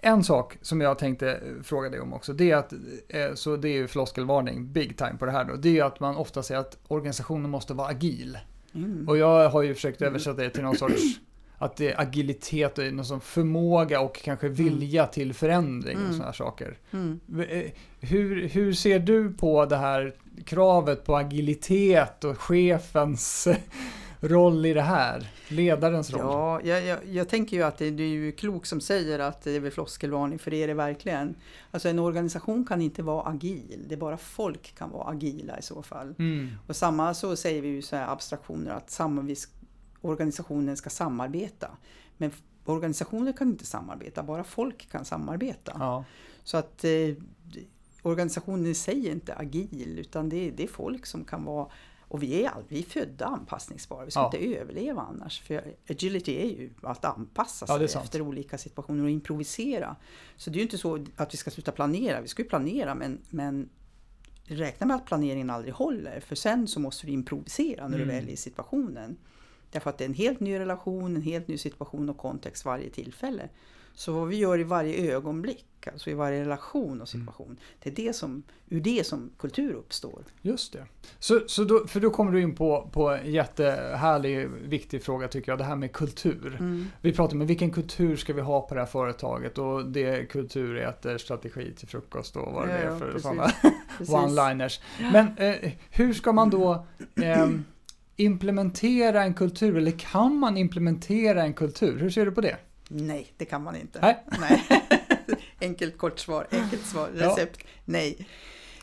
En 0.00 0.24
sak 0.24 0.58
som 0.62 0.80
jag 0.80 0.98
tänkte 0.98 1.40
fråga 1.62 1.88
dig 1.88 2.00
om 2.00 2.12
också, 2.12 2.32
det 2.32 2.50
är 2.50 2.56
att, 2.56 2.72
eh, 3.08 3.34
så 3.34 3.56
det 3.56 3.68
är 3.68 3.74
ju 3.74 3.88
floskelvarning, 3.88 4.72
big 4.72 4.96
time 4.96 5.14
på 5.18 5.26
det 5.26 5.32
här 5.32 5.44
då, 5.44 5.56
det 5.56 5.78
är 5.78 5.84
att 5.84 6.00
man 6.00 6.16
ofta 6.16 6.42
säger 6.42 6.60
att 6.60 6.78
organisationen 6.88 7.50
måste 7.50 7.74
vara 7.74 7.88
agil. 7.88 8.38
Mm. 8.74 9.08
Och 9.08 9.16
jag 9.16 9.48
har 9.48 9.62
ju 9.62 9.74
försökt 9.74 10.02
översätta 10.02 10.42
det 10.42 10.50
till 10.50 10.62
någon 10.62 10.76
sorts 10.76 11.02
att 11.58 11.76
det 11.76 11.92
är 11.92 12.00
agilitet 12.00 12.78
och 12.78 12.84
någon 12.94 13.20
förmåga 13.20 14.00
och 14.00 14.14
kanske 14.24 14.48
vilja 14.48 15.06
till 15.06 15.34
förändring 15.34 15.96
och 15.96 16.02
Mm. 16.04 16.16
sådana 16.16 16.32
saker. 16.32 16.78
Mm. 16.92 17.20
Eh, 17.50 17.70
Hur, 18.00 18.48
hur 18.48 18.72
ser 18.72 18.98
du 18.98 19.32
på 19.32 19.64
det 19.66 19.76
här 19.76 20.14
kravet 20.44 21.04
på 21.04 21.16
agilitet 21.16 22.24
och 22.24 22.38
chefens 22.40 23.48
roll 24.20 24.66
i 24.66 24.72
det 24.74 24.82
här? 24.82 25.30
Ledarens 25.48 26.12
roll? 26.12 26.20
Ja, 26.20 26.60
jag, 26.64 26.84
jag, 26.86 26.98
jag 27.06 27.28
tänker 27.28 27.56
ju 27.56 27.62
att 27.62 27.78
det, 27.78 27.90
det 27.90 28.02
är 28.02 28.08
ju 28.08 28.32
klok 28.32 28.66
som 28.66 28.80
säger 28.80 29.18
att 29.18 29.42
det 29.42 29.50
är 29.56 29.60
väl 29.60 29.70
floskelvarning, 29.70 30.38
för 30.38 30.50
det 30.50 30.62
är 30.62 30.66
det 30.66 30.74
verkligen. 30.74 31.34
Alltså 31.70 31.88
en 31.88 31.98
organisation 31.98 32.66
kan 32.66 32.82
inte 32.82 33.02
vara 33.02 33.22
agil, 33.28 33.84
det 33.88 33.94
är 33.94 33.98
bara 33.98 34.16
folk 34.16 34.74
kan 34.78 34.90
vara 34.90 35.08
agila 35.10 35.58
i 35.58 35.62
så 35.62 35.82
fall. 35.82 36.14
Mm. 36.18 36.48
Och 36.66 36.76
samma 36.76 37.14
så 37.14 37.36
säger 37.36 37.62
vi 37.62 37.68
ju 37.68 37.82
så 37.82 37.96
här 37.96 38.12
abstraktioner 38.12 38.70
att 38.70 38.90
samarbets, 38.90 39.48
organisationen 40.08 40.76
ska 40.76 40.90
samarbeta. 40.90 41.70
Men 42.16 42.30
organisationer 42.64 43.32
kan 43.32 43.48
inte 43.48 43.66
samarbeta, 43.66 44.22
bara 44.22 44.44
folk 44.44 44.90
kan 44.90 45.04
samarbeta. 45.04 45.72
Ja. 45.78 46.04
Så 46.44 46.56
att 46.56 46.84
eh, 46.84 46.90
organisationen 48.02 48.66
i 48.66 48.74
sig 48.74 49.08
är 49.08 49.12
inte 49.12 49.34
agil 49.34 49.98
utan 49.98 50.28
det 50.28 50.36
är, 50.48 50.52
det 50.52 50.62
är 50.62 50.68
folk 50.68 51.06
som 51.06 51.24
kan 51.24 51.44
vara 51.44 51.68
och 52.08 52.22
vi 52.22 52.44
är, 52.44 52.50
vi 52.68 52.78
är 52.78 52.82
födda 52.82 53.26
anpassningsbara, 53.26 54.04
vi 54.04 54.10
ska 54.10 54.20
Ja. 54.20 54.26
inte 54.34 54.58
överleva 54.60 55.02
annars. 55.02 55.40
För 55.42 55.74
agility 55.88 56.32
är 56.36 56.46
ju 56.60 56.70
att 56.82 57.04
anpassa 57.04 57.66
Ja, 57.68 57.78
sig 57.78 57.88
sant. 57.88 58.04
efter 58.04 58.20
olika 58.20 58.58
situationer 58.58 59.04
och 59.04 59.10
improvisera. 59.10 59.96
Så 60.36 60.50
det 60.50 60.54
är 60.56 60.58
ju 60.58 60.62
inte 60.62 60.78
så 60.78 61.04
att 61.16 61.32
vi 61.34 61.38
ska 61.38 61.50
sluta 61.50 61.72
planera, 61.72 62.20
vi 62.20 62.28
ska 62.28 62.42
ju 62.42 62.48
planera 62.48 62.94
men, 62.94 63.18
men 63.30 63.68
räkna 64.44 64.86
med 64.86 64.96
att 64.96 65.06
planeringen 65.06 65.50
aldrig 65.50 65.74
håller 65.74 66.20
för 66.20 66.34
sen 66.34 66.68
så 66.68 66.80
måste 66.80 67.06
du 67.06 67.12
improvisera 67.12 67.88
när 67.88 67.98
du 67.98 68.04
Mm. 68.04 68.16
väl 68.16 68.28
är 68.28 68.32
i 68.32 68.36
situationen. 68.36 69.16
Därför 69.76 69.90
att 69.90 69.98
det 69.98 70.04
är 70.04 70.08
en 70.08 70.14
helt 70.14 70.40
ny 70.40 70.58
relation, 70.58 71.16
en 71.16 71.22
helt 71.22 71.48
ny 71.48 71.58
situation 71.58 72.08
och 72.08 72.16
kontext 72.16 72.64
varje 72.64 72.90
tillfälle. 72.90 73.48
Så 73.94 74.12
vad 74.12 74.28
vi 74.28 74.36
gör 74.36 74.58
i 74.58 74.64
varje 74.64 75.14
ögonblick, 75.14 75.66
alltså 75.92 76.10
i 76.10 76.14
varje 76.14 76.40
relation 76.40 77.00
och 77.00 77.08
situation, 77.08 77.56
det 77.82 77.90
är 77.90 77.94
det 77.94 78.12
som, 78.12 78.42
ur 78.68 78.80
det 78.80 79.06
som 79.06 79.30
kultur 79.38 79.72
uppstår. 79.72 80.24
Just 80.42 80.72
det. 80.72 80.86
Så, 81.18 81.40
så 81.46 81.64
då, 81.64 81.86
för 81.86 82.00
då 82.00 82.10
kommer 82.10 82.32
du 82.32 82.40
in 82.40 82.54
på, 82.54 82.90
på 82.92 83.10
en 83.10 83.32
jättehärlig, 83.32 84.48
viktig 84.48 85.02
fråga 85.02 85.28
tycker 85.28 85.52
jag, 85.52 85.58
det 85.58 85.64
här 85.64 85.76
med 85.76 85.92
kultur. 85.92 86.56
Mm. 86.60 86.86
Vi 87.00 87.12
pratar 87.12 87.36
om 87.36 87.46
vilken 87.46 87.70
kultur 87.70 88.16
ska 88.16 88.32
vi 88.32 88.40
ha 88.40 88.60
på 88.60 88.74
det 88.74 88.80
här 88.80 88.86
företaget 88.86 89.58
och 89.58 89.84
det 89.84 90.04
är 90.04 90.24
kultur 90.24 90.76
äter 90.76 91.18
strategi 91.18 91.74
till 91.74 91.88
frukost 91.88 92.36
och 92.36 92.52
vad 92.52 92.68
det 92.68 92.82
Ja, 92.82 92.90
är 92.90 92.98
för 92.98 93.18
sådana 93.18 93.46
one-liners. 93.98 94.80
Men 95.12 95.38
eh, 95.38 95.72
hur 95.90 96.12
ska 96.12 96.32
man 96.32 96.50
då 96.50 96.86
ehm, 97.22 97.64
implementera 98.16 99.22
en 99.24 99.34
kultur 99.34 99.76
eller 99.76 99.90
kan 99.90 100.36
man 100.36 100.56
implementera 100.56 101.42
en 101.42 101.54
kultur? 101.54 101.98
Hur 101.98 102.10
ser 102.10 102.24
du 102.26 102.32
på 102.32 102.40
det? 102.40 102.56
Nej, 102.88 103.32
det 103.36 103.44
kan 103.44 103.62
man 103.62 103.76
inte. 103.76 104.00
Nej. 104.00 104.24
Nej. 104.40 104.62
enkelt 105.60 105.98
kort 105.98 106.18
svar, 106.18 106.46
enkelt 106.50 106.86
svar, 106.86 107.08
Ja. 107.16 107.26
recept, 107.30 107.58
nej. 107.84 108.28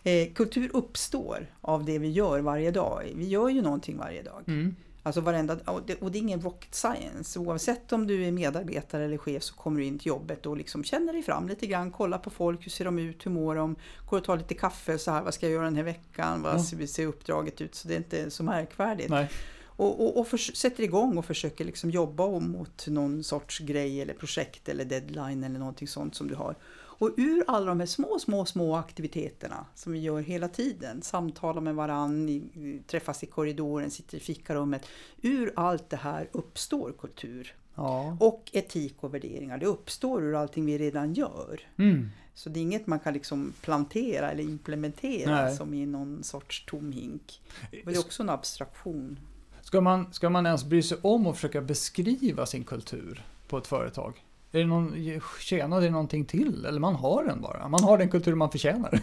Eh, 0.04 0.34
kultur 0.34 0.70
uppstår 0.74 1.54
av 1.62 1.86
det 1.86 2.00
vi 2.00 2.12
gör 2.12 2.40
varje 2.40 2.72
dag. 2.72 3.12
Vi 3.16 3.28
gör 3.28 3.50
ju 3.50 3.62
någonting 3.62 3.98
varje 3.98 4.24
dag. 4.24 4.44
Mm. 4.48 4.76
Alltså 5.06 5.22
varenda, 5.22 5.58
och 5.66 5.82
det, 5.86 5.96
och 6.02 6.12
det 6.12 6.18
är 6.18 6.20
ingen 6.20 6.42
rocket 6.42 6.76
science. 6.76 7.40
Oavsett 7.40 7.94
om 7.94 8.08
du 8.08 8.26
är 8.26 8.32
medarbetare 8.32 9.06
eller 9.06 9.18
chef 9.18 9.44
så 9.44 9.54
kommer 9.56 9.80
du 9.80 9.86
in 9.86 10.00
till 10.00 10.08
jobbet 10.08 10.46
och 10.46 10.58
liksom 10.58 10.84
känner 10.84 11.14
dig 11.14 11.24
fram 11.24 11.48
lite 11.48 11.68
grann, 11.68 11.92
kollar 11.92 12.18
på 12.18 12.30
folk, 12.30 12.66
hur 12.66 12.70
ser 12.72 12.86
de 12.86 13.00
ut, 13.00 13.26
hur 13.26 13.32
mår 13.32 13.56
de, 13.56 13.76
går 14.10 14.18
och 14.18 14.24
tar 14.24 14.38
lite 14.38 14.54
kaffe, 14.54 14.98
så 14.98 15.12
här, 15.12 15.22
vad 15.24 15.34
ska 15.34 15.46
jag 15.46 15.54
göra 15.54 15.66
den 15.66 15.76
här 15.76 15.84
veckan, 15.84 16.42
vad 16.42 16.54
Ja. 16.80 16.88
ser, 16.88 17.06
uppdraget 17.06 17.62
ut? 17.62 17.76
Så 17.76 17.88
det 17.88 17.94
är 17.94 17.98
inte 17.98 18.32
så 18.32 18.44
märkvärdigt. 18.44 19.10
Nej. 19.10 19.30
Och, 19.76 20.02
och, 20.06 20.20
och 20.20 20.28
förs- 20.28 20.56
sätter 20.56 20.84
igång 20.84 21.18
och 21.18 21.26
försöker 21.26 21.66
liksom 21.66 21.90
jobba 21.90 22.40
mot 22.40 22.88
någon 22.88 23.24
sorts 23.24 23.60
grej 23.60 24.02
eller 24.02 24.14
projekt 24.14 24.70
eller 24.70 24.86
deadline 24.86 25.44
eller 25.44 25.60
någonting 25.60 25.88
sånt 25.88 26.16
som 26.16 26.28
du 26.28 26.36
har. 26.36 26.56
Och 26.98 27.10
ur 27.18 27.44
alla 27.48 27.66
de 27.66 27.80
här 27.80 27.88
små, 27.88 28.20
små, 28.20 28.46
små 28.46 28.76
aktiviteterna 28.76 29.66
som 29.76 29.94
vi 29.94 30.00
gör 30.00 30.20
hela 30.22 30.48
tiden, 30.48 31.02
samtala 31.02 31.62
med 31.62 31.76
varann, 31.76 32.30
i- 32.30 32.82
träffas 32.88 33.24
i 33.24 33.26
korridoren, 33.26 33.92
sitter 33.92 34.18
i 34.18 34.20
fikarummet. 34.20 34.86
Ur 35.22 35.54
allt 35.56 35.90
det 35.90 35.98
här 35.98 36.30
uppstår 36.32 36.94
kultur. 37.00 37.56
Ja. 37.76 38.18
Och 38.20 38.50
etik 38.54 38.96
och 39.00 39.14
värderingar, 39.14 39.58
det 39.58 39.66
uppstår 39.66 40.24
ur 40.24 40.36
allting 40.36 40.66
vi 40.66 40.78
redan 40.78 41.14
gör. 41.14 41.60
Mm. 41.78 42.10
Så 42.34 42.50
det 42.50 42.60
är 42.60 42.62
inget 42.62 42.88
man 42.88 43.00
kan 43.00 43.14
liksom 43.14 43.54
plantera 43.62 44.32
eller 44.32 44.44
implementera 44.44 45.44
Nej. 45.46 45.56
som 45.58 45.74
i 45.74 45.86
någon 45.86 46.24
sorts 46.24 46.66
tom 46.66 46.92
hink. 46.92 47.42
Men 47.72 47.94
det 47.94 48.00
är 48.00 48.00
också 48.00 48.24
en 48.24 48.30
abstraktion. 48.30 49.20
Ska 49.62 49.82
man, 49.82 50.14
ska 50.14 50.30
man 50.30 50.46
ens 50.46 50.64
bry 50.66 50.82
sig 50.84 50.98
om 51.02 51.28
att 51.28 51.36
försöka 51.36 51.62
beskriva 51.62 52.46
sin 52.46 52.64
kultur 52.64 53.24
på 53.48 53.58
ett 53.58 53.68
företag? 53.68 54.26
Är 54.56 54.60
det 54.60 54.66
någon, 54.66 54.96
tjänar 55.40 55.82
det 55.82 55.90
någonting 55.90 56.26
till? 56.26 56.66
Eller 56.66 56.80
man 56.80 56.96
har 56.96 57.24
den 57.26 57.42
bara? 57.42 57.68
Man 57.68 57.84
har 57.84 57.98
den 57.98 58.10
kultur 58.10 58.36
man 58.36 58.52
förtjänar. 58.52 59.02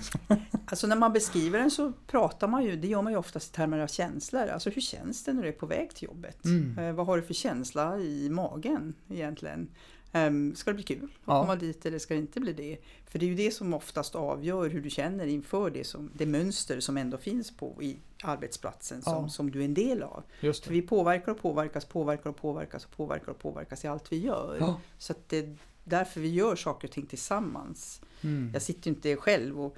Alltså 0.64 0.86
när 0.86 0.96
man 0.96 1.12
beskriver 1.12 1.58
den 1.58 1.70
så 1.70 1.92
pratar 2.06 2.48
man 2.48 2.64
ju, 2.64 2.76
det 2.76 2.88
gör 2.88 3.02
man 3.02 3.12
ju 3.12 3.18
oftast 3.18 3.52
i 3.52 3.56
termer 3.56 3.78
av 3.78 3.86
känslor. 3.86 4.46
Alltså 4.46 4.70
hur 4.70 4.82
känns 4.82 5.24
det 5.24 5.32
när 5.32 5.42
du 5.42 5.48
är 5.48 5.52
på 5.52 5.66
väg 5.66 5.94
till 5.94 6.08
jobbet? 6.08 6.44
Mm. 6.44 6.78
Eh, 6.78 6.92
vad 6.92 7.06
har 7.06 7.16
du 7.16 7.22
för 7.22 7.34
känsla 7.34 7.98
i 7.98 8.28
magen 8.30 8.94
egentligen? 9.08 9.68
Um, 10.12 10.54
ska 10.54 10.70
det 10.70 10.74
bli 10.74 10.82
kul 10.84 11.04
att 11.04 11.10
Ja. 11.24 11.40
komma 11.40 11.56
dit 11.56 11.86
eller 11.86 11.98
ska 11.98 12.14
det 12.14 12.20
inte 12.20 12.40
bli 12.40 12.52
det? 12.52 12.78
För 13.06 13.18
det 13.18 13.24
är 13.26 13.28
ju 13.28 13.34
det 13.34 13.50
som 13.50 13.74
oftast 13.74 14.14
avgör 14.14 14.68
hur 14.70 14.80
du 14.80 14.90
känner 14.90 15.26
inför 15.26 15.70
det, 15.70 15.84
som, 15.84 16.10
det 16.14 16.26
mönster 16.26 16.80
som 16.80 16.96
ändå 16.96 17.18
finns 17.18 17.56
på 17.56 17.82
i 17.82 17.96
arbetsplatsen 18.22 19.02
som, 19.02 19.22
Ja. 19.22 19.28
som 19.28 19.50
du 19.50 19.60
är 19.60 19.64
en 19.64 19.74
del 19.74 20.02
av. 20.02 20.22
Just 20.40 20.64
För 20.64 20.72
vi 20.72 20.82
påverkar 20.82 21.32
och 21.32 21.38
påverkas, 21.38 21.84
påverkar 21.84 22.30
och 22.30 22.36
påverkas 22.36 22.84
och 22.84 22.90
påverkar 22.96 23.32
och 23.32 23.38
påverkas 23.38 23.84
i 23.84 23.88
allt 23.88 24.12
vi 24.12 24.18
gör. 24.18 24.56
Ja. 24.60 24.80
Så 24.98 25.12
att 25.12 25.28
det 25.28 25.38
är 25.38 25.56
därför 25.84 26.20
vi 26.20 26.28
gör 26.28 26.56
saker 26.56 26.88
och 26.88 26.92
ting 26.92 27.06
tillsammans. 27.06 28.00
Mm. 28.22 28.50
Jag 28.52 28.62
sitter 28.62 28.86
ju 28.90 28.94
inte 28.94 29.16
själv 29.16 29.60
och 29.60 29.76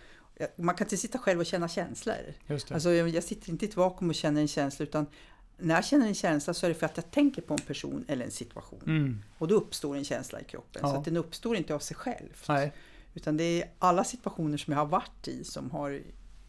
man 0.56 0.74
kan 0.74 0.84
inte 0.84 0.96
sitta 0.96 1.18
själv 1.18 1.40
och 1.40 1.46
känna 1.46 1.68
känslor. 1.68 2.14
Just 2.46 2.68
det. 2.68 2.74
Alltså 2.74 2.90
jag, 2.90 3.08
jag 3.08 3.24
sitter 3.24 3.50
inte 3.50 3.64
i 3.64 3.68
ett 3.68 3.76
vakuum 3.76 4.08
och 4.08 4.14
känner 4.14 4.40
en 4.40 4.48
känsla 4.48 4.82
utan 4.82 5.06
när 5.62 5.74
jag 5.74 5.84
känner 5.84 6.06
en 6.06 6.14
känsla 6.14 6.54
så 6.54 6.66
är 6.66 6.68
det 6.68 6.74
för 6.74 6.86
att 6.86 6.96
jag 6.96 7.10
tänker 7.10 7.42
på 7.42 7.54
en 7.54 7.60
person 7.60 8.04
eller 8.08 8.24
en 8.24 8.30
situation. 8.30 8.82
Mm. 8.86 9.22
Och 9.38 9.48
då 9.48 9.54
uppstår 9.54 9.96
en 9.96 10.04
känsla 10.04 10.40
i 10.40 10.44
kroppen. 10.44 10.82
Ja. 10.84 10.90
Så 10.90 10.96
att 10.96 11.04
den 11.04 11.16
uppstår 11.16 11.56
inte 11.56 11.74
av 11.74 11.78
sig 11.78 11.96
själv. 11.96 12.42
Nej. 12.48 12.72
Utan 13.14 13.36
det 13.36 13.62
är 13.62 13.68
alla 13.78 14.04
situationer 14.04 14.56
som 14.56 14.72
jag 14.72 14.80
har 14.80 14.86
varit 14.86 15.28
i 15.28 15.44
som 15.44 15.70
har 15.70 16.00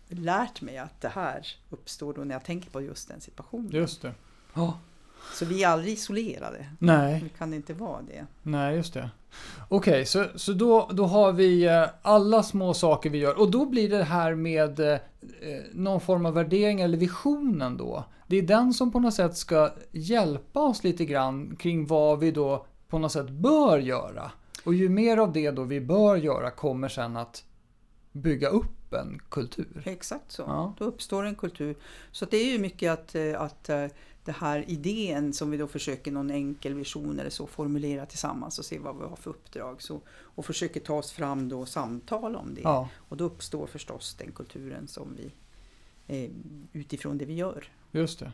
lärt 0.08 0.62
mig 0.62 0.78
att 0.78 1.02
det 1.02 1.08
här 1.08 1.48
uppstår 1.70 2.14
då 2.14 2.24
när 2.24 2.36
jag 2.36 2.44
tänker 2.44 2.70
på 2.70 2.82
just 2.82 3.08
den 3.08 3.22
situationen. 3.22 3.72
Just 3.72 4.02
det. 4.02 4.14
Ja. 4.54 4.80
Så 5.34 5.46
vi 5.46 5.64
är 5.64 5.68
aldrig 5.68 5.94
isolerade. 5.94 6.66
Nej. 6.80 7.20
Vi 7.24 7.30
kan 7.30 7.54
inte 7.54 7.74
vara 7.74 8.02
det. 8.02 8.26
Nej, 8.42 8.76
just 8.76 8.94
det. 8.94 9.10
Okej, 9.70 10.06
så, 10.06 10.26
så 10.36 10.54
då, 10.54 10.90
då 10.94 11.06
har 11.06 11.32
vi 11.32 11.66
eh, 11.66 11.86
alla 12.02 12.44
små 12.44 12.74
saker 12.74 13.10
vi 13.10 13.18
gör 13.18 13.40
och 13.40 13.52
då 13.52 13.66
blir 13.66 13.90
det 13.90 14.04
här 14.04 14.36
med 14.36 14.80
eh, 14.80 14.94
eh, 14.94 15.00
någon 15.74 16.02
form 16.02 16.26
av 16.26 16.34
värdering 16.34 16.82
eller 16.82 16.98
visionen 16.98 17.78
då. 17.78 18.06
Det 18.34 18.38
är 18.38 18.42
den 18.42 18.74
som 18.74 18.92
på 18.92 19.00
något 19.00 19.14
sätt 19.14 19.38
ska 19.38 19.74
hjälpa 19.92 20.60
oss 20.60 20.84
lite 20.84 21.06
grann 21.06 21.56
kring 21.56 21.88
vad 21.88 22.20
vi 22.20 22.32
då 22.32 22.66
på 22.88 23.00
något 23.00 23.12
sätt 23.12 23.30
bör 23.30 23.80
göra. 23.80 24.32
Och 24.64 24.74
ju 24.74 24.90
mer 24.90 25.18
av 25.18 25.34
det 25.34 25.52
då 25.52 25.64
vi 25.64 25.82
bör 25.82 26.16
göra 26.16 26.52
kommer 26.52 26.90
sen 26.90 27.18
att 27.18 27.44
bygga 28.12 28.48
upp 28.48 28.94
en 28.94 29.20
kultur. 29.30 29.84
Exakt 29.86 30.32
så. 30.32 30.42
Ja. 30.42 30.74
Då 30.78 30.86
uppstår 30.86 31.24
en 31.24 31.36
kultur. 31.36 31.76
Så 32.12 32.26
det 32.26 32.38
är 32.38 32.52
ju 32.52 32.60
mycket 32.60 32.92
att, 32.92 33.16
eh, 33.16 33.42
att 33.42 33.70
eh, 33.70 33.86
det 34.26 34.32
här 34.32 34.66
idén 34.68 35.34
som 35.34 35.52
vi 35.52 35.58
då 35.58 35.68
försöker 35.68 36.12
någon 36.12 36.32
enkel 36.32 36.74
vision 36.74 37.20
eller 37.20 37.30
så 37.30 37.48
formulera 37.48 38.06
tillsammans 38.06 38.60
och 38.60 38.66
se 38.66 38.80
vad 38.80 38.98
vi 38.98 39.04
har 39.04 39.16
för 39.16 39.30
uppdrag. 39.30 39.82
Så, 39.82 40.02
och 40.08 40.46
försöker 40.46 40.80
ta 40.80 40.96
oss 40.96 41.12
fram 41.12 41.50
då 41.50 41.62
och 41.62 41.68
samtala 41.68 42.40
om 42.40 42.54
det. 42.54 42.62
Ja, 42.62 42.90
Och 42.96 43.18
då 43.18 43.24
uppstår 43.24 43.68
förstås 43.68 44.16
den 44.16 44.32
kulturen 44.32 44.88
som 44.88 45.18
vi 45.18 45.32
eh, 46.08 46.32
utifrån 46.72 47.18
det 47.18 47.26
vi 47.26 47.34
gör. 47.34 47.70
Just 47.94 48.20
det. 48.20 48.32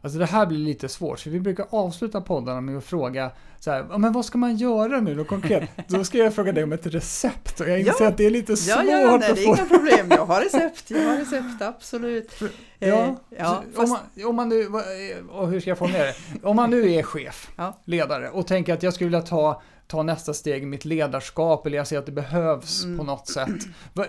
Alltså 0.00 0.18
det 0.18 0.26
här 0.26 0.46
blir 0.46 0.58
lite 0.58 0.88
svårt, 0.88 1.20
för 1.20 1.30
vi 1.30 1.40
brukar 1.40 1.66
avsluta 1.70 2.20
poddarna 2.20 2.60
med 2.60 2.76
att 2.78 2.84
fråga 2.84 3.30
så 3.60 3.70
här, 3.70 3.86
"Ja, 3.90 3.98
men 3.98 4.12
vad 4.12 4.24
ska 4.24 4.38
man 4.38 4.56
göra 4.56 5.00
nu 5.00 5.14
då 5.14 5.24
konkret? 5.24 5.70
Då 5.88 6.04
ska 6.04 6.18
jag 6.18 6.34
fråga 6.34 6.52
dig 6.52 6.64
om 6.64 6.72
ett 6.72 6.86
recept 6.86 7.60
och 7.60 7.68
jag 7.68 7.78
inser 7.80 7.94
Ja. 8.00 8.08
att 8.08 8.16
det 8.16 8.26
är 8.26 8.30
lite 8.30 8.56
svårt 8.56 8.84
Ja, 8.86 8.92
ja, 9.00 9.16
nej, 9.16 9.30
att 9.30 9.36
det 9.36 9.42
är 9.42 9.46
få. 9.46 9.56
inga 9.56 9.64
problem. 9.68 10.06
Jag 10.10 10.26
har 10.26 10.40
recept. 10.40 10.90
Jag 10.90 11.04
har 11.10 11.16
recept, 11.18 11.62
absolut. 11.62 12.42
Eh, 12.42 12.48
Ja, 12.88 13.16
ja, 13.38 13.44
så 13.44 13.80
om, 13.80 13.88
fast, 13.88 13.92
man, 14.16 14.26
om 14.28 14.36
man 14.36 14.48
nu, 14.48 14.64
vad- 14.68 14.84
och 15.30 15.48
hur 15.48 15.60
ska 15.60 15.70
jag 15.70 15.78
formulera 15.78 16.04
det? 16.04 16.14
Om 16.42 16.56
man 16.56 16.70
nu 16.70 16.92
är 16.92 17.02
chef, 17.02 17.50
Ja. 17.56 17.78
ledare 17.84 18.30
och 18.30 18.46
tänker 18.46 18.74
att 18.74 18.82
jag 18.82 18.94
skulle 18.94 19.06
vilja 19.08 19.22
ta, 19.22 19.62
ta 19.86 20.02
nästa 20.02 20.34
steg 20.34 20.62
i 20.62 20.66
mitt 20.66 20.84
ledarskap 20.84 21.66
eller 21.66 21.76
jag 21.76 21.86
ser 21.86 21.98
att 21.98 22.06
det 22.06 22.12
behövs 22.12 22.84
Mm. 22.84 22.98
på 22.98 23.04
något 23.04 23.28
sätt. 23.28 23.50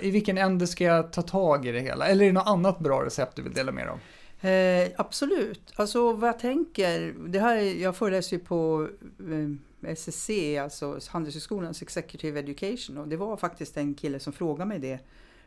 I 0.01 0.11
vilken 0.11 0.37
ände 0.37 0.67
ska 0.67 0.83
jag 0.83 1.13
ta 1.13 1.21
tag 1.21 1.65
i 1.65 1.71
det 1.71 1.79
hela? 1.79 2.07
Eller 2.07 2.23
är 2.25 2.27
det 2.29 2.33
något 2.33 2.47
annat 2.47 2.79
bra 2.79 3.05
recept 3.05 3.35
du 3.35 3.41
vill 3.41 3.53
dela 3.53 3.71
med 3.71 3.83
dig 3.85 3.91
av? 3.91 3.99
Eh, 4.41 4.91
absolut. 4.97 5.73
Alltså 5.75 6.13
vad 6.13 6.27
jag 6.27 6.39
tänker, 6.39 7.15
det 7.27 7.39
här, 7.39 7.57
är- 7.57 7.81
jag 7.81 7.95
föreläser 7.95 8.37
ju 8.37 8.43
på 8.43 8.87
eh, 9.19 9.89
SSC, 9.91 10.29
alltså 10.61 10.99
Handelshögskolans 11.09 11.81
Executive 11.81 12.39
Education 12.39 12.97
och 12.97 13.07
det 13.07 13.17
var 13.17 13.37
faktiskt 13.37 13.77
en 13.77 13.93
kille 13.93 14.19
som 14.19 14.33
frågade 14.33 14.67
mig 14.67 14.79
det 14.79 14.99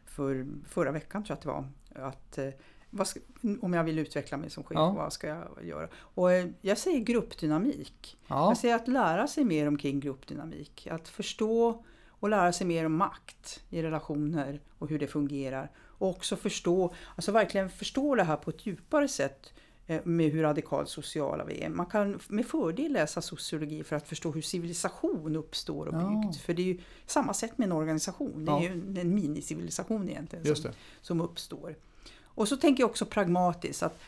för, 0.06 0.46
förra 0.68 0.92
veckan 0.92 1.24
tror 1.24 1.38
jag 1.44 1.52
att 1.54 1.72
det 1.92 2.00
var. 2.00 2.08
Att, 2.08 2.38
eh, 2.38 2.48
vad 2.90 3.06
ska, 3.08 3.20
om 3.60 3.72
jag 3.74 3.84
vill 3.84 3.98
utveckla 3.98 4.36
mig 4.36 4.50
som 4.50 4.64
chef, 4.64 4.76
Ja. 4.76 4.90
vad 4.90 5.12
ska 5.12 5.26
jag 5.26 5.44
göra? 5.62 5.88
Och 5.96 6.32
eh, 6.32 6.46
jag 6.60 6.78
säger 6.78 6.98
gruppdynamik. 7.00 8.18
Ja, 8.26 8.48
Jag 8.50 8.56
säger 8.58 8.74
att 8.74 8.88
lära 8.88 9.26
sig 9.26 9.44
mer 9.44 9.68
omkring 9.68 10.00
gruppdynamik. 10.00 10.88
Att 10.90 11.08
förstå 11.08 11.84
och 12.08 12.28
lära 12.28 12.52
sig 12.52 12.66
mer 12.66 12.86
om 12.86 12.94
makt 12.96 13.62
i 13.70 13.82
relationer 13.82 14.60
och 14.78 14.88
hur 14.88 14.98
det 14.98 15.06
fungerar. 15.06 15.70
Och 16.02 16.08
också 16.08 16.36
förstå, 16.36 16.94
alltså 17.16 17.32
verkligen 17.32 17.70
förstå 17.70 18.14
det 18.14 18.22
här 18.24 18.36
på 18.36 18.50
ett 18.50 18.66
djupare 18.66 19.08
sätt 19.08 19.52
eh, 19.86 20.00
med 20.04 20.30
hur 20.30 20.42
radikalt 20.42 20.88
sociala 20.88 21.44
vi 21.44 21.62
är. 21.62 21.68
Man 21.68 21.86
kan 21.86 22.20
med 22.28 22.46
fördel 22.46 22.92
läsa 22.92 23.20
sociologi 23.22 23.84
för 23.84 23.96
att 23.96 24.08
förstå 24.08 24.30
hur 24.32 24.42
civilisation 24.42 25.36
uppstår 25.36 25.86
och 25.86 25.94
Ja. 25.94 26.22
byggs. 26.24 26.38
För 26.42 26.54
det 26.54 26.62
är 26.62 26.66
ju 26.66 26.80
samma 27.06 27.34
sätt 27.34 27.58
med 27.58 27.66
en 27.66 27.72
organisation. 27.72 28.44
Det 28.44 28.52
är 28.52 28.56
Ja. 28.56 28.62
ju 28.62 29.00
en, 29.00 29.14
minicivilisation 29.14 30.08
egentligen 30.08 30.56
som, 30.56 30.70
som 31.02 31.20
uppstår. 31.20 31.76
Och 32.24 32.48
så 32.48 32.56
tänker 32.56 32.82
jag 32.82 32.90
också 32.90 33.06
pragmatiskt 33.06 33.82
att 33.82 33.98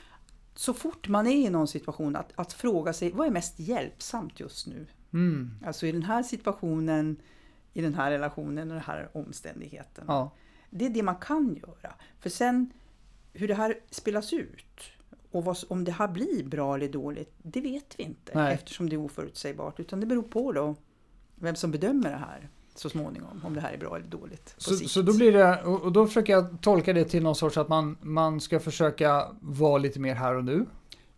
så 0.54 0.74
fort 0.74 1.08
man 1.08 1.26
är 1.26 1.46
i 1.46 1.50
någon 1.50 1.68
situation 1.68 2.16
att, 2.16 2.32
att 2.34 2.52
fråga 2.52 2.92
sig 2.92 3.10
vad 3.10 3.26
är 3.26 3.30
mest 3.30 3.58
hjälpsamt 3.58 4.40
just 4.40 4.66
nu? 4.66 4.86
Mm. 5.12 5.50
Alltså 5.66 5.86
i 5.86 5.92
den 5.92 6.02
här 6.02 6.22
situationen, 6.22 7.16
i 7.72 7.82
den 7.82 7.94
här 7.94 8.10
relationen 8.10 8.68
och 8.70 8.74
den 8.74 8.84
här 8.84 9.08
omständigheten. 9.12 10.04
Ja, 10.08 10.30
Det 10.76 10.86
är 10.86 10.90
det 10.90 11.02
man 11.02 11.16
kan 11.16 11.54
göra. 11.54 11.94
För 12.20 12.30
sen 12.30 12.72
hur 13.32 13.48
det 13.48 13.54
här 13.54 13.78
spelas 13.90 14.32
ut 14.32 14.80
och 15.30 15.44
vad, 15.44 15.56
om 15.68 15.84
det 15.84 15.92
här 15.92 16.08
blir 16.08 16.44
bra 16.44 16.74
eller 16.74 16.88
dåligt, 16.88 17.34
det 17.42 17.60
vet 17.60 17.94
vi 17.98 18.02
inte 18.02 18.32
Nej. 18.34 18.54
eftersom 18.54 18.88
det 18.88 18.96
är 18.96 19.00
oförutsägbart. 19.00 19.80
Utan 19.80 20.00
det 20.00 20.06
beror 20.06 20.22
på 20.22 20.52
då 20.52 20.74
vem 21.34 21.56
som 21.56 21.70
bedömer 21.70 22.10
det 22.10 22.16
här 22.16 22.48
så 22.74 22.88
småningom, 22.90 23.40
om 23.44 23.54
det 23.54 23.60
här 23.60 23.72
är 23.72 23.78
bra 23.78 23.96
eller 23.96 24.06
dåligt. 24.06 24.54
Så, 24.58 24.76
sikt. 24.76 24.90
så 24.90 25.02
då 25.02 25.16
blir 25.16 25.32
det, 25.32 25.62
och 25.62 25.82
och 25.82 25.92
då 25.92 26.06
försöker 26.06 26.32
jag 26.32 26.60
tolka 26.60 26.92
det 26.92 27.04
till 27.04 27.22
någon 27.22 27.36
sorts 27.36 27.56
att 27.56 27.68
man, 27.68 27.96
man 28.00 28.40
ska 28.40 28.60
försöka 28.60 29.28
vara 29.40 29.78
lite 29.78 30.00
mer 30.00 30.14
här 30.14 30.34
och 30.34 30.44
nu. 30.44 30.66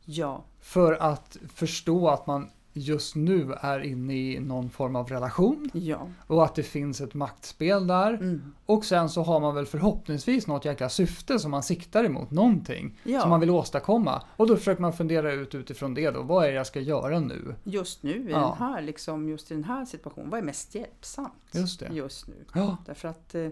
Ja, 0.04 0.44
För 0.60 0.92
att 0.92 1.36
förstå 1.54 2.08
att 2.08 2.26
man 2.26 2.50
just 2.76 3.14
nu 3.14 3.52
är 3.60 3.80
inne 3.80 4.14
i 4.14 4.40
någon 4.40 4.70
form 4.70 4.96
av 4.96 5.08
relation 5.08 5.70
ja. 5.74 6.08
och 6.26 6.44
att 6.44 6.54
det 6.54 6.62
finns 6.62 7.00
ett 7.00 7.14
maktspel 7.14 7.86
där. 7.86 8.14
Mm. 8.14 8.54
Och 8.66 8.84
sen 8.84 9.08
så 9.08 9.22
har 9.22 9.40
man 9.40 9.54
väl 9.54 9.66
förhoppningsvis 9.66 10.46
något 10.46 10.64
jäkla 10.64 10.88
syfte 10.88 11.38
som 11.38 11.50
man 11.50 11.62
siktar 11.62 12.04
emot, 12.04 12.30
någonting 12.30 12.98
Ja. 13.04 13.20
som 13.20 13.30
man 13.30 13.40
vill 13.40 13.50
åstadkomma. 13.50 14.22
Och 14.36 14.46
då 14.46 14.56
försöker 14.56 14.82
man 14.82 14.92
fundera 14.92 15.32
ut 15.32 15.54
utifrån 15.54 15.94
det 15.94 16.10
då, 16.10 16.22
vad 16.22 16.44
är 16.44 16.48
det 16.48 16.54
jag 16.54 16.66
ska 16.66 16.80
göra 16.80 17.20
nu? 17.20 17.54
Just 17.64 18.02
nu, 18.02 18.10
i 18.28 18.30
Ja. 18.30 18.56
den 18.58 18.68
här, 18.68 18.82
liksom, 18.82 19.28
just 19.28 19.50
i 19.50 19.54
den 19.54 19.64
här 19.64 19.84
situationen, 19.84 20.30
vad 20.30 20.40
är 20.40 20.44
mest 20.44 20.74
hjälpsamt 20.74 21.32
Just 21.52 21.80
det. 21.80 21.88
just 21.92 22.28
nu? 22.28 22.34
Ja, 22.54 22.76
Därför 22.86 23.08
att 23.08 23.34
eh, 23.34 23.48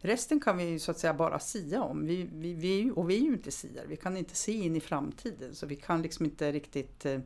resten 0.00 0.40
kan 0.40 0.56
vi 0.56 0.64
ju 0.64 0.78
så 0.78 0.90
att 0.90 0.98
säga 0.98 1.14
bara 1.14 1.38
sia 1.38 1.82
om. 1.82 2.06
Vi, 2.06 2.28
vi, 2.32 2.54
vi, 2.54 2.92
och 2.96 3.10
vi 3.10 3.16
är 3.16 3.20
ju 3.20 3.32
inte 3.32 3.50
siare, 3.50 3.86
vi 3.88 3.96
kan 3.96 4.16
inte 4.16 4.34
se 4.36 4.52
in 4.52 4.76
i 4.76 4.80
framtiden. 4.80 5.54
Så 5.54 5.66
vi 5.66 5.76
kan 5.76 6.02
liksom 6.02 6.24
inte 6.24 6.52
riktigt... 6.52 7.06
Eh, 7.06 7.20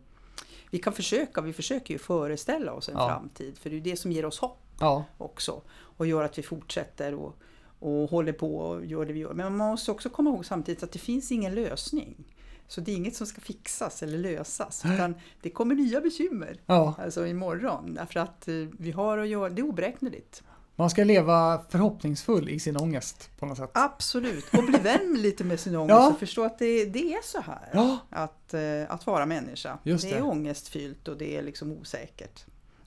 vi 0.72 0.78
kan 0.78 0.92
försöka, 0.92 1.40
vi 1.40 1.52
försöker 1.52 1.94
ju 1.94 1.98
föreställa 1.98 2.72
oss 2.72 2.88
en 2.88 2.94
Ja. 2.98 3.08
framtid. 3.08 3.58
För 3.58 3.70
det 3.70 3.76
är 3.76 3.80
det 3.80 3.96
som 3.96 4.12
ger 4.12 4.24
oss 4.24 4.38
hopp 4.38 4.58
ja, 4.80 5.04
också. 5.18 5.62
Och 5.70 6.06
gör 6.06 6.24
att 6.24 6.38
vi 6.38 6.42
fortsätter 6.42 7.14
och, 7.14 7.36
och 7.78 8.10
håller 8.10 8.32
på 8.32 8.56
och 8.56 8.84
gör 8.86 9.06
det 9.06 9.12
vi 9.12 9.20
gör. 9.20 9.34
Men 9.34 9.56
man 9.56 9.70
måste 9.70 9.90
också 9.90 10.08
komma 10.10 10.30
ihåg 10.30 10.46
samtidigt 10.46 10.82
att 10.82 10.92
det 10.92 10.98
finns 10.98 11.32
ingen 11.32 11.54
lösning. 11.54 12.24
Så 12.68 12.80
det 12.80 12.92
är 12.92 12.96
inget 12.96 13.16
som 13.16 13.26
ska 13.26 13.40
fixas 13.40 14.02
eller 14.02 14.18
lösas. 14.18 14.82
Utan 14.94 15.14
det 15.42 15.50
kommer 15.50 15.74
nya 15.74 16.00
bekymmer. 16.00 16.60
ja. 16.66 16.94
Alltså 16.98 17.26
imorgon. 17.26 17.94
Därför 17.94 18.20
att 18.20 18.48
eh, 18.48 18.54
vi 18.78 18.90
har 18.90 19.18
att 19.18 19.28
göra, 19.28 19.48
det 19.50 19.60
är 19.60 19.66
oberäkneligt. 19.66 20.42
Man 20.76 20.90
ska 20.90 21.04
leva 21.04 21.62
förhoppningsfull 21.68 22.48
i 22.48 22.60
sin 22.60 22.76
ångest 22.76 23.30
på 23.38 23.46
något 23.46 23.58
sätt. 23.58 23.70
Absolut, 23.74 24.44
och 24.54 24.64
bli 24.64 24.78
vän 24.78 25.14
lite 25.18 25.44
med 25.44 25.60
sin 25.60 25.76
ångest 25.76 25.90
Ja. 25.90 26.08
och 26.10 26.18
förstå 26.18 26.44
att 26.44 26.58
det, 26.58 26.84
det 26.84 27.14
är 27.14 27.22
så 27.22 27.40
här. 27.40 27.68
Ja, 27.72 27.98
Att, 28.10 28.54
eh, 28.54 28.60
att 28.88 29.06
vara 29.06 29.26
människa. 29.26 29.78
Just 29.82 30.04
det 30.04 30.10
det. 30.10 30.16
är 30.16 30.24
ångestfyllt 30.24 31.08
och 31.08 31.16
det 31.16 31.36
är 31.36 31.42
liksom 31.42 31.72
osäkert. 31.72 32.44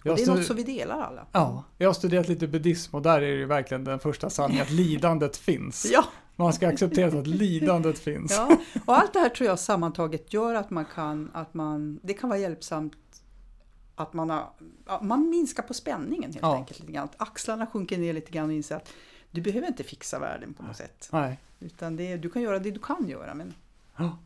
Och 0.09 0.15
det 0.15 0.21
är 0.23 0.27
något 0.27 0.45
som 0.45 0.55
vi 0.55 0.63
delar 0.63 1.01
alla. 1.01 1.27
ja, 1.31 1.63
jag 1.77 1.89
har 1.89 1.93
studerat 1.93 2.27
lite 2.27 2.47
buddhism 2.47 2.95
och 2.95 3.01
där 3.01 3.21
är 3.21 3.37
det 3.37 3.45
verkligen 3.45 3.83
den 3.83 3.99
första 3.99 4.29
sanningen 4.29 4.63
att 4.63 4.71
lidandet 4.71 5.37
finns. 5.37 5.85
Ja, 5.93 6.05
Man 6.35 6.53
ska 6.53 6.67
acceptera 6.67 7.19
att 7.19 7.27
lidandet 7.27 7.99
finns. 8.09 8.31
ja, 8.31 8.57
och 8.85 8.97
allt 8.97 9.13
det 9.13 9.19
här 9.19 9.29
tror 9.29 9.49
jag 9.49 9.59
sammantaget 9.59 10.33
gör 10.33 10.55
att 10.55 10.69
man 10.69 10.85
kan, 10.85 11.31
att 11.33 11.53
man, 11.53 11.99
det 12.03 12.13
kan 12.13 12.29
vara 12.29 12.39
hjälpsamt 12.39 12.93
att 13.95 14.13
man, 14.13 14.29
har, 14.29 14.49
man 15.01 15.29
minskar 15.29 15.63
på 15.63 15.73
spänningen 15.73 16.31
helt 16.33 16.41
Ja. 16.41 16.55
enkelt. 16.55 16.79
Lite 16.79 16.91
grann. 16.91 17.03
Att 17.05 17.21
axlarna 17.21 17.67
sjunker 17.67 17.97
ner 17.97 18.13
lite 18.13 18.31
grann 18.31 18.45
och 18.45 18.53
inser 18.55 18.75
att 18.75 18.93
du 19.31 19.41
behöver 19.41 19.67
inte 19.67 19.83
fixa 19.83 20.19
världen 20.19 20.53
på 20.53 20.63
något 20.63 20.77
sätt. 20.77 21.09
Nej. 21.11 21.39
Utan 21.59 21.95
det, 21.95 22.17
du 22.17 22.29
kan 22.29 22.41
göra 22.41 22.59
det 22.59 22.71
du 22.71 22.79
kan 22.79 23.07
göra. 23.07 23.33
Men 23.33 23.53
Ja. 23.97 24.17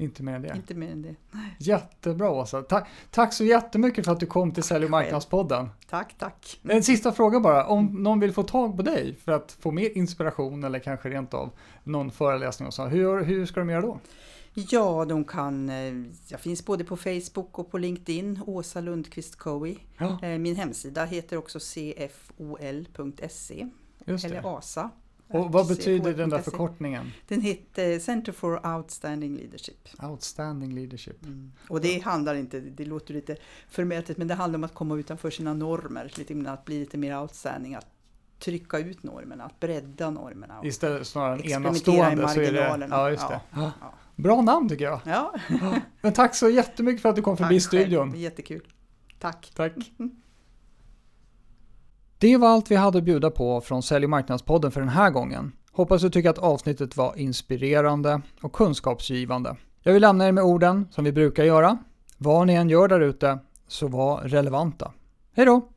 Inte 0.00 0.22
mer 0.22 0.34
än 0.34 0.42
det. 0.42 0.52
Inte 0.56 0.74
mer 0.74 0.92
än 0.92 1.02
det. 1.02 1.14
Jättebra 1.58 2.30
Åsa. 2.30 2.62
Ta 2.62 2.86
tack 3.10 3.32
så 3.32 3.44
jättemycket 3.44 4.04
för 4.04 4.12
att 4.12 4.20
du 4.20 4.26
kom 4.26 4.52
till 4.52 4.62
Sälj 4.62 4.84
och 4.84 4.90
marknadspodden. 4.90 5.68
Tack, 5.90 6.14
tack. 6.18 6.60
En 6.62 6.82
sista 6.82 7.12
fråga 7.12 7.40
bara. 7.40 7.66
Om 7.66 7.86
någon 8.02 8.20
vill 8.20 8.32
få 8.32 8.42
tag 8.42 8.76
på 8.76 8.82
dig 8.82 9.14
för 9.24 9.32
att 9.32 9.52
få 9.60 9.70
mer 9.70 9.98
inspiration 9.98 10.64
eller 10.64 10.78
kanske 10.78 11.08
rent 11.10 11.34
av 11.34 11.50
någon 11.84 12.10
föreläsning 12.10 12.66
och 12.66 12.74
så. 12.74 12.86
Hur, 12.86 13.24
hur 13.24 13.46
ska 13.46 13.60
de 13.60 13.70
göra 13.70 13.80
då? 13.82 13.98
Ja, 14.70 15.04
de 15.04 15.24
kan, 15.24 15.68
eh, 15.68 15.94
jag 16.28 16.40
finns 16.40 16.64
både 16.64 16.84
på 16.84 16.96
Facebook 16.96 17.58
och 17.58 17.70
på 17.70 17.78
LinkedIn, 17.78 18.40
Åsa 18.46 18.80
Lundqvist 18.80 19.36
Cowie. 19.36 19.76
Ja, 19.98 20.18
Eh, 20.22 20.38
Min 20.38 20.56
hemsida 20.56 21.04
heter 21.04 21.36
också 21.36 21.58
cfol.se 22.38 23.68
eller 24.06 24.58
ASA. 24.58 24.90
Och 25.30 25.52
vad 25.52 25.68
betyder 25.68 26.14
den 26.14 26.30
där 26.30 26.38
CFOL.se. 26.38 26.50
förkortningen? 26.50 27.12
Den 27.28 27.40
heter 27.40 27.98
Center 27.98 28.32
for 28.32 28.76
Outstanding 28.76 29.36
Leadership. 29.36 29.88
Outstanding 30.02 30.74
leadership. 30.74 31.16
Och 31.68 31.80
det 31.80 31.98
handlar 31.98 32.34
inte, 32.34 32.60
det 32.60 32.84
låter 32.84 33.14
lite 33.14 33.36
förmätet, 33.68 34.16
men 34.16 34.28
det 34.28 34.34
handlar 34.34 34.58
om 34.58 34.64
att 34.64 34.74
komma 34.74 34.96
utanför 34.98 35.30
sina 35.30 35.54
normer, 35.54 36.12
lite, 36.16 36.50
att 36.50 36.64
bli 36.64 36.78
lite 36.78 36.98
mer 36.98 37.20
outstanding, 37.20 37.74
att 37.74 37.86
trycka 38.38 38.78
ut 38.78 39.02
normerna, 39.02 39.44
att 39.44 39.60
bredda 39.60 40.10
normerna. 40.10 40.60
Istället 40.64 41.06
snarare 41.06 41.32
än 41.34 41.40
Experimentera 41.40 41.94
i 41.96 42.12
enastående 42.12 42.28
så 42.28 42.40
är 42.40 42.52
det... 42.52 42.86
Ja, 42.90 43.10
just 43.10 43.28
det. 43.28 43.40
Ja. 43.54 43.72
Ja. 43.80 43.92
Bra 44.18 44.42
namn 44.42 44.68
tycker 44.68 44.84
jag. 44.84 45.00
Ja, 45.04 45.34
Men 46.00 46.12
tack 46.12 46.34
så 46.34 46.48
jättemycket 46.48 47.02
för 47.02 47.08
att 47.08 47.16
du 47.16 47.22
kom 47.22 47.36
förbi 47.36 47.60
tack 47.60 47.70
själv. 47.70 47.82
studion. 47.82 48.14
Jättekul. 48.16 48.62
Tack. 49.18 49.52
Tack. 49.56 49.72
Det 52.18 52.36
var 52.36 52.48
allt 52.48 52.70
vi 52.70 52.76
hade 52.76 52.98
att 52.98 53.04
bjuda 53.04 53.30
på 53.30 53.60
från 53.60 53.82
Sälj 53.82 54.04
och 54.04 54.10
marknadspodden 54.10 54.70
för 54.70 54.80
den 54.80 54.88
här 54.88 55.10
gången. 55.10 55.52
Hoppas 55.72 56.02
du 56.02 56.10
tycker 56.10 56.30
att 56.30 56.38
avsnittet 56.38 56.96
var 56.96 57.18
inspirerande 57.18 58.20
och 58.42 58.52
kunskapsgivande. 58.52 59.56
Jag 59.82 59.92
vill 59.92 60.02
lämna 60.02 60.28
er 60.28 60.32
med 60.32 60.44
orden 60.44 60.88
som 60.90 61.04
vi 61.04 61.12
brukar 61.12 61.44
göra. 61.44 61.78
Vad 62.18 62.46
ni 62.46 62.54
än 62.54 62.68
gör 62.68 62.88
där 62.88 63.00
ute, 63.00 63.38
så 63.68 63.88
var 63.88 64.20
relevanta. 64.20 64.92
Hej 65.32 65.46
då! 65.46 65.68